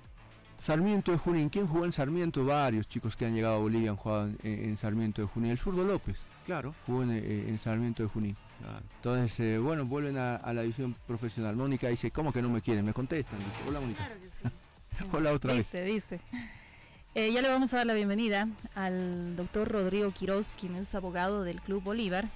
Sarmiento 0.62 1.12
de 1.12 1.18
Junín. 1.18 1.50
¿Quién 1.50 1.68
jugó 1.68 1.86
en 1.86 1.92
Sarmiento? 1.92 2.44
Varios 2.44 2.88
chicos 2.88 3.16
que 3.16 3.26
han 3.26 3.34
llegado 3.34 3.56
a 3.56 3.60
Bolivia 3.60 3.92
han 3.92 3.96
jugado 3.96 4.28
en, 4.28 4.38
en 4.44 4.78
Sarmiento 4.78 5.22
de 5.22 5.28
Junín. 5.28 5.52
El 5.52 5.58
zurdo 5.58 5.86
López. 5.86 6.18
Claro. 6.46 6.76
Jugó 6.86 7.04
en, 7.04 7.12
eh, 7.12 7.46
en 7.48 7.58
Sarmiento 7.58 8.04
de 8.04 8.10
Junín. 8.10 8.36
Claro. 8.60 8.84
Entonces, 8.98 9.40
eh, 9.40 9.58
bueno, 9.58 9.86
vuelven 9.86 10.18
a, 10.18 10.36
a, 10.36 10.54
la 10.54 10.62
división 10.62 10.96
profesional. 11.08 11.56
Mónica 11.56 11.88
dice, 11.88 12.12
¿cómo 12.12 12.34
que 12.34 12.42
no 12.42 12.50
me 12.50 12.62
quieren? 12.62 12.86
Me 12.86 12.94
contestan. 12.94 13.40
Dice, 13.40 13.62
hola, 13.68 13.80
Mónica. 13.80 14.06
Claro 14.06 14.22
que 14.22 14.50
sí. 14.50 14.56
hola 15.14 15.32
otra 15.32 15.54
viste, 15.54 15.82
vez. 15.82 15.94
Viste, 15.94 16.22
eh, 17.16 17.32
ya 17.32 17.42
le 17.42 17.50
vamos 17.50 17.74
a 17.74 17.78
dar 17.78 17.88
la 17.88 17.94
bienvenida 17.94 18.48
al 18.76 19.36
doctor 19.36 19.68
Rodrigo 19.68 20.12
Quiroz, 20.12 20.56
quien 20.60 20.76
es 20.76 20.94
abogado 20.94 21.44
del 21.44 21.62
Club 21.62 21.84
Bolívar, 21.84 22.28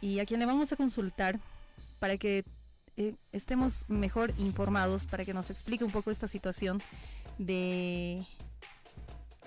y 0.00 0.20
a 0.20 0.26
quien 0.26 0.40
le 0.40 0.46
vamos 0.46 0.72
a 0.72 0.76
consultar 0.76 1.38
para 1.98 2.16
que 2.16 2.44
eh, 2.96 3.14
estemos 3.32 3.84
mejor 3.88 4.32
informados, 4.38 5.06
para 5.06 5.24
que 5.24 5.34
nos 5.34 5.50
explique 5.50 5.84
un 5.84 5.90
poco 5.90 6.10
esta 6.10 6.28
situación 6.28 6.80
de, 7.38 8.24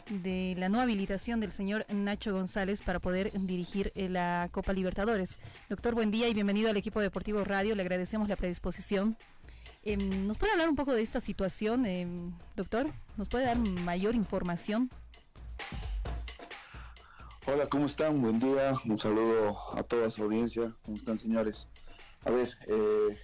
de 0.10 0.56
la 0.58 0.70
no 0.70 0.82
habilitación 0.82 1.40
del 1.40 1.52
señor 1.52 1.86
Nacho 1.94 2.34
González 2.34 2.82
para 2.82 3.00
poder 3.00 3.32
dirigir 3.34 3.92
eh, 3.96 4.10
la 4.10 4.50
Copa 4.52 4.74
Libertadores. 4.74 5.40
Doctor, 5.70 5.96
buen 5.96 6.12
día 6.12 6.28
y 6.28 6.34
bienvenido 6.34 6.70
al 6.70 6.78
equipo 6.78 7.02
deportivo 7.02 7.44
Radio. 7.44 7.76
Le 7.76 7.82
agradecemos 7.82 8.30
la 8.30 8.36
predisposición. 8.36 9.18
Eh, 9.86 9.98
¿Nos 9.98 10.38
puede 10.38 10.54
hablar 10.54 10.70
un 10.70 10.76
poco 10.76 10.94
de 10.94 11.02
esta 11.02 11.20
situación, 11.20 11.86
eh, 11.86 12.08
doctor? 12.56 12.88
¿Nos 13.18 13.28
puede 13.28 13.46
dar 13.46 13.58
mayor 13.58 14.16
información? 14.16 14.90
Hola, 17.46 17.68
¿cómo 17.68 17.88
están? 17.88 18.22
Buen 18.22 18.40
día. 18.40 18.74
Un 18.86 18.98
saludo 18.98 19.58
a 19.78 19.84
toda 19.84 20.10
su 20.10 20.24
audiencia. 20.24 20.74
¿Cómo 20.86 20.98
están, 20.98 21.20
señores? 21.20 21.68
A 22.26 22.32
ver, 22.32 22.58
eh, 22.68 23.18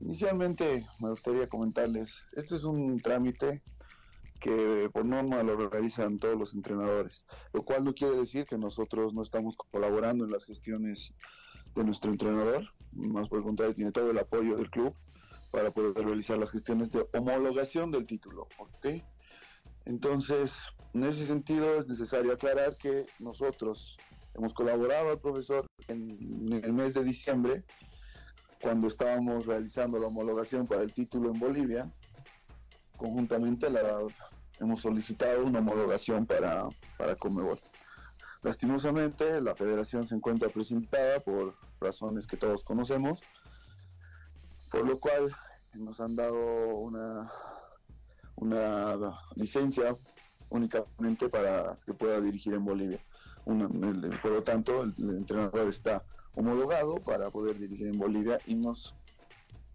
inicialmente 0.00 0.86
me 1.00 1.10
gustaría 1.10 1.48
comentarles, 1.48 2.12
este 2.36 2.54
es 2.54 2.62
un 2.62 3.00
trámite 3.00 3.62
que 4.44 4.90
por 4.92 5.06
norma 5.06 5.42
lo 5.42 5.56
realizan 5.70 6.18
todos 6.18 6.38
los 6.38 6.52
entrenadores, 6.52 7.24
lo 7.54 7.64
cual 7.64 7.82
no 7.82 7.94
quiere 7.94 8.14
decir 8.14 8.44
que 8.44 8.58
nosotros 8.58 9.14
no 9.14 9.22
estamos 9.22 9.56
colaborando 9.56 10.26
en 10.26 10.30
las 10.32 10.44
gestiones 10.44 11.14
de 11.74 11.82
nuestro 11.82 12.10
entrenador, 12.10 12.62
más 12.92 13.26
por 13.30 13.38
el 13.38 13.44
contrario, 13.44 13.74
tiene 13.74 13.90
todo 13.90 14.10
el 14.10 14.18
apoyo 14.18 14.54
del 14.54 14.68
club 14.68 14.94
para 15.50 15.70
poder 15.70 15.94
realizar 15.94 16.36
las 16.36 16.50
gestiones 16.50 16.90
de 16.90 17.06
homologación 17.14 17.90
del 17.90 18.06
título, 18.06 18.46
¿ok? 18.58 19.02
Entonces, 19.86 20.58
en 20.92 21.04
ese 21.04 21.24
sentido 21.26 21.78
es 21.78 21.88
necesario 21.88 22.34
aclarar 22.34 22.76
que 22.76 23.06
nosotros 23.20 23.96
hemos 24.34 24.52
colaborado 24.52 25.08
al 25.08 25.20
profesor 25.20 25.66
en, 25.88 26.10
el 26.62 26.72
mes 26.74 26.92
de 26.92 27.02
diciembre, 27.02 27.64
cuando 28.60 28.88
estábamos 28.88 29.46
realizando 29.46 29.98
la 29.98 30.08
homologación 30.08 30.66
para 30.66 30.82
el 30.82 30.92
título 30.92 31.32
en 31.32 31.40
Bolivia, 31.40 31.90
conjuntamente 32.98 33.70
la, 33.70 34.00
hemos 34.60 34.80
solicitado 34.80 35.44
una 35.44 35.60
homologación 35.60 36.26
para, 36.26 36.68
para 36.96 37.16
Comebol. 37.16 37.60
Lastimosamente, 38.42 39.40
la 39.40 39.54
federación 39.54 40.06
se 40.06 40.14
encuentra 40.14 40.48
presentada 40.48 41.20
por 41.20 41.56
razones 41.80 42.26
que 42.26 42.36
todos 42.36 42.62
conocemos, 42.62 43.22
por 44.70 44.86
lo 44.86 45.00
cual 45.00 45.34
nos 45.74 45.98
han 46.00 46.14
dado 46.14 46.76
una, 46.76 47.30
una 48.36 49.18
licencia 49.34 49.94
únicamente 50.50 51.28
para 51.28 51.74
que 51.86 51.94
pueda 51.94 52.20
dirigir 52.20 52.54
en 52.54 52.64
Bolivia. 52.64 53.00
Por 53.44 54.30
lo 54.30 54.42
tanto, 54.42 54.82
el, 54.82 54.94
el, 54.98 55.16
entrenador 55.16 55.68
está 55.68 56.04
homologado 56.34 56.96
para 56.96 57.30
poder 57.30 57.58
dirigir 57.58 57.88
en 57.88 57.98
Bolivia 57.98 58.38
y 58.46 58.54
nos 58.54 58.94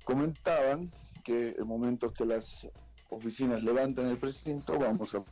comentaban 0.04 0.92
que 1.24 1.56
el 1.58 1.66
momento 1.66 2.12
que 2.14 2.26
las 2.26 2.68
oficinas 3.10 3.64
levanten 3.64 4.07
el 4.07 4.18
precinto, 4.18 4.78
vamos 4.78 5.16
a... 5.16 5.24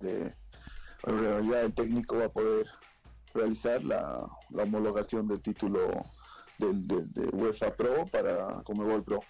Eh, 0.00 0.32
realidad 1.04 1.64
el 1.64 1.74
técnico 1.74 2.18
va 2.18 2.26
a 2.26 2.32
poder 2.32 2.66
realizar 3.34 3.82
la, 3.84 4.24
homologación 4.52 5.26
del 5.26 5.40
título 5.40 5.90
de, 6.58 7.28
UEFA 7.32 7.74
Pro 7.74 8.04
para 8.06 8.62
Comebol 8.62 9.02
Pro. 9.02 9.20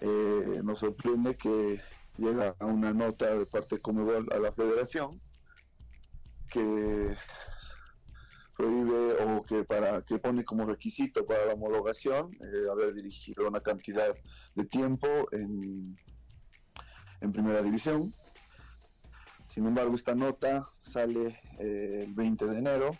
Eh, 0.00 0.60
nos 0.64 0.80
sorprende 0.80 1.36
que 1.36 1.80
llega 2.16 2.56
una 2.60 2.92
nota 2.92 3.34
de 3.36 3.46
parte 3.46 3.76
de 3.76 3.82
Comebol 3.82 4.26
a 4.32 4.38
la 4.38 4.52
federación 4.52 5.20
que 6.50 7.14
prohíbe 8.56 9.22
o 9.22 9.42
que 9.42 9.62
para 9.64 10.02
que 10.02 10.18
pone 10.18 10.44
como 10.44 10.64
requisito 10.64 11.24
para 11.24 11.46
la 11.46 11.54
homologación 11.54 12.32
eh, 12.32 12.70
haber 12.70 12.92
dirigido 12.94 13.46
una 13.46 13.60
cantidad 13.60 14.12
de 14.54 14.64
tiempo 14.64 15.06
en, 15.30 15.96
en 17.20 17.32
primera 17.32 17.62
división. 17.62 18.14
Sin 19.48 19.66
embargo, 19.66 19.94
esta 19.94 20.14
nota 20.14 20.68
sale 20.82 21.40
eh, 21.58 22.00
el 22.04 22.14
20 22.14 22.46
de 22.46 22.58
enero. 22.58 22.90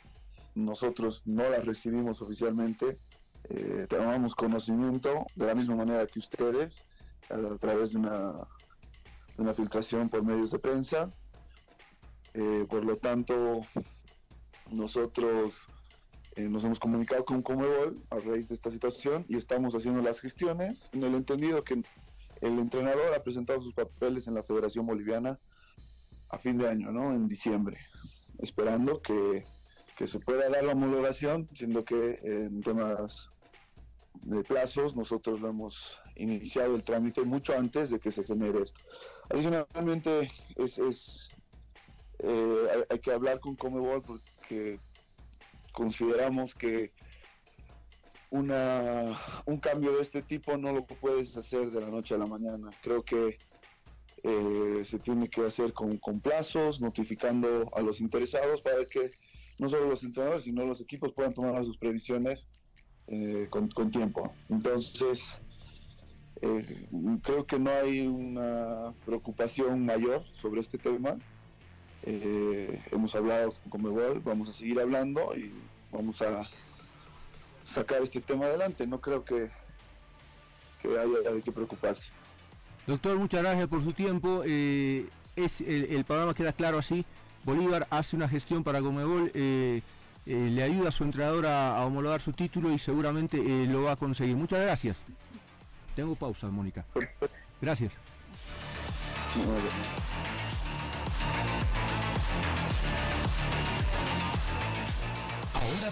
Nosotros 0.54 1.22
no 1.26 1.48
la 1.48 1.60
recibimos 1.60 2.22
oficialmente. 2.22 2.98
Eh, 3.50 3.86
conocimiento 4.36 5.26
de 5.36 5.46
la 5.46 5.54
misma 5.54 5.76
manera 5.76 6.06
que 6.06 6.18
ustedes 6.18 6.84
a, 7.30 7.56
través 7.58 7.92
de 7.92 7.98
una, 7.98 8.32
de 9.36 9.42
una, 9.42 9.54
filtración 9.54 10.08
por 10.08 10.24
medios 10.24 10.50
de 10.50 10.58
prensa. 10.58 11.08
Eh, 12.34 12.66
por 12.68 12.84
lo 12.84 12.96
tanto, 12.96 13.60
nosotros 14.70 15.54
eh, 16.36 16.48
nos 16.48 16.64
hemos 16.64 16.78
comunicado 16.78 17.24
con 17.24 17.42
Comebol 17.42 17.94
a 18.10 18.18
raíz 18.18 18.48
de 18.48 18.54
esta 18.54 18.70
situación 18.70 19.24
y 19.28 19.36
estamos 19.36 19.74
haciendo 19.74 20.02
las 20.02 20.20
gestiones 20.20 20.88
en 20.92 21.02
el 21.02 21.14
entendido 21.14 21.62
que 21.62 21.82
el 22.40 22.58
entrenador 22.58 23.14
ha 23.14 23.22
presentado 23.22 23.60
sus 23.60 23.74
papeles 23.74 24.26
en 24.28 24.34
la 24.34 24.42
Federación 24.42 24.86
Boliviana 24.86 25.38
a 26.30 26.38
fin 26.38 26.58
de 26.58 26.68
año, 26.68 26.92
¿no? 26.92 27.12
En 27.12 27.28
diciembre, 27.28 27.78
esperando 28.38 29.00
que, 29.00 29.44
que 29.96 30.06
se 30.06 30.20
pueda 30.20 30.48
dar 30.48 30.64
la 30.64 30.72
homologación, 30.72 31.48
siendo 31.54 31.84
que 31.84 32.18
en 32.22 32.60
temas 32.60 33.28
de 34.22 34.42
plazos 34.42 34.96
nosotros 34.96 35.40
lo 35.40 35.48
hemos 35.48 35.96
iniciado 36.16 36.74
el 36.74 36.84
trámite 36.84 37.22
mucho 37.22 37.56
antes 37.56 37.90
de 37.90 37.98
que 38.00 38.10
se 38.10 38.24
genere 38.24 38.62
esto. 38.62 38.80
Adicionalmente, 39.30 40.30
es, 40.56 40.78
es 40.78 41.28
eh, 42.18 42.66
hay, 42.74 42.82
hay, 42.90 42.98
que 42.98 43.12
hablar 43.12 43.38
con 43.40 43.54
Comebol 43.54 44.02
porque 44.02 44.80
consideramos 45.72 46.54
que 46.54 46.92
una, 48.30 49.18
un 49.46 49.58
cambio 49.58 49.92
de 49.92 50.02
este 50.02 50.22
tipo 50.22 50.56
no 50.56 50.72
lo 50.72 50.84
puedes 50.86 51.36
hacer 51.36 51.70
de 51.70 51.80
la 51.80 51.88
noche 51.88 52.14
a 52.14 52.18
la 52.18 52.26
mañana. 52.26 52.70
Creo 52.82 53.02
que 53.02 53.38
eh, 54.22 54.82
se 54.84 54.98
tiene 54.98 55.28
que 55.28 55.42
hacer 55.42 55.72
con, 55.72 55.96
con, 55.98 56.20
plazos, 56.20 56.80
notificando 56.80 57.70
a 57.74 57.80
los 57.80 58.00
interesados 58.00 58.60
para 58.60 58.84
que 58.84 59.10
no 59.58 59.68
solo 59.68 59.88
los 59.88 60.02
entrenadores, 60.02 60.44
sino 60.44 60.64
los 60.64 60.80
equipos 60.80 61.12
puedan 61.12 61.34
tomar 61.34 61.64
sus 61.64 61.78
previsiones 61.78 62.46
eh, 63.08 63.46
con, 63.50 63.68
con, 63.68 63.90
tiempo. 63.90 64.32
Entonces, 64.48 65.34
eh, 66.42 66.86
creo 67.22 67.46
que 67.46 67.58
no 67.58 67.70
hay 67.70 68.06
una 68.06 68.92
preocupación 69.04 69.84
mayor 69.84 70.24
sobre 70.34 70.60
este 70.60 70.78
tema. 70.78 71.16
Eh, 72.02 72.80
hemos 72.92 73.14
hablado 73.14 73.52
con 73.52 73.70
Comebol, 73.70 74.20
vamos 74.20 74.48
a 74.48 74.52
seguir 74.52 74.78
hablando 74.78 75.34
y 75.36 75.52
vamos 75.90 76.22
a 76.22 76.48
sacar 77.68 78.02
este 78.02 78.20
tema 78.20 78.46
adelante. 78.46 78.86
No 78.86 79.00
creo 79.00 79.24
que, 79.24 79.50
que 80.82 80.88
haya 80.88 81.30
de 81.30 81.42
qué 81.42 81.52
preocuparse. 81.52 82.10
Doctor, 82.86 83.18
muchas 83.18 83.42
gracias 83.42 83.68
por 83.68 83.82
su 83.82 83.92
tiempo. 83.92 84.42
Eh, 84.46 85.06
es 85.36 85.60
el, 85.60 85.84
el, 85.90 86.04
programa 86.04 86.34
queda 86.34 86.52
claro 86.52 86.78
así. 86.78 87.04
Bolívar 87.44 87.86
hace 87.90 88.16
una 88.16 88.28
gestión 88.28 88.64
para 88.64 88.80
Comebol, 88.80 89.30
eh, 89.34 89.82
eh, 90.26 90.48
le 90.50 90.62
ayuda 90.62 90.88
a 90.88 90.92
su 90.92 91.04
entrenador 91.04 91.46
a, 91.46 91.78
a, 91.78 91.86
homologar 91.86 92.20
su 92.20 92.32
título 92.32 92.72
y 92.72 92.78
seguramente 92.78 93.38
eh, 93.38 93.66
lo 93.66 93.82
va 93.82 93.92
a 93.92 93.96
conseguir. 93.96 94.36
Muchas 94.36 94.60
gracias. 94.60 95.04
Tengo 95.94 96.14
pausa, 96.14 96.48
Mónica. 96.48 96.84
Gracias. 97.60 97.92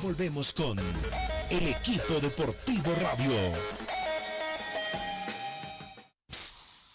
Volvemos 0.02 0.52
con 0.52 0.78
el 0.78 1.68
equipo 1.68 2.20
deportivo 2.20 2.92
radio. 3.02 3.32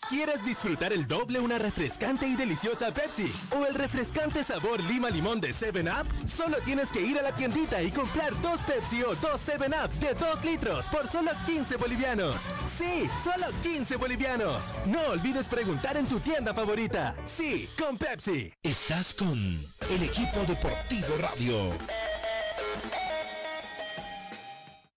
¿Quieres 0.07 0.43
disfrutar 0.43 0.91
el 0.91 1.07
doble 1.07 1.39
una 1.39 1.57
refrescante 1.57 2.27
y 2.27 2.35
deliciosa 2.35 2.93
Pepsi? 2.93 3.31
¿O 3.57 3.65
el 3.65 3.75
refrescante 3.75 4.43
sabor 4.43 4.83
lima 4.83 5.09
limón 5.09 5.39
de 5.39 5.49
7-Up? 5.49 6.05
Solo 6.27 6.57
tienes 6.65 6.91
que 6.91 6.99
ir 6.99 7.17
a 7.17 7.21
la 7.21 7.33
tiendita 7.33 7.81
y 7.81 7.91
comprar 7.91 8.29
dos 8.41 8.61
Pepsi 8.61 9.03
o 9.03 9.15
dos 9.15 9.47
7-Up 9.47 9.91
de 9.99 10.13
2 10.13 10.43
litros 10.43 10.89
por 10.89 11.07
solo 11.07 11.31
15 11.45 11.77
bolivianos. 11.77 12.49
Sí, 12.65 13.09
solo 13.23 13.47
15 13.63 13.95
bolivianos. 13.95 14.75
No 14.85 15.01
olvides 15.11 15.47
preguntar 15.47 15.95
en 15.95 16.05
tu 16.05 16.19
tienda 16.19 16.53
favorita. 16.53 17.15
Sí, 17.23 17.69
con 17.79 17.97
Pepsi. 17.97 18.53
Estás 18.63 19.13
con 19.13 19.37
el 19.89 20.03
equipo 20.03 20.41
deportivo 20.45 21.15
radio. 21.19 21.71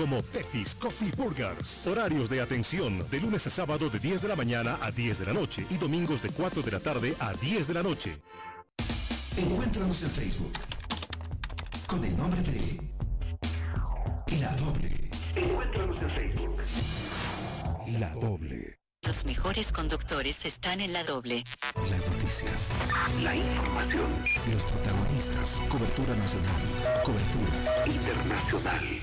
como 0.00 0.22
Tefis 0.22 0.74
Coffee 0.74 1.12
Burgers. 1.14 1.86
Horarios 1.86 2.30
de 2.30 2.40
atención 2.40 3.04
de 3.10 3.20
lunes 3.20 3.46
a 3.46 3.50
sábado 3.50 3.90
de 3.90 3.98
10 3.98 4.22
de 4.22 4.28
la 4.28 4.36
mañana 4.36 4.78
a 4.80 4.90
10 4.90 5.18
de 5.18 5.26
la 5.26 5.34
noche 5.34 5.66
y 5.68 5.76
domingos 5.76 6.22
de 6.22 6.30
4 6.30 6.62
de 6.62 6.70
la 6.70 6.80
tarde 6.80 7.14
a 7.18 7.34
10 7.34 7.66
de 7.66 7.74
la 7.74 7.82
noche. 7.82 8.16
Encuéntranos 9.36 10.02
en 10.02 10.10
Facebook 10.10 10.52
con 11.86 12.02
el 12.02 12.16
nombre 12.16 12.40
de 12.40 12.80
La 14.40 14.56
Doble. 14.56 15.10
Encuéntranos 15.36 16.00
en 16.00 16.10
Facebook. 16.12 16.62
La 17.98 18.14
Doble. 18.14 18.80
Los 19.02 19.24
mejores 19.24 19.72
conductores 19.72 20.44
están 20.46 20.80
en 20.80 20.92
la 20.92 21.02
doble. 21.04 21.42
Las 21.90 22.06
noticias. 22.06 22.72
La 23.22 23.34
información 23.34 24.06
Los 24.52 24.62
protagonistas. 24.64 25.60
Cobertura 25.68 26.14
nacional. 26.16 27.02
Cobertura 27.02 27.86
internacional. 27.86 29.02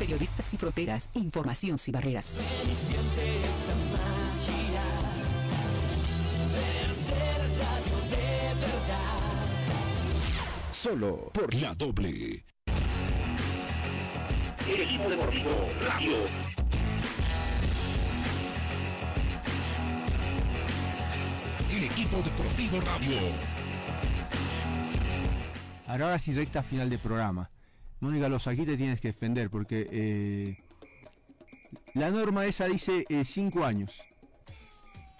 Periodistas 0.00 0.46
sin 0.46 0.58
fronteras, 0.58 1.10
información 1.12 1.76
sin 1.76 1.92
barreras. 1.92 2.38
Solo 10.70 11.30
por 11.34 11.54
la 11.54 11.74
doble. 11.74 12.46
El 14.66 14.80
equipo 14.80 15.10
deportivo 15.10 15.68
radio. 15.82 16.16
El 21.70 21.84
equipo 21.84 22.16
deportivo 22.22 22.80
radio. 22.80 23.18
Ahora, 25.86 26.04
ahora 26.06 26.18
sí, 26.18 26.32
recta 26.32 26.62
final 26.62 26.88
de 26.88 26.98
programa. 26.98 27.50
Mónica 28.00 28.28
Los, 28.28 28.46
aquí 28.46 28.64
te 28.64 28.76
tienes 28.76 29.00
que 29.00 29.08
defender 29.08 29.50
porque 29.50 29.86
eh, 29.90 30.56
la 31.94 32.10
norma 32.10 32.46
esa 32.46 32.66
dice 32.66 33.04
5 33.24 33.64
años 33.64 33.92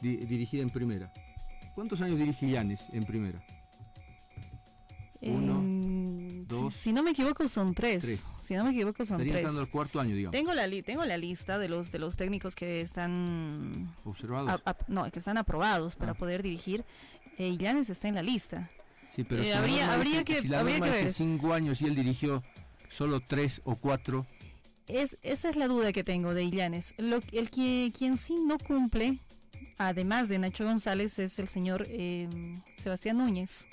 di- 0.01 0.17
dirigir 0.17 0.61
en 0.61 0.71
primera. 0.71 1.13
¿Cuántos 1.75 2.01
años 2.01 2.19
dirige 2.19 2.49
Llanes 2.49 2.89
en 2.93 3.05
primera? 3.05 3.43
Uno, 5.23 5.61
Em, 5.61 6.47
dos, 6.47 6.73
si, 6.75 6.81
si 6.85 6.93
no 6.95 7.03
me 7.03 7.11
equivoco 7.11 7.47
son 7.49 7.75
tres. 7.75 8.01
tres. 8.03 8.27
Si 8.41 8.55
no 8.55 8.65
me 8.65 8.71
equivoco 8.71 9.05
son 9.05 9.17
Estaría 9.21 9.33
tres. 9.35 9.43
entrando 9.43 9.61
al 9.61 9.69
cuarto 9.71 10.01
año, 10.01 10.15
digamos. 10.17 10.33
Tengo 10.33 10.55
la 10.55 10.67
li- 10.67 10.83
tengo 10.83 11.05
la 11.05 11.19
lista 11.19 11.59
de 11.59 11.69
los 11.69 11.93
de 11.93 11.99
los 11.99 12.17
técnicos 12.17 12.55
que 12.55 12.81
están 12.81 13.95
Observados. 14.05 14.49
a- 14.65 14.71
a- 14.71 14.77
no, 14.89 15.11
que 15.11 15.19
están 15.19 15.37
aprobados 15.37 15.97
para 15.97 16.13
Ah. 16.13 16.15
poder 16.15 16.43
dirigir. 16.43 16.85
Eh, 17.37 17.57
Llanes 17.59 17.91
está 17.91 18.09
en 18.09 18.15
la 18.15 18.23
lista. 18.23 18.71
Sí, 19.15 19.25
pero 19.25 19.43
Eh, 19.43 19.47
si 19.47 19.51
la 19.51 19.59
habría- 19.59 19.77
norma 19.81 19.95
habría 19.95 20.11
dice- 20.13 20.25
que- 20.25 20.41
si 20.43 20.49
la 20.49 20.61
habría 20.61 20.79
norma 20.79 20.95
que 20.95 21.03
ver. 21.05 21.13
cinco 21.13 21.53
años 21.53 21.83
y 21.83 21.87
él 21.87 21.95
dirigió 21.95 22.43
solo 22.91 23.21
tres 23.21 23.63
o 23.65 23.77
cuatro, 23.77 24.27
Es, 24.87 25.17
esa 25.23 25.49
es 25.49 25.57
la 25.57 25.69
duda 25.69 25.93
que 25.93 26.05
tengo 26.05 26.35
de 26.35 26.43
Illanes. 26.43 26.95
Lo, 26.99 27.21
el 27.33 27.49
que 27.49 27.91
quien 27.97 28.17
sí 28.19 28.35
no 28.45 28.59
cumple, 28.59 29.19
además 29.79 30.29
de 30.29 30.39
Nacho 30.39 30.65
González, 30.65 31.19
es 31.19 31.39
el 31.39 31.49
señor 31.49 31.87
eh, 31.89 32.29
Sebastián 32.77 33.19
Núñez, 33.19 33.69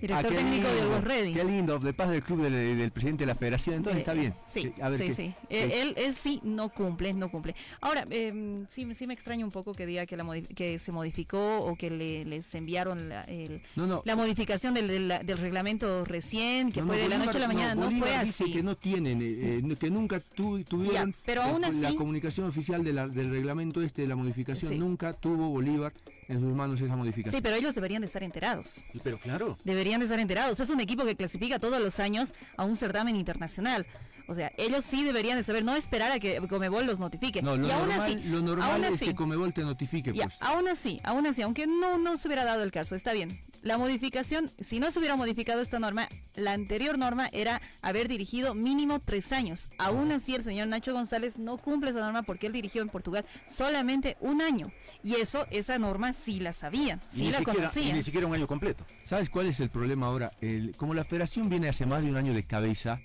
director 0.00 0.32
Ah, 0.32 0.36
técnico 0.36 0.68
de 0.68 0.74
lindo, 0.74 0.88
Olvos 0.88 1.04
Ready. 1.04 1.34
Qué 1.34 1.44
lindo, 1.44 1.78
de 1.78 1.92
paz 1.92 2.10
del 2.10 2.22
club 2.22 2.42
del, 2.42 2.78
del 2.78 2.90
presidente 2.90 3.22
de 3.24 3.26
la 3.26 3.34
federación, 3.34 3.76
entonces 3.76 3.96
Eh, 3.98 4.00
está 4.00 4.12
bien. 4.14 4.34
Sí, 4.46 4.72
a 4.80 4.88
ver 4.88 4.98
sí, 4.98 5.06
qué- 5.08 5.14
sí. 5.14 5.34
qué- 5.48 5.64
Eh, 5.64 5.82
él, 5.82 5.94
él 5.96 6.14
sí 6.14 6.40
no 6.42 6.68
cumple, 6.70 7.12
no 7.14 7.30
cumple. 7.30 7.54
Ahora, 7.80 8.06
eh, 8.10 8.64
sí, 8.68 8.86
sí 8.94 9.06
me 9.06 9.14
extraña 9.14 9.44
un 9.44 9.50
poco 9.50 9.74
que 9.74 9.86
diga 9.86 10.06
que, 10.06 10.16
la 10.16 10.24
que 10.54 10.78
se 10.78 10.92
modificó 10.92 11.58
o 11.60 11.76
que 11.76 11.90
le, 11.90 12.24
les 12.24 12.54
enviaron 12.54 13.08
la, 13.08 13.22
el- 13.22 13.62
No, 13.76 13.86
no. 13.86 14.02
la 14.04 14.16
modificación 14.16 14.74
del, 14.74 14.88
del, 14.88 15.08
del 15.26 15.38
reglamento 15.38 16.04
recién, 16.04 16.70
que 16.72 16.80
No, 16.80 16.88
fue 16.88 16.96
de 16.96 17.08
la 17.08 17.16
Bolívar- 17.16 17.26
noche 17.26 17.38
a 17.38 17.40
la 17.40 17.48
mañana. 17.48 17.74
No, 17.74 17.90
fue 17.98 18.10
dice 18.24 18.44
así. 18.44 18.52
que 18.52 18.62
no 18.62 18.76
tienen, 18.76 19.22
eh, 19.22 19.60
eh, 19.64 19.76
que 19.78 19.90
nunca 19.90 20.20
tu- 20.20 20.62
tuvieron 20.64 21.12
Ya, 21.12 21.18
pero 21.24 21.42
aún 21.42 21.60
la 21.62 21.68
así- 21.68 21.96
comunicación 21.96 22.46
oficial 22.48 22.84
de 22.84 22.92
la- 22.92 23.08
del 23.08 23.30
reglamento 23.30 23.82
este 23.82 24.02
de 24.02 24.08
la 24.08 24.16
modificación, 24.16 24.72
Sí. 24.72 24.78
nunca 24.78 25.12
tuvo 25.12 25.48
Bolívar 25.48 25.92
en 26.28 26.40
sus 26.40 26.54
manos 26.54 26.78
esa 26.80 26.92
Sí, 26.92 26.96
modificación. 26.96 27.42
pero 27.42 27.56
ellos 27.56 27.74
deberían 27.74 28.02
de 28.02 28.06
estar 28.06 28.22
enterados. 28.22 28.84
Pero 29.02 29.18
claro. 29.18 29.56
Deberían 29.64 30.00
de 30.00 30.06
estar 30.06 30.20
enterados. 30.20 30.60
Es 30.60 30.70
un 30.70 30.80
equipo 30.80 31.04
que 31.04 31.16
clasifica 31.16 31.58
todos 31.58 31.80
los 31.80 31.98
años 32.00 32.34
a 32.56 32.64
un 32.64 32.76
certamen 32.76 33.16
internacional. 33.16 33.86
O 34.28 34.34
sea, 34.34 34.52
ellos 34.58 34.84
sí 34.84 35.04
deberían 35.04 35.38
de 35.38 35.42
saber, 35.42 35.64
no 35.64 35.74
esperar 35.74 36.12
a 36.12 36.20
que 36.20 36.38
Comebol 36.48 36.86
los 36.86 37.00
notifique. 37.00 37.40
No, 37.42 37.56
lo 37.56 37.66
y 37.66 37.70
aún 37.70 37.88
normal, 37.88 38.00
así, 38.00 38.28
lo 38.28 38.40
normal 38.42 38.70
aún 38.70 38.84
es 38.84 38.94
así, 38.94 39.06
que 39.06 39.14
Comebol 39.14 39.54
te 39.54 39.62
notifique, 39.62 40.12
ya, 40.12 40.24
pues. 40.24 40.36
aún 40.40 40.68
así, 40.68 41.00
aún 41.02 41.26
así, 41.26 41.40
aunque 41.42 41.66
no, 41.66 41.96
no 41.96 42.16
se 42.18 42.28
hubiera 42.28 42.44
dado 42.44 42.62
el 42.62 42.70
caso, 42.70 42.94
está 42.94 43.12
bien. 43.14 43.40
La 43.62 43.76
modificación, 43.78 44.52
si 44.60 44.78
no 44.80 44.90
se 44.90 44.98
hubiera 44.98 45.16
modificado 45.16 45.60
esta 45.62 45.78
norma, 45.80 46.08
la 46.36 46.52
anterior 46.52 46.96
norma 46.98 47.28
era 47.32 47.60
haber 47.82 48.06
dirigido 48.06 48.54
mínimo 48.54 49.00
tres 49.00 49.32
años. 49.32 49.68
Aún 49.78 50.12
así, 50.12 50.34
el 50.34 50.44
señor 50.44 50.68
Nacho 50.68 50.92
González 50.92 51.38
no 51.38 51.56
cumple 51.58 51.90
esa 51.90 52.00
norma 52.00 52.22
porque 52.22 52.46
él 52.46 52.52
dirigió 52.52 52.82
en 52.82 52.88
Portugal 52.88 53.24
solamente 53.48 54.16
un 54.20 54.42
año. 54.42 54.70
Y 55.02 55.14
eso, 55.14 55.46
esa 55.50 55.78
norma 55.78 56.12
sí 56.12 56.38
la 56.38 56.52
sabían, 56.52 57.00
sí 57.08 57.22
ni 57.22 57.32
la 57.32 57.38
siquiera, 57.38 57.70
y 57.76 57.92
ni 57.92 58.02
siquiera 58.02 58.26
un 58.26 58.34
año 58.34 58.46
completo. 58.46 58.84
¿Sabes 59.04 59.28
cuál 59.30 59.46
es 59.46 59.58
el 59.60 59.70
problema 59.70 60.06
ahora? 60.06 60.32
El- 60.40 60.76
como 60.76 60.94
la 60.94 61.02
federación 61.04 61.48
viene 61.48 61.68
hace 61.68 61.86
más 61.86 62.02
de 62.02 62.10
un 62.10 62.16
año 62.16 62.34
de 62.34 62.44
cabeza, 62.44 63.00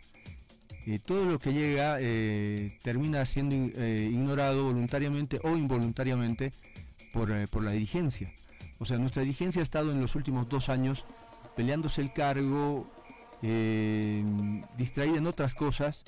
eh, 0.86 0.99
todo 0.99 1.25
lo 1.25 1.39
que 1.39 1.53
llega 1.53 1.97
eh, 1.99 2.77
termina 2.81 3.25
siendo 3.25 3.55
eh, 3.81 4.09
ignorado 4.11 4.63
voluntariamente 4.65 5.39
o 5.43 5.55
involuntariamente 5.55 6.51
por, 7.13 7.31
por 7.49 7.63
la 7.63 7.71
dirigencia. 7.71 8.31
O 8.79 8.86
sea, 8.86 8.97
nuestra 8.97 9.21
dirigencia 9.21 9.61
ha 9.61 9.63
estado 9.63 9.91
en 9.91 10.01
los 10.01 10.15
últimos 10.15 10.49
dos 10.49 10.67
años 10.69 11.05
peleándose 11.55 12.01
el 12.01 12.11
cargo, 12.13 12.89
distraída 14.77 15.17
en 15.17 15.27
otras 15.27 15.53
cosas, 15.53 16.03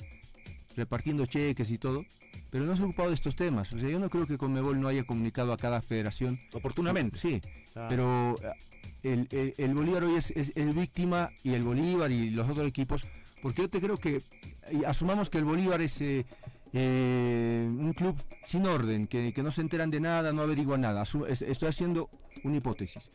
repartiendo 0.76 1.26
cheques 1.26 1.70
y 1.70 1.78
todo, 1.78 2.04
pero 2.50 2.64
no 2.64 2.76
se 2.76 2.82
ha 2.82 2.86
ocupado 2.86 3.08
de 3.10 3.14
estos 3.14 3.36
temas. 3.36 3.72
O 3.72 3.78
sea, 3.78 3.88
yo 3.88 3.98
no 3.98 4.10
creo 4.10 4.26
que 4.26 4.38
Conmebol 4.38 4.80
no 4.80 4.88
haya 4.88 5.04
comunicado 5.04 5.52
a 5.52 5.56
cada 5.56 5.80
federación. 5.82 6.38
Oportunamente. 6.52 7.18
Sí, 7.18 7.40
Claro. 7.72 7.88
pero 7.90 8.36
el, 9.02 9.28
el- 9.30 9.54
el 9.58 9.74
Bolívar 9.74 10.04
hoy 10.04 10.16
es, 10.16 10.30
es- 10.32 10.52
es 10.54 10.74
víctima 10.74 11.30
y 11.42 11.54
el 11.54 11.62
Bolívar 11.62 12.10
y 12.10 12.30
los 12.30 12.48
otros 12.48 12.66
equipos, 12.66 13.06
porque 13.42 13.62
yo 13.62 13.68
te 13.70 13.80
creo 13.80 13.98
que, 13.98 14.22
asumamos 14.86 15.30
que 15.30 15.38
el 15.38 15.44
Bolívar 15.44 15.80
es 15.80 16.00
eh, 16.00 16.26
eh, 16.72 17.66
un 17.68 17.92
club 17.92 18.16
sin 18.44 18.66
orden, 18.66 19.06
que, 19.06 19.32
que 19.32 19.42
no 19.42 19.50
se 19.50 19.60
enteran 19.60 19.90
de 19.90 20.00
nada, 20.00 20.32
no 20.32 20.42
averiguan 20.42 20.80
nada. 20.82 21.04
Es- 21.28 21.42
estoy 21.42 21.68
haciendo 21.68 22.10
una 22.44 22.56
hipótesis. 22.56 23.10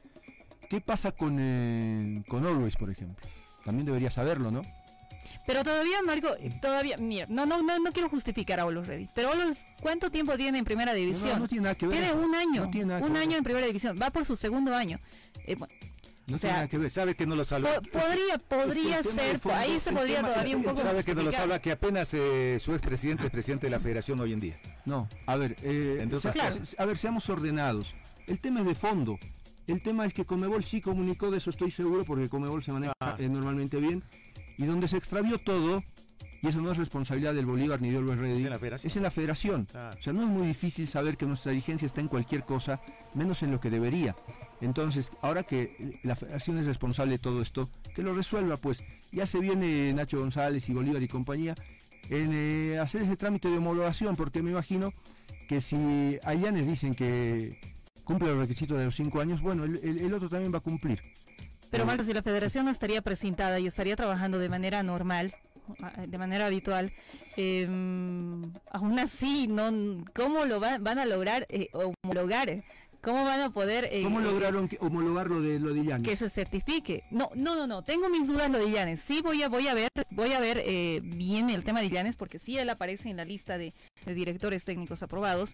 ¿Qué 0.70 0.80
pasa 0.82 1.12
con, 1.12 1.38
eh, 1.40 2.24
con 2.28 2.46
Always, 2.46 2.76
por 2.78 2.90
ejemplo? 2.90 3.26
También 3.66 3.86
debería 3.86 4.10
saberlo, 4.10 4.52
¿no? 4.52 4.62
Pero 5.46 5.64
todavía, 5.64 6.02
Marco, 6.06 6.30
todavía, 6.62 6.98
mira, 6.98 7.26
no, 7.28 7.46
no, 7.46 7.62
no, 7.64 7.80
no 7.80 7.92
quiero 7.92 8.10
justificar 8.10 8.60
a 8.60 8.66
Olos 8.66 8.88
Ready, 8.88 9.10
pero 9.16 9.32
Olos, 9.32 9.66
¿cuánto 9.82 10.12
tiempo 10.12 10.38
tiene 10.38 10.60
en 10.60 10.66
primera 10.66 10.94
división? 10.94 11.34
No, 11.34 11.40
no 11.40 11.48
tiene 11.48 11.64
nada 11.64 11.76
que 11.76 11.88
ver. 11.88 11.98
Tiene 12.00 12.14
un 12.14 12.36
año, 12.36 12.66
No 12.66 12.70
tiene 12.72 12.86
nada 12.88 13.00
que 13.02 13.08
un 13.08 13.14
ver. 13.14 13.24
año 13.24 13.38
en 13.38 13.44
primera 13.44 13.66
división, 13.66 13.98
va 14.02 14.12
por 14.12 14.24
su 14.26 14.36
segundo 14.36 14.74
año. 14.76 15.00
Eh, 15.48 15.56
bueno, 15.56 15.74
No 16.32 16.36
o 16.36 16.40
sea, 16.40 16.50
tiene 16.50 16.54
nada 16.56 16.68
que 16.68 16.78
ver, 16.78 16.90
sabe 16.90 17.16
que 17.16 17.26
no 17.28 17.36
lo 17.36 17.44
salva. 17.44 17.70
po- 17.76 17.82
podría, 18.00 18.38
podría 18.48 19.04
ser, 19.04 19.40
fondo- 19.40 19.58
ahí 19.58 19.80
se 19.80 19.92
podría 19.92 20.22
todavía 20.22 20.58
un 20.58 20.64
poco 20.64 20.82
Sabe 20.82 21.04
que 21.04 21.14
no 21.16 21.24
lo 21.24 21.32
salva 21.32 21.60
que 21.60 21.72
apenas 21.72 22.14
eh, 22.14 22.58
su 22.60 22.74
expresidente 22.74 23.26
es 23.26 23.30
presidente 23.32 23.68
de 23.68 23.72
la 23.72 23.80
federación 23.80 24.20
hoy 24.20 24.34
en 24.34 24.40
día. 24.40 24.60
No, 24.86 25.08
a 25.28 25.36
ver, 25.36 25.56
eh, 25.62 26.00
Entonces, 26.02 26.32
claro. 26.32 26.56
a 26.78 26.86
ver, 26.86 26.98
seamos 26.98 27.30
ordenados. 27.30 27.94
El 28.28 28.40
tema 28.40 28.62
es 28.62 28.66
de 28.66 28.76
fondo. 28.76 29.18
El 29.68 29.82
tema 29.82 30.06
es 30.06 30.14
que 30.14 30.26
Comebol 30.26 30.64
sí 30.64 30.82
comunicó, 30.82 31.30
de 31.32 31.38
eso 31.38 31.50
estoy 31.52 31.70
seguro, 31.72 32.04
porque 32.04 32.28
Comebol 32.30 32.64
se 32.64 32.72
maneja 32.72 32.94
Ah. 33.00 33.16
eh, 33.20 33.30
normalmente 33.30 33.78
bien. 33.78 34.04
Y 34.58 34.66
donde 34.66 34.88
se 34.88 34.98
extravió 34.98 35.38
todo, 35.38 35.84
y 36.42 36.48
eso 36.48 36.60
no 36.62 36.72
es 36.72 36.78
responsabilidad 36.78 37.34
del 37.34 37.46
Bolívar 37.46 37.80
ni 37.82 37.90
de 37.92 37.98
Always 37.98 38.20
Ready, 38.20 38.38
Es 38.38 38.44
en 38.44 38.50
la 38.50 38.60
federación. 38.60 38.88
es 38.90 38.96
en 38.98 39.04
la 39.04 39.12
federación. 39.12 39.66
Claro. 39.66 39.98
O 40.00 40.02
sea, 40.02 40.14
no 40.14 40.24
es 40.24 40.28
muy 40.30 40.48
difícil 40.48 40.88
saber 40.88 41.16
que 41.18 41.26
nuestra 41.26 41.52
dirigencia 41.52 41.86
está 41.86 42.02
en 42.02 42.08
cualquier 42.08 42.44
cosa, 42.44 42.82
menos 43.14 43.44
en 43.44 43.52
lo 43.52 43.60
que 43.60 43.70
debería. 43.70 44.16
Entonces, 44.62 45.12
ahora 45.22 45.44
que 45.44 45.76
eh, 45.80 46.00
la 46.04 46.16
federación 46.16 46.58
es 46.60 46.66
responsable 46.66 47.14
de 47.14 47.20
todo 47.20 47.42
esto, 47.42 47.70
que 47.96 48.02
lo 48.04 48.14
resuelva, 48.14 48.58
pues. 48.58 48.84
Ya 49.12 49.26
se 49.26 49.40
viene 49.40 49.92
Nacho 49.94 50.20
González 50.20 50.70
y 50.70 50.74
Bolívar 50.74 51.02
y 51.04 51.08
compañía 51.08 51.56
en 52.10 52.30
eh, 52.34 52.80
hacer 52.80 53.02
ese 53.02 53.18
trámite 53.18 53.50
de 53.50 53.58
homologación, 53.58 54.16
porque 54.16 54.42
me 54.42 54.52
imagino 54.52 54.94
que 55.48 55.60
si 55.60 56.18
a 56.24 56.34
Llanes 56.34 56.68
dicen 56.68 56.96
que 56.96 57.60
cumple 58.06 58.30
los 58.30 58.38
requisitos 58.38 58.78
de 58.78 58.86
los 58.86 58.96
cinco 58.96 59.20
años, 59.20 59.42
bueno, 59.42 59.66
el, 59.66 59.80
el- 59.84 60.00
el 60.00 60.14
otro 60.14 60.30
también 60.30 60.54
va 60.54 60.60
a 60.60 60.62
cumplir. 60.62 61.02
Pero 61.70 61.86
Marcos, 61.86 62.06
si 62.06 62.14
la 62.14 62.22
federación 62.22 62.66
no 62.66 62.72
estaría 62.72 63.02
presentada 63.02 63.60
y 63.60 63.68
estaría 63.68 63.96
trabajando 63.96 64.40
de 64.40 64.50
manera 64.50 64.84
normal, 64.84 65.34
de 66.08 66.18
manera 66.18 66.48
habitual, 66.48 66.92
eh, 67.38 67.66
aún 67.66 69.00
así, 69.00 69.48
no, 69.48 70.04
¿cómo 70.14 70.44
lo 70.46 70.60
va- 70.60 70.80
van 70.80 71.00
a 71.00 71.06
lograr 71.06 71.46
eh, 71.50 71.70
homologar? 72.04 72.64
¿Cómo 73.02 73.24
van 73.26 73.42
a 73.42 73.50
poder 73.50 73.86
eh, 73.92 74.02
¿Cómo 74.04 74.20
eh, 74.20 74.24
lograron 74.24 74.68
que- 74.68 74.78
homologar 74.80 75.28
lo 75.30 75.42
de, 75.42 75.60
lo 75.60 75.74
de 75.74 75.84
Llanes? 75.84 76.08
que 76.08 76.16
se 76.16 76.30
certifique? 76.30 77.04
No, 77.12 77.32
no, 77.36 77.56
no, 77.56 77.66
no. 77.68 77.84
Tengo 77.84 78.10
mis 78.10 78.28
dudas 78.28 78.50
lo 78.50 78.60
de 78.60 78.70
Llanes. 78.72 79.02
Sí 79.02 79.22
voy 79.22 79.42
a 79.44 79.50
voy 79.50 79.68
a 79.68 79.74
ver 79.74 79.90
voy 80.12 80.34
a 80.34 80.40
ver 80.40 80.62
eh, 80.64 81.02
bien 81.04 81.50
el 81.50 81.64
tema 81.64 81.82
de 81.82 81.90
Llanes 81.90 82.16
porque 82.16 82.38
sí 82.40 82.58
él 82.58 82.70
aparece 82.70 83.10
en 83.10 83.18
la 83.18 83.26
lista 83.26 83.58
de, 83.58 83.74
de 84.06 84.14
directores 84.14 84.66
técnicos 84.66 85.02
aprobados. 85.04 85.52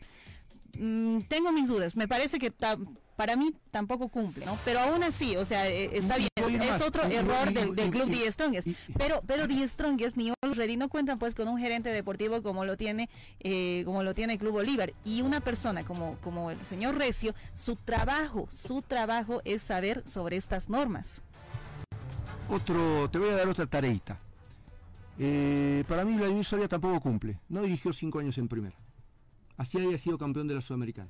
Mm, 0.78 1.20
tengo 1.28 1.52
mis 1.52 1.68
dudas. 1.68 1.96
Me 1.96 2.08
parece 2.08 2.40
que 2.40 2.52
ta- 2.52 2.78
para 3.16 3.36
mí 3.36 3.52
tampoco 3.72 4.10
cumple, 4.10 4.46
¿no? 4.46 4.58
Pero 4.64 4.80
aún 4.80 5.02
así, 5.04 5.36
o 5.38 5.44
sea, 5.46 5.68
eh, 5.68 5.90
está 5.94 6.18
Y- 6.18 6.20
bien. 6.20 6.62
Es, 6.62 6.68
más. 6.70 6.80
es 6.82 6.88
otro 6.88 7.02
Y- 7.10 7.14
error 7.16 7.50
y- 7.50 7.54
del, 7.54 7.76
del 7.76 7.88
y- 7.88 7.90
club 7.90 8.08
y- 8.10 8.20
The 8.20 8.32
Strongest. 8.32 8.68
Pero 8.98 9.22
pero 9.26 9.48
The 9.48 9.68
Strongest 9.68 10.18
ni 10.18 10.30
All 10.30 10.54
Ready 10.56 10.78
no 10.78 10.88
cuentan 10.88 11.18
pues 11.18 11.34
con 11.34 11.48
un 11.48 11.58
gerente 11.58 11.90
deportivo 11.90 12.42
como 12.44 12.64
lo 12.64 12.78
tiene 12.78 13.10
eh, 13.40 13.82
como 13.86 14.04
lo 14.04 14.14
tiene 14.14 14.34
el 14.34 14.40
Club 14.40 14.52
Bolívar 14.54 14.94
y 15.04 15.22
una 15.24 15.40
persona 15.42 15.84
como 15.84 16.18
como 16.24 16.52
el 16.52 16.64
señor 16.64 16.96
Recio, 16.96 17.34
su 17.54 17.76
trabajo, 17.76 18.48
su 18.52 18.82
trabajo 18.84 19.42
es 19.46 19.64
saber 19.64 20.04
sobre 20.08 20.38
estas 20.38 20.70
normas. 20.70 21.22
Otro, 22.50 23.10
te 23.10 23.18
voy 23.18 23.30
a 23.30 23.36
dar 23.36 23.48
otra 23.50 23.66
tareita. 23.66 24.20
Eh, 25.20 25.84
para 25.88 26.06
mí 26.06 26.16
Vladimir 26.16 26.46
Soria 26.46 26.68
tampoco 26.68 27.02
cumple. 27.02 27.40
No 27.50 27.62
dirigió 27.64 27.92
cinco 27.92 28.20
años 28.20 28.38
en 28.38 28.48
primera. 28.48 28.76
Así 29.58 29.78
haya 29.80 29.98
sido 29.98 30.18
campeón 30.18 30.48
de 30.48 30.56
la 30.56 30.62
Sudamericana. 30.62 31.10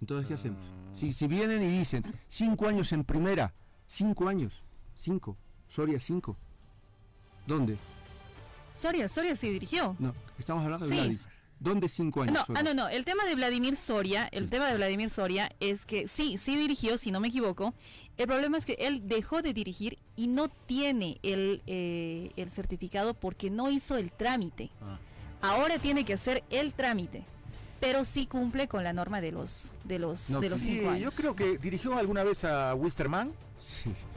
Entonces, 0.00 0.26
¿qué 0.28 0.34
hacemos? 0.34 0.58
Si, 0.94 1.12
si 1.12 1.26
vienen 1.26 1.62
y 1.62 1.78
dicen 1.78 2.04
cinco 2.28 2.68
años 2.68 2.92
en 2.92 3.04
primera, 3.04 3.54
cinco 3.86 4.28
años, 4.28 4.62
cinco, 4.94 5.36
Soria 5.68 6.00
cinco. 6.00 6.36
¿Dónde? 7.46 7.76
Soria, 8.72 9.08
Soria 9.08 9.34
sí 9.36 9.48
dirigió. 9.50 9.96
No, 9.98 10.14
estamos 10.38 10.64
hablando 10.64 10.86
de 10.86 10.92
Sí. 10.94 11.00
Vladi. 11.00 11.18
¿Dónde 11.60 11.88
cinco 11.88 12.22
años? 12.22 12.34
No, 12.34 12.44
Soria? 12.44 12.60
ah, 12.60 12.62
no, 12.62 12.74
no. 12.74 12.88
El 12.88 13.04
tema 13.04 13.24
de 13.24 13.34
Vladimir 13.34 13.74
Soria, 13.76 14.28
el 14.30 14.48
tema 14.48 14.68
de 14.68 14.76
Vladimir 14.76 15.10
Soria 15.10 15.50
es 15.58 15.84
que 15.86 16.06
sí, 16.06 16.36
sí 16.38 16.56
dirigió, 16.56 16.96
si 16.98 17.10
no 17.10 17.18
me 17.18 17.28
equivoco. 17.28 17.74
El 18.16 18.26
problema 18.28 18.56
es 18.58 18.64
que 18.64 18.74
él 18.78 19.08
dejó 19.08 19.42
de 19.42 19.52
dirigir 19.54 19.98
y 20.14 20.28
no 20.28 20.48
tiene 20.48 21.18
el, 21.22 21.62
eh, 21.66 22.30
el 22.36 22.50
certificado 22.50 23.14
porque 23.14 23.50
no 23.50 23.70
hizo 23.70 23.96
el 23.96 24.12
trámite. 24.12 24.70
Ahora 25.40 25.78
tiene 25.78 26.04
que 26.04 26.14
hacer 26.14 26.42
el 26.50 26.74
trámite, 26.74 27.22
pero 27.80 28.04
sí 28.04 28.26
cumple 28.26 28.66
con 28.68 28.82
la 28.84 28.92
norma 28.92 29.20
de 29.20 29.32
los 29.32 29.70
de 29.84 29.98
los 29.98 30.30
No, 30.30 30.40
de 30.40 30.50
los 30.50 30.58
sí, 30.58 30.76
cinco 30.78 30.90
años. 30.90 31.14
yo 31.16 31.20
creo 31.22 31.36
que 31.36 31.58
dirigió 31.58 31.96
alguna 31.96 32.24
vez 32.24 32.44
a 32.44 32.74
Wisterman, 32.74 33.32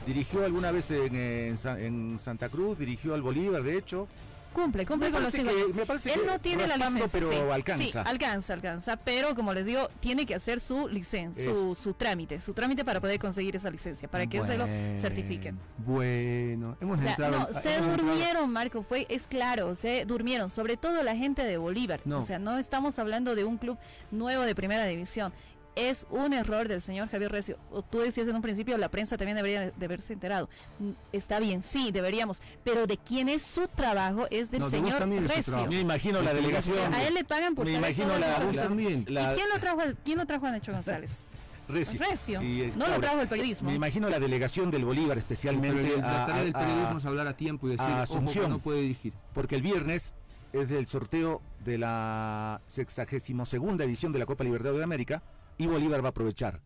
dirigió 0.06 0.44
alguna 0.44 0.70
vez 0.72 0.90
en, 0.90 1.14
en 1.14 1.56
Sa- 1.56 1.80
en 1.80 2.18
Santa 2.18 2.48
Cruz, 2.48 2.78
dirigió 2.78 3.14
al 3.14 3.22
Bolívar, 3.22 3.62
de 3.62 3.78
hecho. 3.78 4.08
Cumple, 4.52 4.84
cumple 4.86 5.08
Me 5.08 5.12
con 5.14 5.22
los 5.22 5.32
cinco 5.32 5.50
que- 5.50 5.56
años. 5.56 5.74
me 5.74 5.86
parece 5.86 6.12
Él 6.14 6.20
no 6.26 6.38
tiene 6.38 6.66
la 6.66 6.76
licencia. 6.76 7.08
pero 7.12 7.30
sí. 7.30 7.38
alcanza. 7.50 7.82
Sí, 7.84 7.92
alcanza, 8.04 8.52
alcanza. 8.52 8.96
Pero 8.96 9.34
como 9.34 9.52
les 9.54 9.66
digo, 9.66 9.88
tiene 10.00 10.26
que 10.26 10.34
hacer 10.34 10.60
su 10.60 10.88
licencia, 10.88 11.44
su, 11.54 11.74
su 11.74 11.94
trámite, 11.94 12.40
su 12.40 12.52
trámite 12.54 12.84
para 12.84 13.00
poder 13.00 13.18
conseguir 13.18 13.56
esa 13.56 13.70
licencia, 13.70 14.08
para 14.10 14.26
que 14.26 14.42
se 14.44 14.56
lo 14.58 14.66
certifiquen. 14.98 15.58
Bueno, 15.78 16.76
hemos 16.80 16.98
O 16.98 17.02
sea, 17.02 17.10
entrado. 17.10 17.38
no, 17.52 17.60
se 17.60 17.74
hemos 17.74 17.88
entrado- 17.90 17.96
durmieron, 18.12 18.50
Marco, 18.52 18.82
fue, 18.82 19.06
es 19.08 19.26
claro, 19.26 19.74
se 19.74 20.04
durmieron, 20.04 20.50
sobre 20.50 20.76
todo 20.76 21.02
la 21.02 21.16
gente 21.16 21.42
de 21.44 21.56
Bolívar. 21.56 22.00
No. 22.04 22.18
O 22.20 22.22
sea, 22.24 22.38
no 22.38 22.58
estamos 22.58 22.98
hablando 22.98 23.34
de 23.34 23.44
un 23.44 23.58
club 23.58 23.78
nuevo 24.10 24.42
de 24.44 24.54
primera 24.54 24.84
división. 24.84 25.32
Es 25.74 26.06
un 26.10 26.34
error 26.34 26.68
del 26.68 26.82
señor 26.82 27.08
Javier 27.08 27.32
Recio. 27.32 27.56
O 27.70 27.82
Tú 27.82 28.00
decías 28.00 28.28
en 28.28 28.36
un 28.36 28.42
principio, 28.42 28.76
la 28.76 28.90
prensa 28.90 29.16
también 29.16 29.36
debería 29.36 29.70
de 29.70 29.84
haberse 29.86 30.12
enterado. 30.12 30.48
Mm, 30.78 30.90
Está 31.12 31.40
bien, 31.40 31.62
sí, 31.62 31.90
deberíamos. 31.92 32.42
Pero 32.62 32.86
de 32.86 32.98
quién 32.98 33.28
es 33.30 33.42
su 33.42 33.66
trabajo 33.68 34.26
es 34.30 34.50
del 34.50 34.60
No, 34.60 34.68
señor 34.68 35.00
Recio. 35.26 35.66
Me 35.68 35.80
imagino 35.80 36.20
la 36.20 36.34
delegación. 36.34 36.92
A 36.92 37.02
él 37.04 37.14
le 37.14 37.24
pagan 37.24 37.54
por 37.54 37.64
Me 37.64 37.72
imagino 37.72 38.08
la- 38.18 38.38
la- 38.38 38.44
cosas. 38.46 38.68
también, 38.68 39.06
la- 39.08 39.32
¿Y 39.32 39.36
quién 39.36 39.48
lo 39.48 39.58
trajo, 39.60 39.80
a- 39.80 39.92
quién 40.04 40.18
lo 40.18 40.26
trajo 40.26 40.46
a 40.46 40.50
Nacho 40.50 40.72
González? 40.72 41.24
Recio. 41.68 42.00
Recio. 42.00 42.42
Y 42.42 42.62
es- 42.62 42.76
no 42.76 42.86
lo 42.86 43.00
trajo 43.00 43.20
el 43.22 43.28
periodismo. 43.28 43.70
Me 43.70 43.76
imagino 43.76 44.10
la 44.10 44.18
delegación 44.18 44.70
del 44.70 44.84
Bolívar 44.84 45.16
especialmente. 45.16 45.80
Pero 45.82 46.02
la 46.02 46.24
a- 46.24 46.26
tarea 46.26 46.42
del 46.42 46.54
a- 46.54 46.58
periodismo 46.58 46.98
es 46.98 47.06
hablar 47.06 47.26
a 47.28 47.36
tiempo 47.36 47.66
y 47.68 47.70
decir, 47.70 47.86
ojo, 47.86 47.98
Asunción. 48.00 48.50
no 48.50 48.58
puede 48.58 48.82
dirigir. 48.82 49.14
Porque 49.32 49.54
el 49.54 49.62
viernes 49.62 50.12
es 50.52 50.68
del 50.68 50.86
sorteo 50.86 51.40
de 51.64 51.78
la 51.78 52.60
62 52.66 53.54
edición 53.80 54.12
de 54.12 54.18
la 54.18 54.26
Copa 54.26 54.44
Libertadores 54.44 54.78
de 54.78 54.84
América 54.84 55.22
y 55.58 55.66
Bolívar 55.66 56.02
va 56.02 56.08
a 56.08 56.10
aprovechar. 56.10 56.60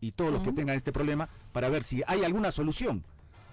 Y 0.00 0.12
todos 0.12 0.32
los 0.32 0.42
que 0.42 0.52
tengan 0.52 0.76
este 0.76 0.92
problema 0.92 1.28
para 1.52 1.68
ver 1.68 1.82
si 1.82 2.02
hay 2.06 2.24
alguna 2.24 2.50
solución. 2.50 3.04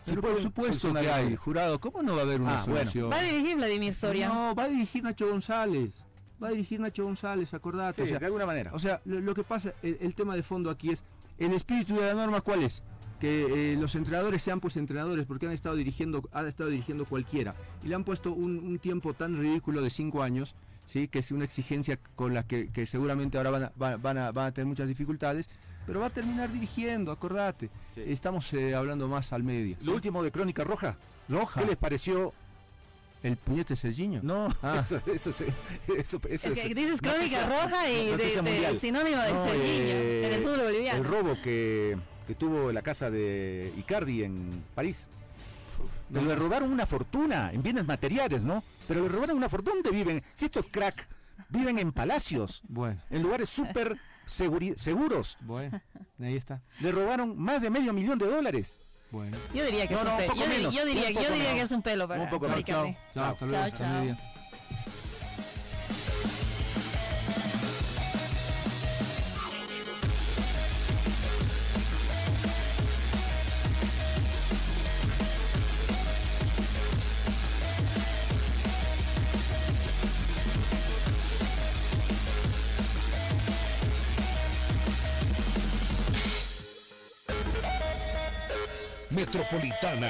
Si 0.01 0.11
Pero 0.11 0.21
por 0.23 0.41
supuesto 0.41 0.91
que 0.93 1.09
hay, 1.11 1.35
jurado. 1.35 1.79
¿Cómo 1.79 2.01
no 2.01 2.15
va 2.15 2.21
a 2.21 2.23
haber 2.25 2.41
una 2.41 2.57
Ah, 2.57 2.63
bueno. 2.65 2.79
solución? 2.79 3.11
Va 3.11 3.19
a 3.19 3.21
dirigir 3.21 3.55
Vladimir 3.55 3.93
Soria. 3.93 4.27
No, 4.29 4.55
va 4.55 4.63
a 4.63 4.67
dirigir 4.67 5.03
Nacho 5.03 5.29
González. 5.29 6.03
Va 6.43 6.47
a 6.47 6.51
dirigir 6.51 6.79
Nacho 6.79 7.03
González, 7.03 7.53
acordate. 7.53 7.93
Sí, 7.95 8.01
o 8.01 8.07
sea, 8.07 8.19
de 8.19 8.25
alguna 8.25 8.47
manera. 8.47 8.71
O 8.73 8.79
sea, 8.79 8.99
lo, 9.05 9.21
lo 9.21 9.35
que 9.35 9.43
pasa, 9.43 9.73
el, 9.83 9.97
el 10.01 10.15
tema 10.15 10.35
de 10.35 10.41
fondo 10.43 10.71
aquí 10.71 10.89
es, 10.89 11.03
el 11.37 11.53
espíritu 11.53 11.95
de 11.95 12.01
la 12.07 12.13
norma, 12.15 12.41
¿cuál 12.41 12.63
es? 12.63 12.81
Que 13.21 13.73
eh, 13.73 13.77
los 13.79 13.93
entrenadores 13.95 14.41
sean 14.41 14.59
pues 14.59 14.75
entrenadores, 14.77 15.25
porque 15.27 15.45
han 15.45 15.51
estado 15.53 15.75
dirigiendo, 15.75 16.27
ha 16.33 16.45
estado 16.47 16.69
dirigiendo 16.71 17.05
cualquiera. 17.05 17.55
Y 17.83 17.87
le 17.87 17.95
han 17.95 18.03
puesto 18.03 18.31
un, 18.33 18.57
un 18.57 18.79
tiempo 18.79 19.13
tan 19.13 19.37
ridículo 19.37 19.81
de 19.81 19.89
cinco 19.91 20.23
años, 20.23 20.55
¿sí? 20.87 21.07
que 21.07 21.19
es 21.19 21.31
una 21.31 21.45
exigencia 21.45 21.99
con 22.15 22.33
la 22.33 22.47
que, 22.47 22.69
que 22.71 22.85
seguramente 22.87 23.37
ahora 23.37 23.51
van 23.51 23.63
a, 23.65 23.71
va- 23.81 23.97
van, 23.97 24.17
a, 24.17 24.31
van 24.31 24.47
a 24.47 24.51
tener 24.51 24.65
muchas 24.67 24.87
dificultades, 24.89 25.47
pero 25.85 25.99
va 25.99 26.07
a 26.07 26.09
terminar 26.09 26.51
dirigiendo, 26.51 27.11
acordate. 27.11 27.69
Estamos 27.95 28.51
eh, 28.53 28.73
hablando 28.75 29.07
más 29.07 29.31
al 29.33 29.43
medio. 29.43 29.77
Lo 29.83 29.93
último 29.93 30.23
de 30.23 30.31
Crónica 30.31 30.63
Roja. 30.63 30.97
Roja. 31.29 31.61
¿Qué 31.61 31.67
les 31.67 31.77
pareció? 31.77 32.33
¿El 33.23 33.37
puñete 33.37 33.75
Sergiño? 33.75 34.19
No, 34.23 34.47
Ah. 34.63 34.79
eso, 34.83 34.97
eso, 35.05 35.29
eso, 35.29 35.45
eso, 35.95 36.19
eso 36.27 36.49
Es 36.49 36.59
que 36.59 36.73
dices 36.73 36.99
Crónica 37.01 37.45
Roja 37.45 37.87
y 37.87 38.17
de- 38.17 38.77
sinónimo 38.79 39.21
de 39.21 39.29
Serginho 39.29 40.25
en 40.25 40.33
el 40.33 40.41
fútbol 40.41 40.61
boliviano. 40.63 40.97
El 40.97 41.05
robo 41.05 41.37
que, 41.43 41.97
que 42.27 42.35
tuvo 42.35 42.71
la 42.71 42.81
casa 42.81 43.09
de 43.09 43.73
Icardi 43.77 44.23
en 44.23 44.63
París. 44.75 45.07
Pero 46.13 46.25
le 46.25 46.35
robaron 46.35 46.71
una 46.71 46.85
fortuna 46.85 47.51
en 47.53 47.63
bienes 47.63 47.85
materiales, 47.85 48.41
¿no? 48.41 48.63
Pero 48.87 49.01
le 49.03 49.07
robaron 49.07 49.37
una 49.37 49.49
fortuna. 49.49 49.75
¿Dónde 49.81 49.91
viven? 49.91 50.23
Si 50.33 50.45
estos 50.45 50.65
crack 50.69 51.07
viven 51.49 51.79
en 51.79 51.91
palacios, 51.91 52.61
Bueno, 52.67 53.01
en 53.09 53.23
lugares 53.23 53.49
súper 53.49 53.97
seguri- 54.27 54.75
seguros. 54.75 55.37
bueno, 55.41 55.81
ahí 56.19 56.35
está. 56.35 56.61
Le 56.81 56.91
robaron 56.91 57.37
más 57.39 57.61
de 57.61 57.69
medio 57.69 57.93
millón 57.93 58.19
de 58.19 58.27
dólares. 58.27 58.79
Bueno. 59.11 59.35
Yo 59.53 59.65
diría 59.65 59.87
que 59.87 59.93
No, 59.95 59.99
es 60.01 60.05
no, 60.05 60.11
un 60.11 60.15
un 60.15 60.21
pelo. 60.21 60.33
poco 60.33 60.45
Yo, 60.45 60.85
diría, 60.85 61.09
yo 61.11 61.21
que 61.21 61.29
menos. 61.31 61.59
es 61.65 61.71
un 61.71 61.81
pelo 61.81 62.07
para, 62.07 62.21
Un 62.21 62.29
poco 62.29 62.47
para. 62.47 62.63
Chao, 62.63 62.85
hasta 63.15 63.45
luego, 63.45 63.51
Chao, 63.51 63.63
hasta 63.63 63.77
chao. 63.77 64.17
Metropolitana 89.21 90.09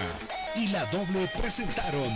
y 0.55 0.67
la 0.67 0.85
doble 0.85 1.27
presentaron 1.37 2.13